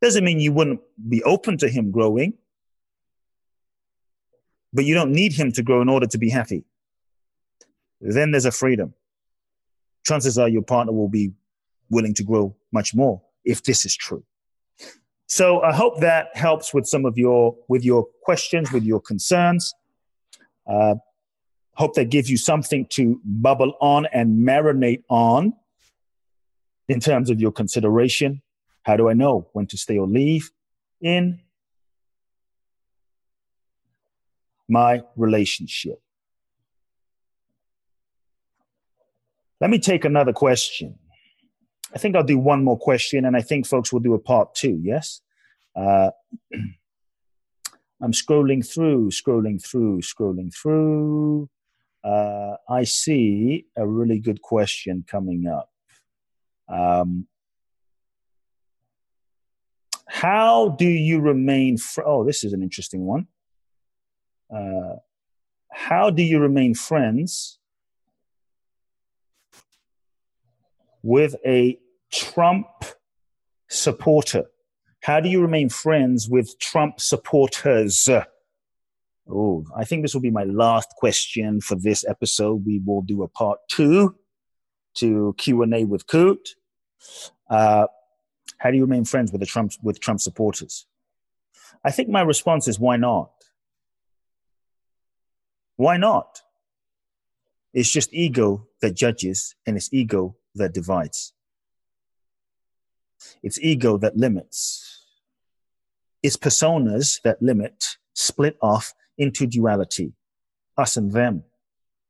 doesn't 0.00 0.24
mean 0.24 0.40
you 0.40 0.52
wouldn't 0.52 0.80
be 1.08 1.22
open 1.22 1.58
to 1.58 1.68
him 1.68 1.90
growing, 1.90 2.34
but 4.72 4.84
you 4.84 4.94
don't 4.94 5.12
need 5.12 5.32
him 5.32 5.52
to 5.52 5.62
grow 5.62 5.82
in 5.82 5.88
order 5.88 6.06
to 6.06 6.18
be 6.18 6.30
happy. 6.30 6.64
Then 8.00 8.30
there's 8.30 8.46
a 8.46 8.52
freedom. 8.52 8.94
Chances 10.04 10.38
are 10.38 10.48
your 10.48 10.62
partner 10.62 10.92
will 10.92 11.08
be 11.08 11.32
willing 11.90 12.14
to 12.14 12.24
grow 12.24 12.56
much 12.72 12.94
more 12.94 13.22
if 13.44 13.62
this 13.62 13.84
is 13.84 13.94
true. 13.94 14.24
So 15.26 15.62
I 15.62 15.72
hope 15.72 16.00
that 16.00 16.36
helps 16.36 16.74
with 16.74 16.86
some 16.86 17.04
of 17.04 17.16
your 17.16 17.56
with 17.68 17.84
your 17.84 18.06
questions, 18.22 18.72
with 18.72 18.82
your 18.82 19.00
concerns. 19.00 19.72
Uh, 20.66 20.96
hope 21.74 21.94
that 21.94 22.10
gives 22.10 22.30
you 22.30 22.36
something 22.36 22.86
to 22.90 23.20
bubble 23.24 23.74
on 23.80 24.06
and 24.12 24.46
marinate 24.46 25.02
on 25.08 25.54
in 26.88 27.00
terms 27.00 27.30
of 27.30 27.40
your 27.40 27.52
consideration. 27.52 28.42
How 28.82 28.96
do 28.96 29.08
I 29.08 29.14
know 29.14 29.48
when 29.52 29.66
to 29.68 29.78
stay 29.78 29.96
or 29.96 30.06
leave 30.06 30.50
in 31.00 31.40
my 34.68 35.02
relationship? 35.16 36.00
Let 39.60 39.70
me 39.70 39.78
take 39.78 40.04
another 40.04 40.32
question. 40.32 40.98
I 41.94 41.98
think 41.98 42.16
I'll 42.16 42.24
do 42.24 42.38
one 42.38 42.64
more 42.64 42.78
question, 42.78 43.24
and 43.24 43.36
I 43.36 43.42
think 43.42 43.66
folks 43.66 43.92
will 43.92 44.00
do 44.00 44.14
a 44.14 44.18
part 44.18 44.54
two. 44.54 44.80
Yes. 44.82 45.20
Uh, 45.76 46.10
I'm 48.02 48.12
scrolling 48.12 48.66
through, 48.66 49.10
scrolling 49.10 49.64
through, 49.64 50.00
scrolling 50.00 50.52
through. 50.52 51.48
Uh, 52.02 52.56
I 52.68 52.82
see 52.82 53.66
a 53.76 53.86
really 53.86 54.18
good 54.18 54.42
question 54.42 55.04
coming 55.06 55.46
up. 55.46 55.70
Um, 56.68 57.28
how 60.08 60.70
do 60.70 60.86
you 60.86 61.20
remain? 61.20 61.78
Fr- 61.78 62.02
oh, 62.04 62.24
this 62.24 62.42
is 62.42 62.52
an 62.52 62.62
interesting 62.62 63.04
one. 63.04 63.28
Uh, 64.54 64.96
how 65.70 66.10
do 66.10 66.22
you 66.22 66.38
remain 66.38 66.74
friends 66.74 67.58
with 71.02 71.34
a 71.46 71.78
Trump 72.12 72.66
supporter? 73.68 74.44
How 75.02 75.20
do 75.20 75.28
you 75.28 75.40
remain 75.40 75.68
friends 75.68 76.28
with 76.28 76.58
Trump 76.58 77.00
supporters? 77.00 78.08
Oh, 79.28 79.64
I 79.76 79.84
think 79.84 80.02
this 80.02 80.14
will 80.14 80.20
be 80.20 80.30
my 80.30 80.44
last 80.44 80.90
question 80.96 81.60
for 81.60 81.74
this 81.74 82.04
episode. 82.06 82.66
We 82.66 82.80
will 82.84 83.02
do 83.02 83.22
a 83.22 83.28
part 83.28 83.60
two 83.68 84.16
to 84.96 85.34
Q 85.38 85.62
and 85.62 85.74
A 85.74 85.84
with 85.84 86.06
Kute. 86.06 86.50
Uh, 87.48 87.86
how 88.58 88.70
do 88.70 88.76
you 88.76 88.82
remain 88.82 89.04
friends 89.04 89.32
with 89.32 89.40
the 89.40 89.46
Trump 89.46 89.72
with 89.82 90.00
Trump 90.00 90.20
supporters? 90.20 90.86
I 91.84 91.90
think 91.90 92.08
my 92.08 92.20
response 92.20 92.68
is 92.68 92.78
why 92.78 92.96
not? 92.96 93.30
Why 95.82 95.96
not? 95.96 96.42
It's 97.74 97.90
just 97.90 98.14
ego 98.14 98.68
that 98.80 98.94
judges 98.94 99.56
and 99.66 99.76
it's 99.76 99.92
ego 99.92 100.36
that 100.54 100.72
divides. 100.72 101.32
It's 103.42 103.58
ego 103.60 103.98
that 103.98 104.16
limits. 104.16 105.06
It's 106.22 106.36
personas 106.36 107.20
that 107.22 107.42
limit, 107.42 107.96
split 108.14 108.56
off 108.62 108.94
into 109.18 109.44
duality, 109.44 110.12
us 110.78 110.96
and 110.96 111.10
them, 111.10 111.42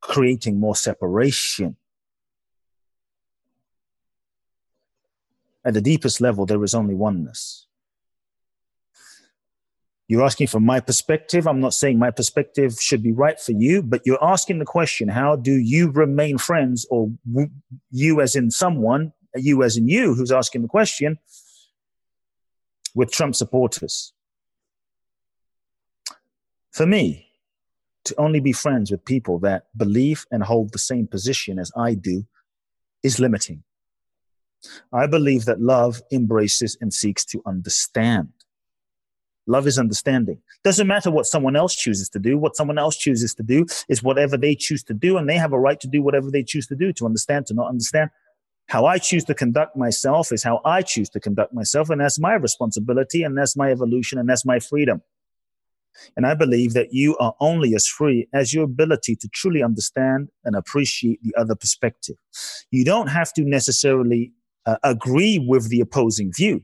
creating 0.02 0.60
more 0.60 0.76
separation. 0.76 1.76
At 5.64 5.72
the 5.72 5.80
deepest 5.80 6.20
level, 6.20 6.44
there 6.44 6.62
is 6.62 6.74
only 6.74 6.94
oneness. 6.94 7.68
You're 10.12 10.24
asking 10.24 10.48
from 10.48 10.66
my 10.66 10.78
perspective. 10.78 11.48
I'm 11.48 11.60
not 11.60 11.72
saying 11.72 11.98
my 11.98 12.10
perspective 12.10 12.78
should 12.78 13.02
be 13.02 13.12
right 13.12 13.40
for 13.40 13.52
you, 13.52 13.82
but 13.82 14.02
you're 14.04 14.22
asking 14.22 14.58
the 14.58 14.66
question 14.66 15.08
how 15.08 15.36
do 15.36 15.52
you 15.52 15.90
remain 15.90 16.36
friends, 16.36 16.86
or 16.90 17.10
you 17.90 18.20
as 18.20 18.36
in 18.36 18.50
someone, 18.50 19.14
you 19.34 19.62
as 19.62 19.78
in 19.78 19.88
you 19.88 20.12
who's 20.12 20.30
asking 20.30 20.60
the 20.60 20.68
question, 20.68 21.18
with 22.94 23.10
Trump 23.10 23.34
supporters? 23.34 24.12
For 26.72 26.84
me, 26.84 27.28
to 28.04 28.14
only 28.18 28.40
be 28.40 28.52
friends 28.52 28.90
with 28.90 29.06
people 29.06 29.38
that 29.38 29.68
believe 29.74 30.26
and 30.30 30.42
hold 30.42 30.72
the 30.72 30.78
same 30.78 31.06
position 31.06 31.58
as 31.58 31.72
I 31.74 31.94
do 31.94 32.26
is 33.02 33.18
limiting. 33.18 33.62
I 34.92 35.06
believe 35.06 35.46
that 35.46 35.62
love 35.62 36.02
embraces 36.12 36.76
and 36.82 36.92
seeks 36.92 37.24
to 37.24 37.40
understand. 37.46 38.28
Love 39.46 39.66
is 39.66 39.78
understanding. 39.78 40.38
Doesn't 40.62 40.86
matter 40.86 41.10
what 41.10 41.26
someone 41.26 41.56
else 41.56 41.74
chooses 41.74 42.08
to 42.10 42.18
do. 42.18 42.38
What 42.38 42.56
someone 42.56 42.78
else 42.78 42.96
chooses 42.96 43.34
to 43.34 43.42
do 43.42 43.66
is 43.88 44.02
whatever 44.02 44.36
they 44.36 44.54
choose 44.54 44.84
to 44.84 44.94
do, 44.94 45.16
and 45.16 45.28
they 45.28 45.36
have 45.36 45.52
a 45.52 45.58
right 45.58 45.80
to 45.80 45.88
do 45.88 46.02
whatever 46.02 46.30
they 46.30 46.44
choose 46.44 46.66
to 46.68 46.76
do, 46.76 46.92
to 46.94 47.06
understand, 47.06 47.46
to 47.46 47.54
not 47.54 47.68
understand. 47.68 48.10
How 48.68 48.86
I 48.86 48.98
choose 48.98 49.24
to 49.24 49.34
conduct 49.34 49.76
myself 49.76 50.32
is 50.32 50.42
how 50.42 50.60
I 50.64 50.82
choose 50.82 51.08
to 51.10 51.20
conduct 51.20 51.52
myself, 51.52 51.90
and 51.90 52.00
that's 52.00 52.20
my 52.20 52.34
responsibility, 52.34 53.24
and 53.24 53.36
that's 53.36 53.56
my 53.56 53.70
evolution, 53.70 54.18
and 54.18 54.28
that's 54.28 54.46
my 54.46 54.60
freedom. 54.60 55.02
And 56.16 56.26
I 56.26 56.34
believe 56.34 56.72
that 56.74 56.92
you 56.92 57.16
are 57.18 57.34
only 57.40 57.74
as 57.74 57.86
free 57.86 58.28
as 58.32 58.54
your 58.54 58.64
ability 58.64 59.16
to 59.16 59.28
truly 59.28 59.62
understand 59.62 60.28
and 60.44 60.56
appreciate 60.56 61.22
the 61.22 61.34
other 61.36 61.54
perspective. 61.54 62.16
You 62.70 62.84
don't 62.84 63.08
have 63.08 63.32
to 63.34 63.42
necessarily 63.42 64.32
uh, 64.64 64.76
agree 64.84 65.38
with 65.38 65.68
the 65.68 65.80
opposing 65.80 66.32
view 66.32 66.62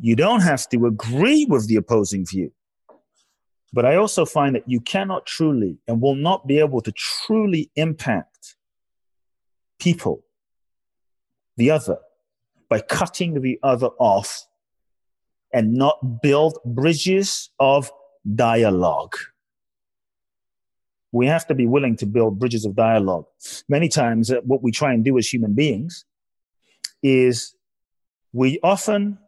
you 0.00 0.16
don't 0.16 0.40
have 0.40 0.68
to 0.70 0.86
agree 0.86 1.44
with 1.44 1.68
the 1.68 1.76
opposing 1.76 2.24
view. 2.24 2.52
But 3.72 3.84
I 3.84 3.96
also 3.96 4.24
find 4.24 4.54
that 4.56 4.68
you 4.68 4.80
cannot 4.80 5.26
truly 5.26 5.78
and 5.86 6.00
will 6.00 6.16
not 6.16 6.46
be 6.46 6.58
able 6.58 6.80
to 6.80 6.92
truly 6.92 7.70
impact 7.76 8.56
people, 9.78 10.24
the 11.56 11.70
other, 11.70 11.98
by 12.68 12.80
cutting 12.80 13.40
the 13.40 13.58
other 13.62 13.88
off 13.98 14.46
and 15.52 15.74
not 15.74 16.22
build 16.22 16.58
bridges 16.64 17.50
of 17.60 17.92
dialogue. 18.34 19.14
We 21.12 21.26
have 21.26 21.46
to 21.48 21.54
be 21.54 21.66
willing 21.66 21.96
to 21.96 22.06
build 22.06 22.38
bridges 22.38 22.64
of 22.64 22.74
dialogue. 22.74 23.26
Many 23.68 23.88
times, 23.88 24.30
uh, 24.30 24.40
what 24.44 24.62
we 24.62 24.70
try 24.70 24.92
and 24.92 25.04
do 25.04 25.18
as 25.18 25.32
human 25.32 25.54
beings 25.54 26.04
is 27.02 27.54
we 28.32 28.60
often 28.62 29.18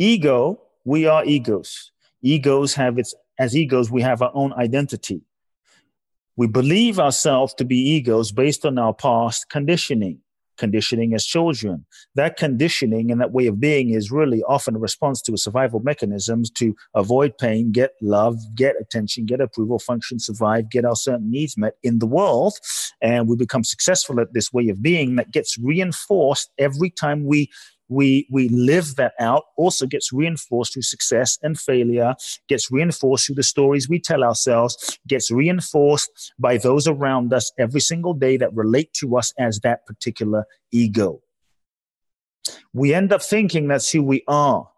Ego, 0.00 0.58
we 0.86 1.04
are 1.04 1.26
egos. 1.26 1.92
Egos 2.22 2.72
have 2.72 2.98
its, 2.98 3.14
as 3.38 3.54
egos, 3.54 3.90
we 3.90 4.00
have 4.00 4.22
our 4.22 4.30
own 4.32 4.50
identity. 4.54 5.20
We 6.36 6.46
believe 6.46 6.98
ourselves 6.98 7.52
to 7.58 7.66
be 7.66 7.76
egos 7.76 8.32
based 8.32 8.64
on 8.64 8.78
our 8.78 8.94
past 8.94 9.50
conditioning, 9.50 10.20
conditioning 10.56 11.12
as 11.12 11.26
children. 11.26 11.84
That 12.14 12.38
conditioning 12.38 13.10
and 13.10 13.20
that 13.20 13.32
way 13.32 13.46
of 13.46 13.60
being 13.60 13.90
is 13.90 14.10
really 14.10 14.42
often 14.44 14.74
a 14.74 14.78
response 14.78 15.20
to 15.20 15.34
a 15.34 15.36
survival 15.36 15.80
mechanisms 15.80 16.50
to 16.52 16.74
avoid 16.94 17.36
pain, 17.36 17.70
get 17.70 17.90
love, 18.00 18.38
get 18.54 18.76
attention, 18.80 19.26
get 19.26 19.42
approval, 19.42 19.78
function, 19.78 20.18
survive, 20.18 20.70
get 20.70 20.86
our 20.86 20.96
certain 20.96 21.30
needs 21.30 21.58
met 21.58 21.74
in 21.82 21.98
the 21.98 22.06
world. 22.06 22.54
And 23.02 23.28
we 23.28 23.36
become 23.36 23.64
successful 23.64 24.18
at 24.18 24.32
this 24.32 24.50
way 24.50 24.70
of 24.70 24.80
being 24.80 25.16
that 25.16 25.30
gets 25.30 25.58
reinforced 25.58 26.50
every 26.56 26.88
time 26.88 27.26
we 27.26 27.50
we 27.90 28.26
we 28.30 28.48
live 28.48 28.94
that 28.96 29.12
out 29.18 29.44
also 29.56 29.84
gets 29.84 30.12
reinforced 30.12 30.72
through 30.72 30.82
success 30.82 31.38
and 31.42 31.58
failure 31.58 32.14
gets 32.48 32.70
reinforced 32.70 33.26
through 33.26 33.34
the 33.34 33.42
stories 33.42 33.88
we 33.88 33.98
tell 33.98 34.22
ourselves 34.22 34.98
gets 35.06 35.30
reinforced 35.30 36.32
by 36.38 36.56
those 36.56 36.86
around 36.86 37.32
us 37.34 37.52
every 37.58 37.80
single 37.80 38.14
day 38.14 38.36
that 38.36 38.54
relate 38.54 38.92
to 38.94 39.16
us 39.16 39.34
as 39.38 39.60
that 39.60 39.84
particular 39.86 40.46
ego. 40.70 41.20
We 42.72 42.94
end 42.94 43.12
up 43.12 43.22
thinking 43.22 43.66
that's 43.66 43.90
who 43.90 44.02
we 44.02 44.22
are 44.28 44.70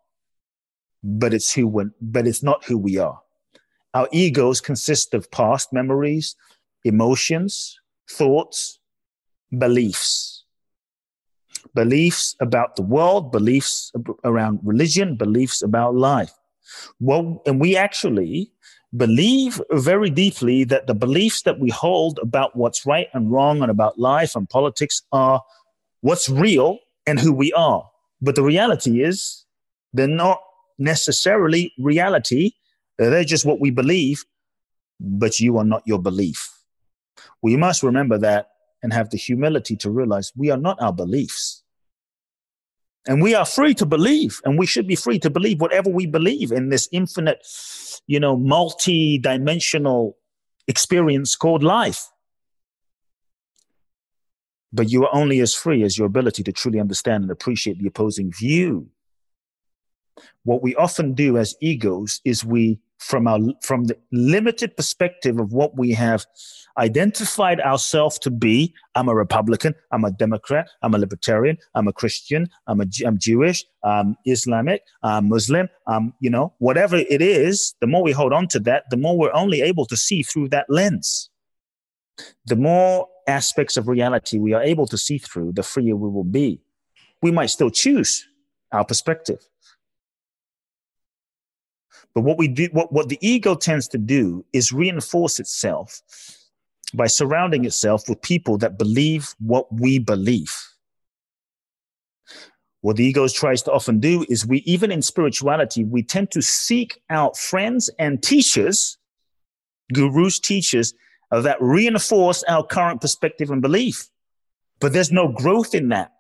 but 1.05 1.35
it's 1.35 1.53
who 1.53 1.67
we 1.69 1.85
but 2.01 2.27
it's 2.27 2.43
not 2.43 2.65
who 2.65 2.79
we 2.79 2.97
are. 2.99 3.21
Our 3.95 4.09
egos 4.11 4.61
consist 4.63 5.13
of 5.13 5.31
past 5.31 5.73
memories 5.73 6.35
emotions 6.85 7.79
thoughts 8.11 8.81
beliefs 9.57 10.42
beliefs 11.75 12.37
about 12.41 12.77
the 12.77 12.83
world, 12.83 13.33
beliefs 13.33 13.93
around 14.25 14.61
religion, 14.63 15.17
beliefs 15.17 15.63
about 15.63 15.95
life. 15.95 16.33
Well, 17.01 17.43
and 17.47 17.61
we 17.61 17.77
actually 17.77 18.53
believe 18.97 19.61
very 19.71 20.11
deeply 20.11 20.65
that 20.65 20.87
the 20.87 20.95
beliefs 20.95 21.43
that 21.43 21.59
we 21.59 21.71
hold 21.71 22.19
about 22.23 22.55
what's 22.57 22.85
right 22.85 23.09
and 23.15 23.33
wrong 23.33 23.63
and 23.63 23.71
about 23.71 23.99
life 23.99 24.37
and 24.37 24.49
politics 24.49 25.03
are 25.13 25.43
what's 26.01 26.29
real 26.29 26.79
and 27.07 27.19
who 27.19 27.33
we 27.33 27.53
are. 27.53 27.89
But 28.21 28.35
the 28.35 28.43
reality 28.43 29.03
is, 29.03 29.45
they're 29.93 30.07
not 30.07 30.41
necessarily 30.79 31.73
reality. 31.79 32.53
They're 32.99 33.25
just 33.25 33.45
what 33.45 33.61
we 33.61 33.71
believe, 33.71 34.25
but 35.01 35.41
you 35.41 35.59
are 35.59 35.65
not 35.65 35.83
your 35.87 36.01
belief. 36.01 36.51
We 37.43 37.57
must 37.57 37.83
remember 37.83 38.19
that 38.19 38.51
and 38.83 38.93
have 38.93 39.11
the 39.11 39.17
humility 39.17 39.77
to 39.77 39.91
realize 39.91 40.33
we 40.37 40.51
are 40.51 40.57
not 40.57 40.81
our 40.81 40.93
beliefs. 40.93 41.62
And 43.07 43.21
we 43.21 43.35
are 43.35 43.45
free 43.45 43.75
to 43.75 43.87
believe, 43.87 44.41
and 44.45 44.59
we 44.59 44.67
should 44.67 44.87
be 44.87 44.95
free 44.95 45.19
to 45.21 45.31
believe 45.31 45.61
whatever 45.61 45.91
we 45.91 46.07
believe 46.07 46.53
in 46.53 46.69
this 46.69 46.89
infinite, 46.93 47.45
you 48.07 48.21
know, 48.21 48.37
multi 48.37 49.19
dimensional 49.19 50.17
experience 50.69 51.35
called 51.35 51.65
life. 51.65 52.09
But 54.73 54.91
you 54.91 55.05
are 55.05 55.15
only 55.15 55.41
as 55.41 55.55
free 55.55 55.83
as 55.83 55.99
your 55.99 56.07
ability 56.07 56.45
to 56.45 56.53
truly 56.53 56.79
understand 56.79 57.25
and 57.25 57.31
appreciate 57.31 57.79
the 57.79 57.89
opposing 57.89 58.33
view. 58.33 58.89
What 60.45 60.63
we 60.63 60.75
often 60.77 61.15
do 61.15 61.37
as 61.37 61.57
egos 61.61 62.21
is 62.25 62.45
we 62.45 62.79
from 63.03 63.27
our 63.27 63.39
from 63.63 63.85
the 63.85 63.97
limited 64.13 64.77
perspective 64.77 65.39
of 65.39 65.53
what 65.53 65.77
we 65.77 65.93
have 65.93 66.25
identified 66.79 67.61
ourselves 67.61 68.19
to 68.19 68.31
be 68.31 68.73
i'm 68.95 69.09
a 69.09 69.15
republican 69.15 69.75
i'm 69.91 70.05
a 70.05 70.11
democrat 70.11 70.69
i'm 70.83 70.95
a 70.95 70.99
libertarian 70.99 71.59
i'm 71.75 71.87
a 71.89 71.93
christian 71.93 72.49
i'm 72.67 72.81
a 72.81 72.87
i'm 73.05 73.19
jewish 73.19 73.65
i'm 73.85 74.17
islamic 74.25 74.83
i'm 75.03 75.29
muslim 75.29 75.69
um 75.87 76.15
you 76.21 76.31
know 76.31 76.55
whatever 76.59 76.97
it 76.97 77.21
is 77.21 77.75
the 77.81 77.87
more 77.87 78.03
we 78.03 78.13
hold 78.13 78.33
on 78.33 78.47
to 78.49 78.59
that 78.59 78.85
the 78.91 78.97
more 78.97 79.19
we're 79.19 79.35
only 79.35 79.61
able 79.61 79.87
to 79.87 79.97
see 79.97 80.23
through 80.23 80.49
that 80.49 80.67
lens. 80.69 81.31
The 82.47 82.57
more 82.57 83.09
aspects 83.29 83.77
of 83.77 83.89
reality 83.89 84.39
we 84.39 84.53
are 84.53 84.63
able 84.63 84.87
to 84.87 84.99
see 84.99 85.19
through 85.19 85.53
the 85.53 85.63
freer 85.63 85.97
we 85.97 86.09
will 86.09 86.25
be. 86.25 86.61
We 87.23 87.31
might 87.31 87.51
still 87.51 87.71
choose 87.71 88.27
our 88.73 88.85
perspective 88.85 89.39
but 92.15 92.23
what 92.23 92.39
we 92.39 92.49
do, 92.49 92.69
what, 92.73 92.93
what 92.93 93.09
the 93.09 93.19
ego 93.21 93.55
tends 93.55 93.89
to 93.89 93.99
do 93.99 94.45
is 94.53 94.73
reinforce 94.73 95.41
itself 95.41 96.01
by 96.95 97.07
surrounding 97.07 97.65
itself 97.65 98.09
with 98.09 98.21
people 98.21 98.59
that 98.59 98.79
believe 98.79 99.35
what 99.39 99.73
we 99.73 99.99
believe. 99.99 100.55
What 102.83 102.97
the 102.97 103.05
ego 103.05 103.29
tries 103.29 103.63
to 103.63 103.73
often 103.73 104.01
do 104.01 104.27
is 104.29 104.45
we, 104.45 104.59
even 104.59 104.91
in 104.91 105.03
spirituality, 105.03 105.85
we 105.85 106.03
tend 106.03 106.31
to 106.33 106.43
seek 106.43 107.01
out 107.09 107.39
friends 107.39 107.89
and 107.99 108.23
teachers, 108.23 108.99
gurus, 109.93 110.41
teachers 110.41 110.93
that 111.31 111.57
reinforce 111.61 112.43
our 112.43 112.67
current 112.67 113.01
perspective 113.01 113.51
and 113.51 113.63
belief. 113.63 114.11
But 114.81 114.93
there's 114.93 115.13
no 115.13 115.29
growth 115.29 115.75
in 115.75 115.89
that. 115.91 116.11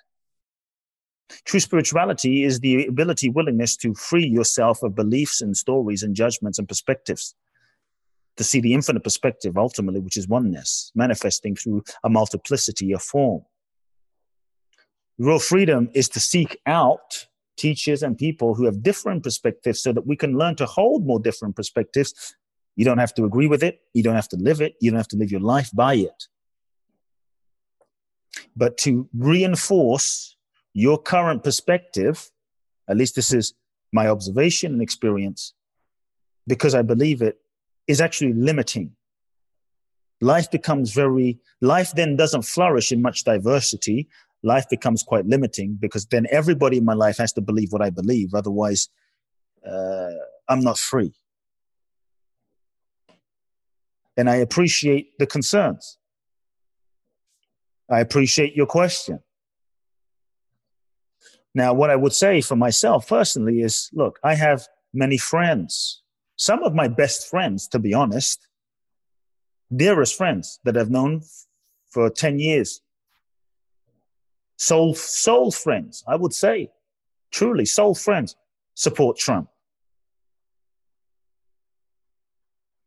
True 1.44 1.60
spirituality 1.60 2.44
is 2.44 2.60
the 2.60 2.86
ability, 2.86 3.28
willingness 3.30 3.76
to 3.78 3.94
free 3.94 4.26
yourself 4.26 4.82
of 4.82 4.94
beliefs 4.94 5.40
and 5.40 5.56
stories 5.56 6.02
and 6.02 6.14
judgments 6.14 6.58
and 6.58 6.68
perspectives. 6.68 7.34
To 8.36 8.44
see 8.44 8.60
the 8.60 8.74
infinite 8.74 9.04
perspective 9.04 9.58
ultimately, 9.58 10.00
which 10.00 10.16
is 10.16 10.28
oneness, 10.28 10.90
manifesting 10.94 11.54
through 11.54 11.84
a 12.02 12.08
multiplicity 12.08 12.92
of 12.92 13.02
form. 13.02 13.42
Real 15.18 15.38
freedom 15.38 15.90
is 15.94 16.08
to 16.10 16.20
seek 16.20 16.58
out 16.66 17.26
teachers 17.56 18.02
and 18.02 18.16
people 18.16 18.54
who 18.54 18.64
have 18.64 18.82
different 18.82 19.22
perspectives 19.22 19.82
so 19.82 19.92
that 19.92 20.06
we 20.06 20.16
can 20.16 20.36
learn 20.36 20.56
to 20.56 20.66
hold 20.66 21.06
more 21.06 21.20
different 21.20 21.54
perspectives. 21.54 22.34
You 22.76 22.84
don't 22.84 22.98
have 22.98 23.14
to 23.14 23.24
agree 23.24 23.46
with 23.46 23.62
it, 23.62 23.80
you 23.92 24.02
don't 24.02 24.14
have 24.14 24.28
to 24.28 24.36
live 24.36 24.60
it, 24.60 24.74
you 24.80 24.90
don't 24.90 24.98
have 24.98 25.08
to 25.08 25.16
live 25.16 25.30
your 25.30 25.40
life 25.40 25.70
by 25.74 25.94
it. 25.94 26.28
But 28.56 28.78
to 28.78 29.08
reinforce 29.16 30.36
your 30.74 30.98
current 30.98 31.44
perspective, 31.44 32.30
at 32.88 32.96
least 32.96 33.14
this 33.14 33.32
is 33.32 33.54
my 33.92 34.08
observation 34.08 34.72
and 34.72 34.82
experience, 34.82 35.54
because 36.46 36.74
I 36.74 36.82
believe 36.82 37.22
it, 37.22 37.38
is 37.86 38.00
actually 38.00 38.32
limiting. 38.32 38.92
Life 40.20 40.50
becomes 40.50 40.92
very, 40.92 41.40
life 41.60 41.92
then 41.94 42.16
doesn't 42.16 42.42
flourish 42.42 42.92
in 42.92 43.02
much 43.02 43.24
diversity. 43.24 44.08
Life 44.44 44.68
becomes 44.70 45.02
quite 45.02 45.26
limiting 45.26 45.76
because 45.80 46.06
then 46.06 46.26
everybody 46.30 46.78
in 46.78 46.84
my 46.84 46.94
life 46.94 47.18
has 47.18 47.32
to 47.34 47.40
believe 47.40 47.72
what 47.72 47.82
I 47.82 47.90
believe. 47.90 48.32
Otherwise, 48.34 48.88
uh, 49.68 50.10
I'm 50.48 50.60
not 50.60 50.78
free. 50.78 51.12
And 54.16 54.30
I 54.30 54.36
appreciate 54.36 55.18
the 55.18 55.26
concerns. 55.26 55.98
I 57.90 58.00
appreciate 58.00 58.54
your 58.54 58.66
question. 58.66 59.20
Now, 61.54 61.74
what 61.74 61.90
I 61.90 61.96
would 61.96 62.12
say 62.12 62.40
for 62.40 62.56
myself 62.56 63.08
personally 63.08 63.60
is 63.60 63.90
look, 63.92 64.18
I 64.22 64.34
have 64.34 64.66
many 64.92 65.18
friends. 65.18 66.02
Some 66.36 66.62
of 66.62 66.74
my 66.74 66.88
best 66.88 67.28
friends, 67.28 67.68
to 67.68 67.78
be 67.78 67.94
honest, 67.94 68.48
dearest 69.74 70.16
friends 70.16 70.58
that 70.64 70.76
I've 70.76 70.90
known 70.90 71.22
for 71.90 72.08
10 72.10 72.38
years. 72.38 72.80
Soul, 74.56 74.94
soul 74.94 75.50
friends, 75.50 76.04
I 76.06 76.16
would 76.16 76.32
say, 76.32 76.70
truly 77.30 77.64
soul 77.64 77.94
friends 77.94 78.36
support 78.74 79.18
Trump. 79.18 79.48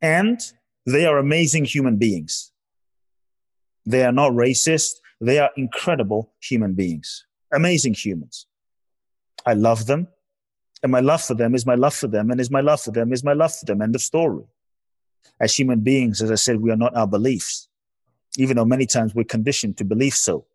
And 0.02 0.40
they 0.86 1.06
are 1.06 1.18
amazing 1.18 1.66
human 1.66 1.98
beings. 1.98 2.52
They 3.86 4.04
are 4.04 4.12
not 4.12 4.32
racist. 4.32 4.96
They 5.22 5.40
are 5.40 5.52
incredible 5.56 6.34
human 6.42 6.74
beings, 6.74 7.26
amazing 7.54 7.94
humans. 7.94 8.48
I 9.46 9.54
love 9.54 9.86
them. 9.86 10.08
And 10.84 10.92
my 10.92 11.00
love 11.00 11.24
for 11.24 11.34
them 11.34 11.56
is 11.56 11.66
my 11.66 11.76
love 11.76 11.96
for 11.96 12.08
them, 12.08 12.30
and 12.30 12.40
is 12.40 12.52
my 12.52 12.62
love 12.62 12.82
for 12.82 12.92
them 12.92 13.12
is 13.12 13.24
my 13.24 13.34
love 13.34 13.56
for 13.56 13.66
them. 13.66 13.82
End 13.82 13.96
of 13.96 14.02
story. 14.02 14.44
As 15.40 15.56
human 15.56 15.80
beings, 15.80 16.22
as 16.22 16.30
I 16.30 16.36
said, 16.36 16.62
we 16.62 16.72
are 16.72 16.76
not 16.76 16.96
our 16.96 17.08
beliefs, 17.08 17.68
even 18.38 18.58
though 18.58 18.66
many 18.66 18.86
times 18.86 19.16
we're 19.16 19.24
conditioned 19.24 19.78
to 19.78 19.86
believe 19.86 20.14
so. 20.14 20.46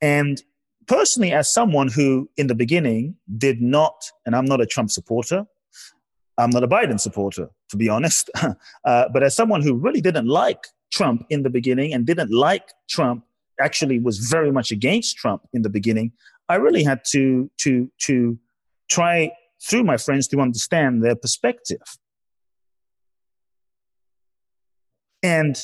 And 0.00 0.42
personally, 0.86 1.32
as 1.32 1.52
someone 1.52 1.88
who 1.88 2.28
in 2.36 2.48
the 2.48 2.54
beginning 2.54 3.16
did 3.38 3.62
not, 3.62 4.10
and 4.24 4.34
I'm 4.34 4.44
not 4.44 4.60
a 4.60 4.66
Trump 4.66 4.90
supporter, 4.90 5.46
I'm 6.38 6.50
not 6.50 6.64
a 6.64 6.68
Biden 6.68 7.00
supporter, 7.00 7.48
to 7.70 7.76
be 7.76 7.88
honest, 7.88 8.30
uh, 8.84 9.04
but 9.12 9.22
as 9.22 9.34
someone 9.34 9.62
who 9.62 9.74
really 9.74 10.00
didn't 10.00 10.26
like 10.26 10.66
Trump 10.92 11.24
in 11.30 11.42
the 11.42 11.50
beginning 11.50 11.94
and 11.94 12.06
didn't 12.06 12.30
like 12.30 12.72
Trump, 12.88 13.24
actually 13.60 13.98
was 13.98 14.18
very 14.18 14.52
much 14.52 14.70
against 14.70 15.16
Trump 15.16 15.42
in 15.52 15.62
the 15.62 15.70
beginning, 15.70 16.12
I 16.48 16.56
really 16.56 16.84
had 16.84 17.04
to 17.12 17.50
to 17.58 17.90
to 18.02 18.38
try 18.88 19.32
through 19.62 19.84
my 19.84 19.96
friends 19.96 20.28
to 20.28 20.40
understand 20.40 21.02
their 21.02 21.16
perspective. 21.16 21.82
And 25.22 25.56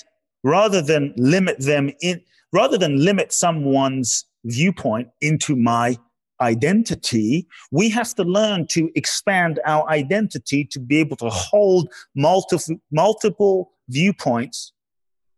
rather 0.43 0.83
than 0.83 1.15
limit 1.17 1.61
them 1.61 1.91
in 2.01 2.21
rather 2.53 2.79
than 2.79 3.05
limit 3.05 3.33
someone's 3.33 4.27
viewpoint 4.45 5.09
into 5.21 5.55
my 5.57 5.97
identity, 6.41 7.47
we 7.71 7.89
have 7.91 8.13
to 8.17 8.25
learn 8.25 8.67
to 8.67 8.91
expand 8.97 9.61
our 9.65 9.89
identity 9.89 10.65
to 10.65 10.81
be 10.81 10.99
able 10.99 11.17
to 11.17 11.29
hold 11.31 11.89
multiple 12.17 12.77
multiple 12.91 13.71
viewpoints, 13.89 14.73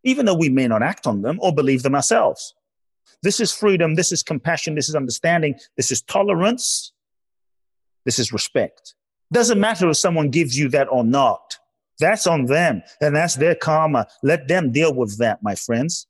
even 0.03 0.25
though 0.25 0.35
we 0.35 0.49
may 0.49 0.67
not 0.67 0.81
act 0.81 1.05
on 1.05 1.21
them 1.21 1.37
or 1.41 1.53
believe 1.53 1.83
them 1.83 1.93
ourselves. 1.93 2.55
This 3.25 3.39
is 3.39 3.51
freedom. 3.51 3.95
This 3.95 4.11
is 4.11 4.21
compassion. 4.21 4.75
This 4.75 4.87
is 4.87 4.93
understanding. 4.93 5.55
This 5.77 5.91
is 5.91 6.03
tolerance. 6.03 6.93
This 8.05 8.19
is 8.19 8.31
respect. 8.31 8.93
Doesn't 9.33 9.59
matter 9.59 9.89
if 9.89 9.97
someone 9.97 10.29
gives 10.29 10.55
you 10.55 10.69
that 10.69 10.87
or 10.91 11.03
not. 11.03 11.57
That's 11.99 12.27
on 12.27 12.45
them 12.45 12.83
and 13.01 13.15
that's 13.15 13.33
their 13.33 13.55
karma. 13.55 14.05
Let 14.21 14.47
them 14.47 14.71
deal 14.71 14.93
with 14.93 15.17
that, 15.17 15.41
my 15.41 15.55
friends. 15.55 16.05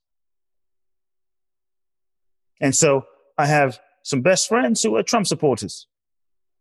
And 2.60 2.76
so 2.76 3.06
I 3.38 3.46
have 3.46 3.80
some 4.04 4.22
best 4.22 4.50
friends 4.50 4.84
who 4.84 4.98
are 4.98 5.04
Trump 5.04 5.26
supporters. 5.26 5.88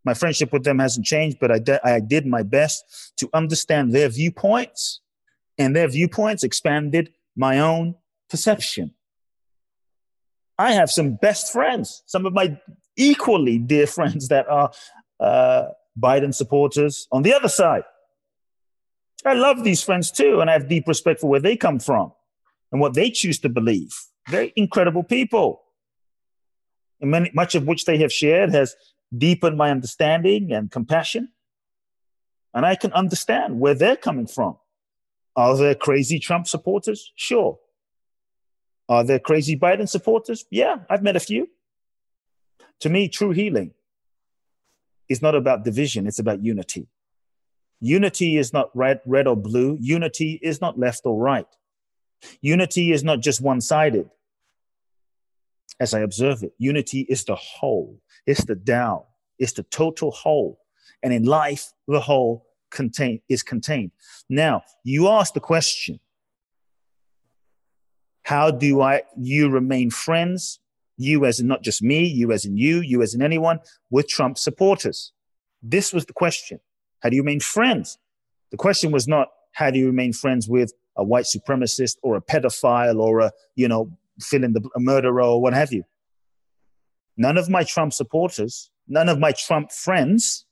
My 0.05 0.15
friendship 0.15 0.53
with 0.53 0.63
them 0.63 0.79
hasn't 0.79 1.05
changed, 1.05 1.39
but 1.41 1.51
I, 1.51 1.59
de- 1.59 1.85
I 1.85 1.99
did 1.99 2.27
my 2.27 2.45
best 2.45 3.13
to 3.17 3.29
understand 3.35 3.93
their 3.93 4.09
viewpoints, 4.09 5.01
and 5.59 5.75
their 5.75 5.89
viewpoints 5.89 6.45
expanded 6.45 7.13
my 7.35 7.59
own 7.59 7.97
perception. 8.31 8.95
I 10.59 10.73
have 10.73 10.91
some 10.91 11.15
best 11.15 11.53
friends, 11.53 12.03
some 12.07 12.27
of 12.27 12.33
my 12.33 12.59
equally 12.97 13.59
dear 13.59 13.87
friends 13.87 14.29
that 14.29 14.49
are 14.49 14.71
uh, 15.21 15.67
Biden 15.99 16.35
supporters 16.35 17.09
on 17.11 17.23
the 17.23 17.35
other 17.35 17.49
side. 17.49 17.85
I 19.25 19.35
love 19.35 19.65
these 19.65 19.83
friends 19.83 20.11
too, 20.11 20.41
and 20.41 20.51
I 20.51 20.53
have 20.53 20.69
deep 20.69 20.87
respect 20.87 21.21
for 21.21 21.29
where 21.29 21.41
they 21.41 21.57
come 21.57 21.79
from 21.79 22.13
and 22.71 22.81
what 22.81 22.95
they 22.95 23.11
choose 23.11 23.39
to 23.41 23.49
believe. 23.49 23.95
Very 24.29 24.53
incredible 24.57 25.03
people. 25.03 25.63
And 27.01 27.11
many, 27.11 27.31
much 27.35 27.55
of 27.55 27.67
which 27.67 27.85
they 27.85 27.99
have 27.99 28.13
shared 28.13 28.53
has 28.53 28.77
deepened 29.17 29.57
my 29.57 29.71
understanding 29.71 30.53
and 30.53 30.71
compassion. 30.71 31.31
And 32.53 32.65
I 32.65 32.75
can 32.77 32.93
understand 32.93 33.59
where 33.59 33.75
they're 33.75 33.97
coming 33.97 34.27
from. 34.27 34.57
Are 35.37 35.57
there 35.57 35.75
crazy 35.75 36.19
Trump 36.19 36.47
supporters? 36.47 37.13
Sure. 37.17 37.59
Are 38.89 39.05
there 39.05 39.19
crazy 39.19 39.57
Biden 39.57 39.89
supporters? 39.89 40.45
Yeah, 40.51 40.77
I've 40.91 41.03
met 41.03 41.17
a 41.17 41.21
few. 41.21 41.49
To 42.81 42.89
me, 42.89 43.09
true 43.09 43.31
healing 43.31 43.73
is 45.09 45.23
not 45.23 45.35
about 45.35 45.65
division, 45.65 46.07
it's 46.07 46.19
about 46.19 46.43
unity. 46.43 46.89
Unity 47.81 48.39
is 48.39 48.53
not 48.53 48.71
red, 48.75 49.01
red 49.05 49.27
or 49.27 49.37
blue. 49.37 49.77
Unity 49.81 50.39
is 50.43 50.61
not 50.61 50.79
left 50.79 51.03
or 51.05 51.21
right. 51.21 51.47
Unity 52.41 52.93
is 52.93 53.05
not 53.05 53.21
just 53.21 53.43
one 53.43 53.61
sided, 53.61 54.09
as 55.79 55.93
I 55.93 56.01
observe 56.01 56.43
it. 56.43 56.55
Unity 56.59 57.01
is 57.01 57.25
the 57.25 57.35
whole, 57.35 58.01
it's 58.27 58.45
the 58.45 58.57
Tao, 58.57 59.07
it's 59.39 59.53
the 59.53 59.65
total 59.65 60.11
whole. 60.11 60.61
And 61.03 61.13
in 61.13 61.25
life, 61.25 61.73
the 61.87 62.01
whole 62.01 62.47
contain, 62.71 63.21
is 63.29 63.43
contained. 63.43 63.91
Now, 64.31 64.63
you 64.85 65.09
ask 65.09 65.35
the 65.35 65.41
question 65.41 66.01
how 68.25 68.51
do 68.51 68.81
I 68.81 69.03
you 69.17 69.49
remain 69.49 69.91
friends? 69.91 70.59
You 70.97 71.25
as 71.25 71.41
in 71.41 71.47
not 71.47 71.63
just 71.63 71.83
me, 71.83 72.05
you 72.05 72.33
as 72.33 72.45
in 72.45 72.57
you, 72.57 72.81
you 72.81 73.03
as 73.03 73.15
in 73.15 73.23
anyone, 73.23 73.61
with 73.91 74.09
Trump 74.09 74.39
supporters. 74.39 75.13
This 75.63 75.93
was 75.93 76.07
the 76.07 76.13
question. 76.13 76.61
How 77.03 77.11
do 77.11 77.17
you 77.17 77.23
remain 77.23 77.41
friends? 77.41 77.99
The 78.51 78.57
question 78.57 78.93
was 78.93 79.07
not 79.07 79.29
how 79.53 79.71
do 79.71 79.79
you 79.79 79.87
remain 79.87 80.13
friends 80.13 80.49
with 80.49 80.73
a 80.97 81.05
white 81.05 81.25
supremacist 81.25 81.97
or 82.03 82.17
a 82.17 82.23
pedophile 82.23 82.99
or 82.99 83.21
a, 83.21 83.33
you 83.57 83.69
know, 83.69 83.91
fill 84.21 84.45
in 84.45 84.53
the 84.53 84.69
murderer 84.77 85.23
or 85.23 85.43
what 85.43 85.53
have 85.53 85.73
you. 85.73 85.85
None 87.17 87.37
of 87.37 87.49
my 87.49 87.65
Trump 87.65 87.93
supporters, 87.93 88.71
none 88.89 89.09
of 89.09 89.19
my 89.19 89.33
Trump 89.33 89.71
friends 89.71 90.47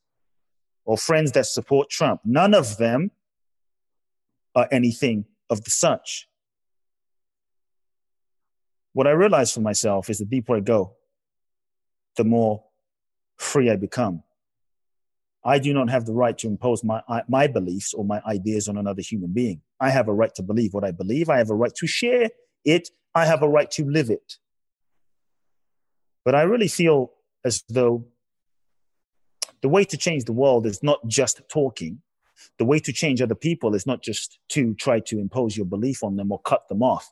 or 0.84 0.96
friends 0.96 1.32
that 1.32 1.46
support 1.46 1.90
Trump, 1.90 2.20
none 2.24 2.54
of 2.54 2.76
them 2.76 3.12
are 4.54 4.68
anything 4.70 5.24
of 5.48 5.64
the 5.64 5.70
such. 5.70 6.28
What 8.93 9.07
I 9.07 9.11
realize 9.11 9.53
for 9.53 9.61
myself 9.61 10.11
is 10.11 10.18
the 10.18 10.24
deeper 10.24 10.57
I 10.57 10.61
go, 10.61 10.95
the 12.16 12.24
more 12.24 12.64
free 13.36 13.70
I 13.70 13.76
become. 13.76 14.22
I 15.45 15.59
do 15.59 15.72
not 15.74 15.90
have 15.90 16.07
the 16.07 16.12
right 16.12 16.36
to 16.38 16.47
impose 16.47 16.84
my, 16.84 17.03
my 17.28 17.47
beliefs 17.47 17.95
or 17.95 18.05
my 18.05 18.20
ideas 18.26 18.68
on 18.68 18.76
another 18.76 19.03
human 19.03 19.32
being. 19.32 19.61
I 19.80 19.90
have 19.90 20.09
a 20.09 20.12
right 20.12 20.32
to 20.36 20.43
believe 20.43 20.72
what 20.72 20.84
I 20.84 20.93
believe. 20.93 21.28
I 21.28 21.38
have 21.38 21.51
a 21.51 21.55
right 21.55 21.74
to 21.74 21.86
share 21.86 22.30
it. 22.64 22.90
I 23.14 23.26
have 23.26 23.43
a 23.43 23.49
right 23.49 23.70
to 23.72 23.84
live 23.84 24.11
it. 24.11 24.36
But 26.24 26.36
I 26.36 26.43
really 26.43 26.68
feel 26.68 27.11
as 27.45 27.64
though 27.68 28.07
the 29.62 29.68
way 29.68 29.84
to 29.84 29.97
change 29.97 30.24
the 30.24 30.32
world 30.32 30.66
is 30.66 30.82
not 30.82 31.07
just 31.09 31.40
talking. 31.49 32.03
The 32.59 32.64
way 32.64 32.78
to 32.80 32.93
change 32.93 33.20
other 33.20 33.34
people 33.34 33.74
is 33.74 33.86
not 33.86 34.03
just 34.03 34.38
to 34.51 34.74
try 34.74 35.01
to 35.01 35.18
impose 35.18 35.57
your 35.57 35.66
belief 35.66 36.05
on 36.05 36.16
them 36.16 36.30
or 36.30 36.38
cut 36.40 36.68
them 36.68 36.82
off. 36.82 37.11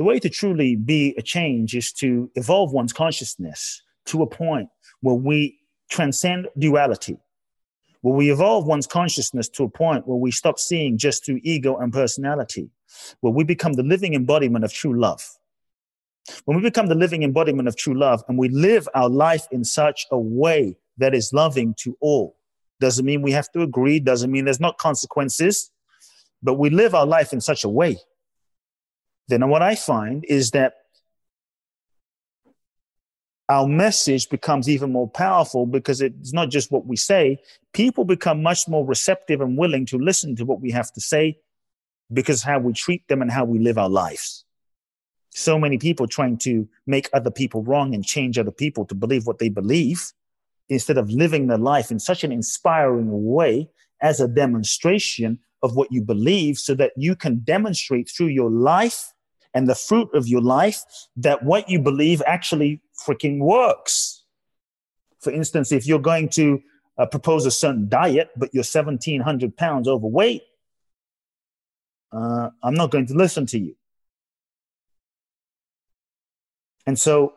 The 0.00 0.04
way 0.04 0.18
to 0.20 0.30
truly 0.30 0.76
be 0.76 1.14
a 1.18 1.22
change 1.22 1.76
is 1.76 1.92
to 2.00 2.30
evolve 2.34 2.72
one's 2.72 2.94
consciousness 2.94 3.82
to 4.06 4.22
a 4.22 4.26
point 4.26 4.70
where 5.02 5.14
we 5.14 5.58
transcend 5.90 6.48
duality, 6.58 7.18
where 8.00 8.14
we 8.14 8.32
evolve 8.32 8.66
one's 8.66 8.86
consciousness 8.86 9.46
to 9.50 9.64
a 9.64 9.68
point 9.68 10.08
where 10.08 10.16
we 10.16 10.30
stop 10.30 10.58
seeing 10.58 10.96
just 10.96 11.26
through 11.26 11.40
ego 11.42 11.76
and 11.76 11.92
personality, 11.92 12.70
where 13.20 13.34
we 13.34 13.44
become 13.44 13.74
the 13.74 13.82
living 13.82 14.14
embodiment 14.14 14.64
of 14.64 14.72
true 14.72 14.98
love. 14.98 15.22
When 16.46 16.56
we 16.56 16.62
become 16.62 16.86
the 16.86 16.94
living 16.94 17.22
embodiment 17.22 17.68
of 17.68 17.76
true 17.76 17.92
love 17.92 18.24
and 18.26 18.38
we 18.38 18.48
live 18.48 18.88
our 18.94 19.10
life 19.10 19.46
in 19.50 19.64
such 19.64 20.06
a 20.10 20.18
way 20.18 20.78
that 20.96 21.14
is 21.14 21.34
loving 21.34 21.74
to 21.80 21.94
all, 22.00 22.38
doesn't 22.80 23.04
mean 23.04 23.20
we 23.20 23.32
have 23.32 23.52
to 23.52 23.60
agree, 23.60 24.00
doesn't 24.00 24.30
mean 24.30 24.46
there's 24.46 24.60
not 24.60 24.78
consequences, 24.78 25.70
but 26.42 26.54
we 26.54 26.70
live 26.70 26.94
our 26.94 27.04
life 27.04 27.34
in 27.34 27.40
such 27.42 27.64
a 27.64 27.68
way 27.68 27.98
then 29.30 29.48
what 29.48 29.62
I 29.62 29.74
find 29.74 30.24
is 30.24 30.50
that 30.50 30.74
our 33.48 33.66
message 33.66 34.28
becomes 34.28 34.68
even 34.68 34.92
more 34.92 35.08
powerful 35.08 35.66
because 35.66 36.00
it's 36.00 36.32
not 36.32 36.50
just 36.50 36.70
what 36.70 36.86
we 36.86 36.96
say. 36.96 37.38
People 37.72 38.04
become 38.04 38.42
much 38.42 38.68
more 38.68 38.86
receptive 38.86 39.40
and 39.40 39.58
willing 39.58 39.84
to 39.86 39.98
listen 39.98 40.36
to 40.36 40.44
what 40.44 40.60
we 40.60 40.70
have 40.70 40.92
to 40.92 41.00
say 41.00 41.38
because 42.12 42.42
how 42.44 42.60
we 42.60 42.72
treat 42.72 43.06
them 43.08 43.22
and 43.22 43.30
how 43.30 43.44
we 43.44 43.58
live 43.58 43.76
our 43.76 43.88
lives. 43.88 44.44
So 45.30 45.58
many 45.58 45.78
people 45.78 46.06
trying 46.06 46.38
to 46.38 46.68
make 46.86 47.08
other 47.12 47.30
people 47.30 47.64
wrong 47.64 47.92
and 47.92 48.04
change 48.04 48.38
other 48.38 48.52
people 48.52 48.84
to 48.86 48.94
believe 48.94 49.26
what 49.26 49.38
they 49.38 49.48
believe 49.48 50.12
instead 50.68 50.96
of 50.96 51.10
living 51.10 51.48
their 51.48 51.58
life 51.58 51.90
in 51.90 51.98
such 51.98 52.22
an 52.22 52.30
inspiring 52.30 53.08
way 53.24 53.68
as 54.00 54.20
a 54.20 54.28
demonstration 54.28 55.40
of 55.62 55.74
what 55.74 55.90
you 55.90 56.02
believe 56.02 56.56
so 56.56 56.74
that 56.74 56.92
you 56.96 57.16
can 57.16 57.40
demonstrate 57.40 58.08
through 58.08 58.28
your 58.28 58.50
life 58.50 59.12
and 59.54 59.68
the 59.68 59.74
fruit 59.74 60.08
of 60.14 60.28
your 60.28 60.40
life 60.40 60.82
that 61.16 61.42
what 61.42 61.68
you 61.68 61.80
believe 61.80 62.22
actually 62.26 62.80
freaking 63.06 63.38
works. 63.38 64.24
For 65.20 65.32
instance, 65.32 65.72
if 65.72 65.86
you're 65.86 65.98
going 65.98 66.28
to 66.30 66.62
uh, 66.98 67.06
propose 67.06 67.46
a 67.46 67.50
certain 67.50 67.88
diet, 67.88 68.30
but 68.36 68.50
you're 68.52 68.60
1700 68.60 69.56
pounds 69.56 69.88
overweight, 69.88 70.42
uh, 72.12 72.50
I'm 72.62 72.74
not 72.74 72.90
going 72.90 73.06
to 73.06 73.14
listen 73.14 73.46
to 73.46 73.58
you. 73.58 73.76
And 76.86 76.98
so 76.98 77.34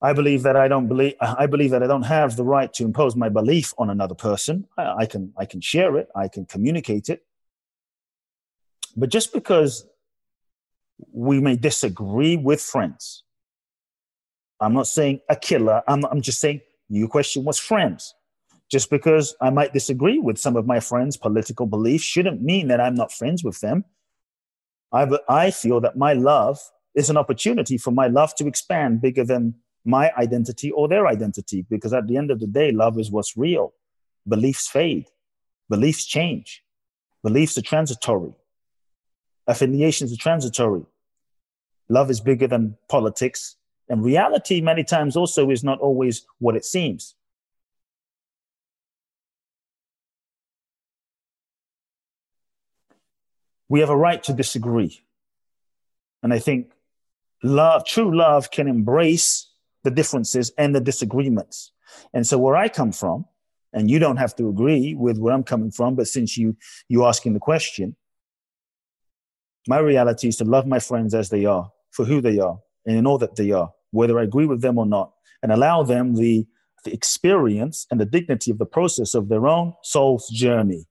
I 0.00 0.12
believe 0.12 0.42
that 0.42 0.56
I 0.56 0.68
don't 0.68 0.88
believe 0.88 1.14
I 1.20 1.46
believe 1.46 1.70
that 1.70 1.82
I 1.82 1.86
don't 1.86 2.02
have 2.02 2.36
the 2.36 2.44
right 2.44 2.72
to 2.74 2.84
impose 2.84 3.14
my 3.16 3.28
belief 3.28 3.72
on 3.78 3.88
another 3.88 4.14
person. 4.14 4.66
I, 4.76 4.94
I, 4.98 5.06
can 5.06 5.32
I 5.36 5.46
can 5.46 5.60
share 5.60 5.96
it, 5.96 6.08
I 6.14 6.28
can 6.28 6.44
communicate 6.44 7.08
it. 7.08 7.24
But 8.96 9.08
just 9.08 9.32
because 9.32 9.86
we 11.12 11.40
may 11.40 11.56
disagree 11.56 12.36
with 12.36 12.60
friends. 12.60 13.24
I'm 14.60 14.74
not 14.74 14.86
saying 14.86 15.20
a 15.28 15.36
killer. 15.36 15.82
I'm, 15.88 16.04
I'm 16.04 16.22
just 16.22 16.40
saying 16.40 16.60
your 16.88 17.08
question 17.08 17.44
was 17.44 17.58
friends. 17.58 18.14
Just 18.70 18.90
because 18.90 19.34
I 19.40 19.50
might 19.50 19.72
disagree 19.72 20.18
with 20.18 20.38
some 20.38 20.56
of 20.56 20.66
my 20.66 20.80
friends' 20.80 21.16
political 21.16 21.66
beliefs 21.66 22.04
shouldn't 22.04 22.42
mean 22.42 22.68
that 22.68 22.80
I'm 22.80 22.94
not 22.94 23.12
friends 23.12 23.44
with 23.44 23.60
them. 23.60 23.84
I, 24.92 25.08
I 25.28 25.50
feel 25.50 25.80
that 25.80 25.96
my 25.96 26.12
love 26.12 26.58
is 26.94 27.10
an 27.10 27.16
opportunity 27.16 27.76
for 27.76 27.90
my 27.90 28.06
love 28.06 28.34
to 28.36 28.46
expand 28.46 29.00
bigger 29.00 29.24
than 29.24 29.54
my 29.84 30.12
identity 30.16 30.70
or 30.70 30.88
their 30.88 31.06
identity. 31.06 31.66
Because 31.68 31.92
at 31.92 32.06
the 32.06 32.16
end 32.16 32.30
of 32.30 32.40
the 32.40 32.46
day, 32.46 32.72
love 32.72 32.98
is 32.98 33.10
what's 33.10 33.36
real. 33.36 33.74
Beliefs 34.28 34.68
fade, 34.68 35.06
beliefs 35.68 36.06
change, 36.06 36.62
beliefs 37.22 37.58
are 37.58 37.62
transitory, 37.62 38.32
affiliations 39.46 40.12
are 40.12 40.16
transitory. 40.16 40.84
Love 41.92 42.10
is 42.10 42.22
bigger 42.22 42.46
than 42.46 42.74
politics. 42.88 43.56
And 43.86 44.02
reality, 44.02 44.62
many 44.62 44.82
times, 44.82 45.14
also 45.14 45.50
is 45.50 45.62
not 45.62 45.78
always 45.78 46.24
what 46.38 46.56
it 46.56 46.64
seems. 46.64 47.14
We 53.68 53.80
have 53.80 53.90
a 53.90 53.96
right 53.96 54.22
to 54.22 54.32
disagree. 54.32 55.02
And 56.22 56.32
I 56.32 56.38
think 56.38 56.72
love, 57.42 57.84
true 57.84 58.16
love 58.16 58.50
can 58.50 58.68
embrace 58.68 59.50
the 59.82 59.90
differences 59.90 60.50
and 60.56 60.74
the 60.74 60.80
disagreements. 60.80 61.72
And 62.14 62.26
so 62.26 62.38
where 62.38 62.56
I 62.56 62.70
come 62.70 62.92
from, 62.92 63.26
and 63.74 63.90
you 63.90 63.98
don't 63.98 64.16
have 64.16 64.34
to 64.36 64.48
agree 64.48 64.94
with 64.94 65.18
where 65.18 65.34
I'm 65.34 65.44
coming 65.44 65.70
from, 65.70 65.94
but 65.94 66.08
since 66.08 66.38
you 66.38 66.56
you 66.88 67.04
asking 67.04 67.34
the 67.34 67.40
question, 67.40 67.96
my 69.68 69.78
reality 69.78 70.28
is 70.28 70.36
to 70.36 70.44
love 70.44 70.66
my 70.66 70.78
friends 70.78 71.12
as 71.12 71.28
they 71.28 71.44
are 71.44 71.70
for 71.92 72.04
who 72.04 72.20
they 72.20 72.38
are 72.38 72.58
and 72.84 72.96
in 72.96 73.06
all 73.06 73.18
that 73.18 73.36
they 73.36 73.52
are, 73.52 73.72
whether 73.92 74.18
I 74.18 74.24
agree 74.24 74.46
with 74.46 74.60
them 74.60 74.78
or 74.78 74.86
not, 74.86 75.12
and 75.42 75.52
allow 75.52 75.82
them 75.82 76.16
the, 76.16 76.46
the 76.84 76.92
experience 76.92 77.86
and 77.90 78.00
the 78.00 78.06
dignity 78.06 78.50
of 78.50 78.58
the 78.58 78.66
process 78.66 79.14
of 79.14 79.28
their 79.28 79.46
own 79.46 79.74
soul's 79.82 80.28
journey. 80.28 80.86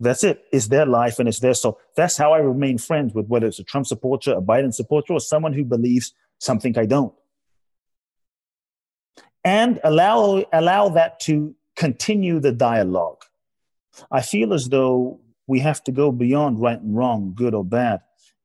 That's 0.00 0.24
it. 0.24 0.44
It's 0.52 0.66
their 0.66 0.84
life 0.84 1.20
and 1.20 1.28
it's 1.28 1.38
their 1.38 1.54
soul. 1.54 1.78
That's 1.96 2.16
how 2.16 2.32
I 2.32 2.38
remain 2.38 2.76
friends 2.76 3.14
with 3.14 3.28
whether 3.28 3.46
it's 3.46 3.60
a 3.60 3.64
Trump 3.64 3.86
supporter, 3.86 4.32
a 4.32 4.42
Biden 4.42 4.74
supporter, 4.74 5.12
or 5.12 5.20
someone 5.20 5.52
who 5.52 5.64
believes 5.64 6.12
something 6.38 6.76
I 6.76 6.86
don't. 6.86 7.14
And 9.44 9.80
allow, 9.84 10.44
allow 10.52 10.88
that 10.90 11.20
to 11.20 11.54
continue 11.76 12.40
the 12.40 12.52
dialogue. 12.52 13.22
I 14.10 14.22
feel 14.22 14.52
as 14.52 14.68
though 14.68 15.20
we 15.46 15.60
have 15.60 15.84
to 15.84 15.92
go 15.92 16.10
beyond 16.10 16.60
right 16.60 16.80
and 16.80 16.96
wrong, 16.96 17.32
good 17.36 17.54
or 17.54 17.64
bad, 17.64 18.00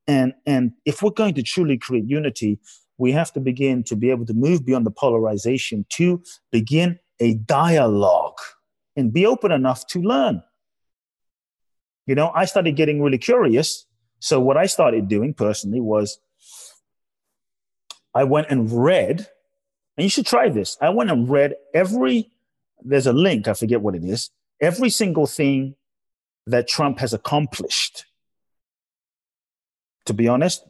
and, 0.08 0.34
and 0.46 0.74
if 0.86 1.02
we're 1.02 1.12
going 1.12 1.34
to 1.36 1.44
truly 1.44 1.78
create 1.78 2.06
unity, 2.06 2.60
we 2.98 3.12
have 3.12 3.32
to 3.34 3.40
begin 3.40 3.84
to 3.84 3.96
be 3.96 4.10
able 4.10 4.26
to 4.26 4.34
move 4.34 4.66
beyond 4.66 4.86
the 4.86 4.92
polarization 4.92 5.86
to 5.90 6.24
begin 6.52 7.00
a 7.20 7.36
dialogue 7.36 8.40
and 8.96 9.14
be 9.14 9.26
open 9.26 9.52
enough 9.52 9.86
to 9.88 10.02
learn. 10.02 10.42
You 12.06 12.16
know, 12.16 12.32
I 12.34 12.46
started 12.46 12.76
getting 12.76 13.02
really 13.02 13.18
curious. 13.18 13.86
So, 14.20 14.40
what 14.40 14.58
I 14.58 14.66
started 14.66 15.08
doing 15.08 15.34
personally 15.34 15.82
was 15.82 16.20
I 18.16 18.24
went 18.24 18.48
and 18.50 18.72
read, 18.72 19.28
and 19.98 20.04
you 20.04 20.10
should 20.10 20.26
try 20.26 20.50
this. 20.50 20.78
I 20.82 20.90
went 20.90 21.12
and 21.12 21.30
read 21.30 21.56
every 21.74 22.32
there's 22.84 23.08
a 23.08 23.14
link, 23.14 23.48
I 23.48 23.54
forget 23.54 23.82
what 23.82 23.96
it 23.96 24.04
is. 24.04 24.30
Every 24.62 24.90
single 24.90 25.28
thing 25.28 25.76
that 26.46 26.68
Trump 26.68 27.00
has 27.00 27.14
accomplished, 27.14 28.06
to 30.08 30.14
be 30.14 30.28
honest, 30.28 30.66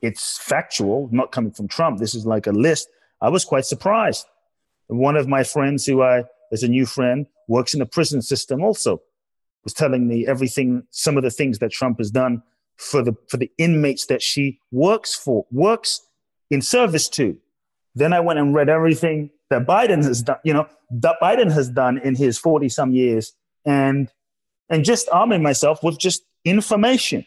it's 0.00 0.38
factual, 0.38 1.08
not 1.12 1.32
coming 1.32 1.52
from 1.52 1.68
Trump. 1.68 1.98
This 1.98 2.14
is 2.14 2.26
like 2.26 2.46
a 2.46 2.52
list. 2.52 2.88
I 3.20 3.28
was 3.28 3.44
quite 3.44 3.64
surprised. 3.64 4.26
One 4.88 5.16
of 5.16 5.28
my 5.28 5.44
friends 5.44 5.86
who 5.86 6.02
I, 6.02 6.24
as 6.52 6.62
a 6.62 6.68
new 6.68 6.86
friend, 6.86 7.26
works 7.48 7.74
in 7.74 7.80
the 7.80 7.86
prison 7.86 8.20
system 8.22 8.62
also, 8.62 9.02
was 9.64 9.72
telling 9.72 10.08
me 10.08 10.26
everything, 10.26 10.84
some 10.90 11.16
of 11.16 11.22
the 11.22 11.30
things 11.30 11.58
that 11.60 11.70
Trump 11.70 11.98
has 11.98 12.10
done 12.10 12.42
for 12.76 13.02
the 13.02 13.14
for 13.28 13.36
the 13.36 13.50
inmates 13.58 14.06
that 14.06 14.22
she 14.22 14.58
works 14.70 15.14
for, 15.14 15.46
works 15.50 16.00
in 16.50 16.60
service 16.62 17.08
to. 17.10 17.38
Then 17.94 18.12
I 18.12 18.20
went 18.20 18.38
and 18.38 18.54
read 18.54 18.68
everything 18.68 19.30
that 19.50 19.66
Biden 19.66 20.02
has 20.04 20.22
done, 20.22 20.38
you 20.44 20.52
know, 20.52 20.66
that 20.90 21.16
Biden 21.22 21.52
has 21.52 21.68
done 21.68 21.98
in 21.98 22.14
his 22.16 22.38
40 22.38 22.68
some 22.68 22.92
years 22.92 23.34
and 23.64 24.10
and 24.68 24.84
just 24.84 25.08
arming 25.12 25.42
myself 25.42 25.82
with 25.82 25.98
just 25.98 26.24
information. 26.44 27.24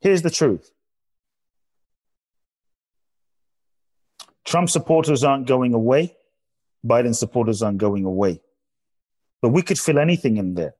Here's 0.00 0.22
the 0.22 0.30
truth. 0.30 0.70
Trump 4.44 4.70
supporters 4.70 5.24
aren't 5.24 5.46
going 5.46 5.74
away. 5.74 6.16
Biden 6.86 7.14
supporters 7.14 7.62
aren't 7.62 7.78
going 7.78 8.04
away. 8.04 8.40
But 9.42 9.50
we 9.50 9.62
could 9.62 9.78
fill 9.78 9.98
anything 9.98 10.36
in 10.36 10.54
there. 10.54 10.74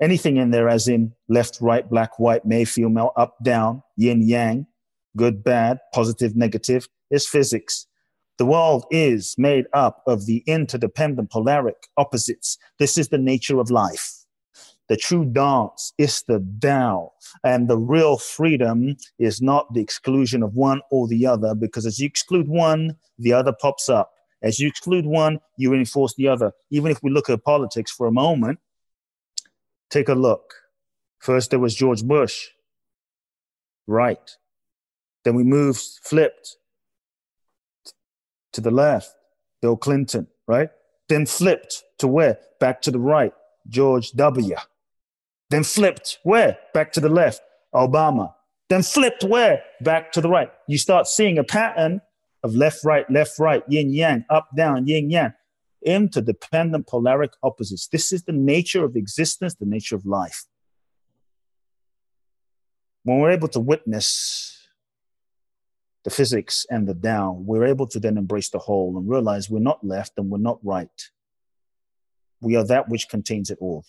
Anything 0.00 0.36
in 0.36 0.50
there, 0.50 0.68
as 0.68 0.88
in 0.88 1.14
left, 1.28 1.58
right, 1.60 1.88
black, 1.88 2.18
white, 2.18 2.44
male, 2.44 2.66
female, 2.66 3.12
up, 3.16 3.36
down, 3.42 3.82
yin, 3.96 4.20
yang, 4.20 4.66
good, 5.16 5.42
bad, 5.42 5.78
positive, 5.94 6.36
negative, 6.36 6.86
is 7.10 7.26
physics. 7.26 7.86
The 8.36 8.44
world 8.44 8.84
is 8.90 9.34
made 9.38 9.64
up 9.72 10.02
of 10.06 10.26
the 10.26 10.44
interdependent 10.46 11.30
polaric 11.30 11.88
opposites. 11.96 12.58
This 12.78 12.98
is 12.98 13.08
the 13.08 13.16
nature 13.16 13.58
of 13.58 13.70
life. 13.70 14.25
The 14.88 14.96
true 14.96 15.24
dance 15.24 15.92
is 15.98 16.22
the 16.28 16.46
Tao, 16.60 17.12
and 17.42 17.68
the 17.68 17.76
real 17.76 18.18
freedom 18.18 18.96
is 19.18 19.42
not 19.42 19.74
the 19.74 19.80
exclusion 19.80 20.42
of 20.42 20.54
one 20.54 20.80
or 20.90 21.08
the 21.08 21.26
other, 21.26 21.54
because 21.54 21.86
as 21.86 21.98
you 21.98 22.06
exclude 22.06 22.48
one, 22.48 22.96
the 23.18 23.32
other 23.32 23.52
pops 23.52 23.88
up. 23.88 24.12
As 24.42 24.60
you 24.60 24.68
exclude 24.68 25.06
one, 25.06 25.40
you 25.56 25.72
reinforce 25.72 26.14
the 26.14 26.28
other. 26.28 26.52
Even 26.70 26.92
if 26.92 27.02
we 27.02 27.10
look 27.10 27.28
at 27.28 27.42
politics 27.42 27.90
for 27.90 28.06
a 28.06 28.12
moment, 28.12 28.60
take 29.90 30.08
a 30.08 30.14
look. 30.14 30.54
First, 31.18 31.50
there 31.50 31.58
was 31.58 31.74
George 31.74 32.04
Bush, 32.04 32.48
right. 33.88 34.30
Then 35.24 35.34
we 35.34 35.42
moved, 35.42 35.82
flipped 36.02 36.58
to 38.52 38.60
the 38.60 38.70
left, 38.70 39.12
Bill 39.60 39.76
Clinton, 39.76 40.28
right? 40.46 40.70
Then 41.08 41.26
flipped 41.26 41.82
to 41.98 42.06
where? 42.06 42.38
Back 42.60 42.82
to 42.82 42.92
the 42.92 43.00
right, 43.00 43.32
George 43.68 44.12
W. 44.12 44.54
Then 45.50 45.64
flipped 45.64 46.18
where? 46.22 46.58
Back 46.74 46.92
to 46.92 47.00
the 47.00 47.08
left, 47.08 47.40
Obama. 47.74 48.32
Then 48.68 48.82
flipped 48.82 49.22
where? 49.22 49.62
Back 49.80 50.12
to 50.12 50.20
the 50.20 50.28
right. 50.28 50.50
You 50.66 50.78
start 50.78 51.06
seeing 51.06 51.38
a 51.38 51.44
pattern 51.44 52.00
of 52.42 52.54
left, 52.54 52.84
right, 52.84 53.08
left, 53.10 53.38
right, 53.38 53.62
yin, 53.68 53.92
yang, 53.92 54.24
up, 54.28 54.48
down, 54.56 54.86
yin, 54.86 55.10
yang, 55.10 55.32
interdependent 55.84 56.86
polaric 56.86 57.30
opposites. 57.42 57.86
This 57.86 58.12
is 58.12 58.24
the 58.24 58.32
nature 58.32 58.84
of 58.84 58.96
existence, 58.96 59.54
the 59.54 59.66
nature 59.66 59.94
of 59.94 60.04
life. 60.04 60.44
When 63.04 63.20
we're 63.20 63.30
able 63.30 63.48
to 63.48 63.60
witness 63.60 64.68
the 66.02 66.10
physics 66.10 66.66
and 66.70 66.88
the 66.88 66.94
down, 66.94 67.46
we're 67.46 67.66
able 67.66 67.86
to 67.88 68.00
then 68.00 68.18
embrace 68.18 68.50
the 68.50 68.58
whole 68.58 68.98
and 68.98 69.08
realize 69.08 69.48
we're 69.48 69.60
not 69.60 69.84
left 69.84 70.12
and 70.16 70.28
we're 70.28 70.38
not 70.38 70.58
right. 70.64 71.10
We 72.40 72.56
are 72.56 72.64
that 72.64 72.88
which 72.88 73.08
contains 73.08 73.50
it 73.50 73.58
all. 73.60 73.84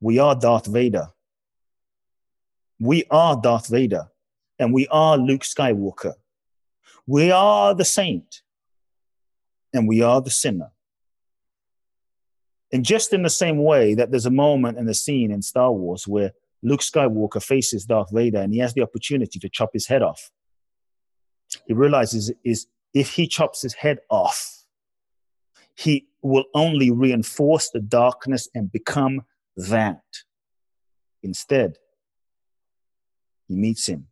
We 0.00 0.18
are 0.18 0.34
Darth 0.34 0.66
Vader. 0.66 1.08
We 2.78 3.04
are 3.10 3.40
Darth 3.40 3.68
Vader. 3.68 4.08
And 4.58 4.72
we 4.72 4.86
are 4.88 5.16
Luke 5.16 5.42
Skywalker. 5.42 6.14
We 7.06 7.30
are 7.30 7.74
the 7.74 7.84
saint. 7.84 8.42
And 9.72 9.88
we 9.88 10.02
are 10.02 10.20
the 10.20 10.30
sinner. 10.30 10.70
And 12.72 12.84
just 12.84 13.12
in 13.12 13.22
the 13.22 13.30
same 13.30 13.62
way 13.62 13.94
that 13.94 14.10
there's 14.10 14.26
a 14.26 14.30
moment 14.30 14.78
in 14.78 14.86
the 14.86 14.94
scene 14.94 15.30
in 15.30 15.42
Star 15.42 15.72
Wars 15.72 16.08
where 16.08 16.32
Luke 16.62 16.80
Skywalker 16.80 17.42
faces 17.42 17.84
Darth 17.84 18.10
Vader 18.12 18.40
and 18.40 18.52
he 18.52 18.58
has 18.58 18.74
the 18.74 18.82
opportunity 18.82 19.38
to 19.38 19.48
chop 19.48 19.70
his 19.72 19.86
head 19.86 20.02
off. 20.02 20.30
He 21.66 21.74
realizes 21.74 22.32
is 22.42 22.66
if 22.94 23.10
he 23.10 23.28
chops 23.28 23.62
his 23.62 23.74
head 23.74 23.98
off, 24.10 24.64
he 25.76 26.08
will 26.22 26.44
only 26.54 26.90
reinforce 26.90 27.70
the 27.70 27.80
darkness 27.80 28.48
and 28.54 28.72
become 28.72 29.22
that. 29.56 30.02
Instead, 31.22 31.78
he 33.48 33.56
meets 33.56 33.86
him 33.86 34.08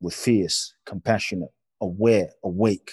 with 0.00 0.14
fierce, 0.14 0.74
compassionate, 0.84 1.52
aware, 1.80 2.30
awake 2.44 2.92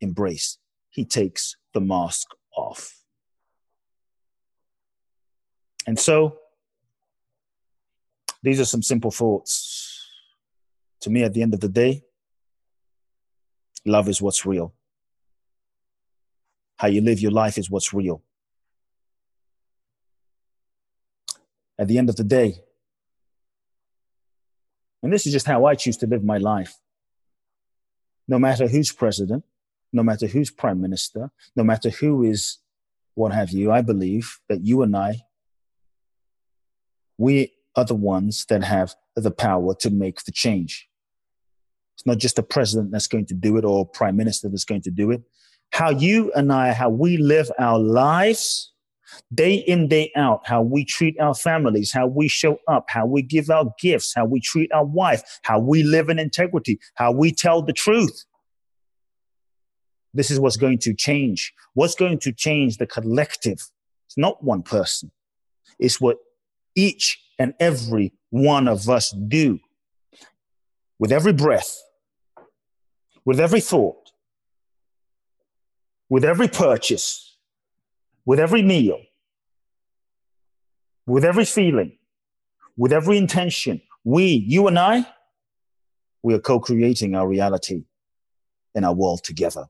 embrace. 0.00 0.58
He 0.90 1.04
takes 1.04 1.56
the 1.74 1.80
mask 1.80 2.28
off. 2.56 3.02
And 5.86 5.98
so 5.98 6.38
these 8.42 8.60
are 8.60 8.64
some 8.64 8.82
simple 8.82 9.10
thoughts. 9.10 10.06
To 11.02 11.10
me, 11.10 11.22
at 11.22 11.32
the 11.32 11.42
end 11.42 11.54
of 11.54 11.60
the 11.60 11.68
day, 11.68 12.02
love 13.86 14.08
is 14.08 14.20
what's 14.20 14.44
real. 14.44 14.74
How 16.76 16.88
you 16.88 17.00
live 17.00 17.20
your 17.20 17.32
life 17.32 17.58
is 17.58 17.70
what's 17.70 17.92
real. 17.92 18.22
At 21.78 21.88
the 21.88 21.98
end 21.98 22.08
of 22.08 22.16
the 22.16 22.24
day, 22.24 22.62
and 25.02 25.12
this 25.12 25.26
is 25.26 25.32
just 25.32 25.46
how 25.46 25.64
I 25.64 25.74
choose 25.74 25.96
to 25.98 26.06
live 26.06 26.24
my 26.24 26.38
life. 26.38 26.76
No 28.26 28.38
matter 28.38 28.66
who's 28.66 28.92
president, 28.92 29.44
no 29.92 30.02
matter 30.02 30.26
who's 30.26 30.50
prime 30.50 30.80
minister, 30.80 31.30
no 31.56 31.64
matter 31.64 31.90
who 31.90 32.22
is 32.22 32.58
what 33.14 33.32
have 33.32 33.50
you, 33.50 33.70
I 33.70 33.82
believe 33.82 34.40
that 34.48 34.64
you 34.64 34.82
and 34.82 34.96
I, 34.96 35.22
we 37.16 37.52
are 37.76 37.84
the 37.84 37.94
ones 37.94 38.44
that 38.48 38.64
have 38.64 38.94
the 39.16 39.30
power 39.30 39.74
to 39.76 39.90
make 39.90 40.24
the 40.24 40.32
change. 40.32 40.88
It's 41.96 42.06
not 42.06 42.18
just 42.18 42.36
the 42.36 42.42
president 42.42 42.92
that's 42.92 43.08
going 43.08 43.26
to 43.26 43.34
do 43.34 43.56
it 43.56 43.64
or 43.64 43.86
prime 43.86 44.16
minister 44.16 44.48
that's 44.48 44.64
going 44.64 44.82
to 44.82 44.90
do 44.90 45.10
it. 45.10 45.22
How 45.72 45.90
you 45.90 46.32
and 46.32 46.52
I, 46.52 46.72
how 46.72 46.90
we 46.90 47.16
live 47.16 47.50
our 47.58 47.78
lives 47.78 48.72
day 49.34 49.54
in, 49.54 49.88
day 49.88 50.10
out, 50.16 50.46
how 50.46 50.62
we 50.62 50.84
treat 50.84 51.18
our 51.20 51.34
families, 51.34 51.92
how 51.92 52.06
we 52.06 52.28
show 52.28 52.58
up, 52.68 52.86
how 52.88 53.06
we 53.06 53.22
give 53.22 53.50
our 53.50 53.72
gifts, 53.80 54.12
how 54.14 54.24
we 54.24 54.40
treat 54.40 54.72
our 54.72 54.84
wife, 54.84 55.22
how 55.42 55.58
we 55.58 55.82
live 55.82 56.08
in 56.08 56.18
integrity, 56.18 56.78
how 56.94 57.12
we 57.12 57.32
tell 57.32 57.62
the 57.62 57.72
truth. 57.72 58.24
This 60.14 60.30
is 60.30 60.40
what's 60.40 60.56
going 60.56 60.78
to 60.80 60.94
change. 60.94 61.52
What's 61.74 61.94
going 61.94 62.18
to 62.20 62.32
change 62.32 62.78
the 62.78 62.86
collective? 62.86 63.60
It's 64.06 64.16
not 64.16 64.42
one 64.42 64.62
person. 64.62 65.10
It's 65.78 66.00
what 66.00 66.16
each 66.74 67.20
and 67.38 67.54
every 67.60 68.12
one 68.30 68.68
of 68.68 68.88
us 68.88 69.10
do 69.10 69.60
with 70.98 71.12
every 71.12 71.32
breath, 71.32 71.76
with 73.24 73.38
every 73.38 73.60
thought, 73.60 74.10
with 76.08 76.24
every 76.24 76.48
purchase, 76.48 77.27
with 78.28 78.38
every 78.38 78.60
meal, 78.60 79.00
with 81.06 81.24
every 81.24 81.46
feeling, 81.46 81.96
with 82.76 82.92
every 82.92 83.16
intention. 83.16 83.80
We, 84.04 84.44
you 84.46 84.66
and 84.66 84.78
I, 84.78 85.06
we 86.22 86.34
are 86.34 86.38
co 86.38 86.60
creating 86.60 87.14
our 87.14 87.26
reality 87.26 87.84
and 88.74 88.84
our 88.84 88.92
world 88.92 89.24
together. 89.24 89.64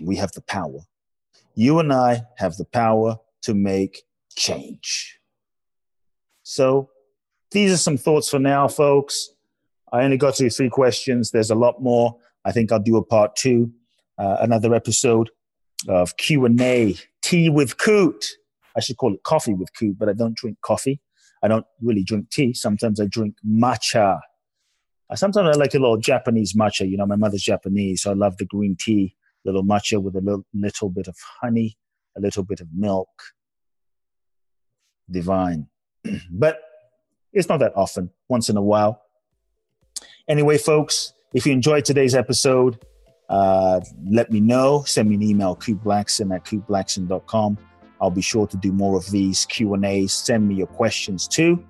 We 0.00 0.16
have 0.16 0.32
the 0.32 0.40
power. 0.40 0.78
You 1.54 1.78
and 1.78 1.92
I 1.92 2.22
have 2.38 2.56
the 2.56 2.64
power 2.64 3.18
to 3.42 3.52
make 3.52 4.04
change. 4.34 5.20
So 6.44 6.88
these 7.50 7.74
are 7.74 7.76
some 7.88 7.98
thoughts 7.98 8.30
for 8.30 8.38
now, 8.38 8.68
folks. 8.68 9.28
I 9.92 10.02
only 10.02 10.16
got 10.16 10.38
through 10.38 10.48
three 10.48 10.70
questions. 10.70 11.30
There's 11.30 11.50
a 11.50 11.54
lot 11.54 11.82
more. 11.82 12.16
I 12.42 12.52
think 12.52 12.72
I'll 12.72 12.80
do 12.80 12.96
a 12.96 13.04
part 13.04 13.36
two, 13.36 13.70
uh, 14.16 14.38
another 14.40 14.74
episode 14.74 15.28
of 15.88 16.16
Q 16.16 16.46
and 16.46 16.58
A, 16.62 16.96
tea 17.26 17.50
with 17.50 17.76
Kute. 17.76 18.24
I 18.76 18.80
should 18.80 18.96
call 18.96 19.12
it 19.12 19.22
coffee 19.24 19.54
with 19.54 19.70
Kute, 19.72 19.98
but 19.98 20.08
I 20.08 20.12
don't 20.12 20.36
drink 20.36 20.58
coffee. 20.62 21.00
I 21.42 21.48
don't 21.48 21.66
really 21.82 22.04
drink 22.04 22.30
tea. 22.30 22.54
Sometimes 22.54 23.00
I 23.00 23.06
drink 23.06 23.34
matcha. 23.46 24.20
Sometimes 25.14 25.48
I 25.56 25.58
like 25.58 25.74
a 25.74 25.78
little 25.78 25.96
Japanese 25.96 26.54
matcha. 26.54 26.88
You 26.88 26.96
know, 26.96 27.06
my 27.06 27.16
mother's 27.16 27.42
Japanese, 27.42 28.02
so 28.02 28.10
I 28.10 28.14
love 28.14 28.36
the 28.36 28.44
green 28.44 28.76
tea, 28.78 29.16
little 29.44 29.64
matcha 29.64 30.00
with 30.00 30.14
a 30.14 30.20
little, 30.20 30.44
little 30.54 30.88
bit 30.88 31.08
of 31.08 31.16
honey, 31.40 31.76
a 32.16 32.20
little 32.20 32.44
bit 32.44 32.60
of 32.60 32.68
milk. 32.72 33.08
Divine. 35.10 35.68
but 36.30 36.60
it's 37.32 37.48
not 37.48 37.58
that 37.58 37.72
often, 37.76 38.10
once 38.28 38.48
in 38.48 38.56
a 38.56 38.62
while. 38.62 39.02
Anyway, 40.28 40.58
folks, 40.58 41.12
if 41.34 41.46
you 41.46 41.52
enjoyed 41.52 41.84
today's 41.84 42.14
episode, 42.14 42.78
uh, 43.28 43.80
let 44.08 44.30
me 44.30 44.40
know. 44.40 44.82
Send 44.84 45.08
me 45.08 45.16
an 45.16 45.22
email, 45.22 45.56
kuteblackson 45.56 46.34
at 46.34 46.44
kuteblackson.com. 46.44 47.58
I'll 48.00 48.10
be 48.10 48.22
sure 48.22 48.46
to 48.46 48.56
do 48.56 48.72
more 48.72 48.96
of 48.96 49.10
these 49.10 49.46
Q&As. 49.46 50.12
Send 50.12 50.48
me 50.48 50.54
your 50.54 50.66
questions 50.66 51.26
too. 51.26 51.64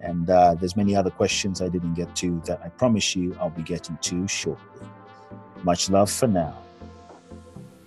And 0.00 0.28
uh, 0.28 0.54
there's 0.54 0.76
many 0.76 0.96
other 0.96 1.10
questions 1.10 1.60
I 1.60 1.68
didn't 1.68 1.94
get 1.94 2.14
to 2.16 2.40
that 2.46 2.60
I 2.64 2.70
promise 2.70 3.14
you 3.14 3.36
I'll 3.40 3.50
be 3.50 3.62
getting 3.62 3.98
to 3.98 4.26
shortly. 4.26 4.88
Much 5.62 5.90
love 5.90 6.10
for 6.10 6.26
now. 6.26 6.56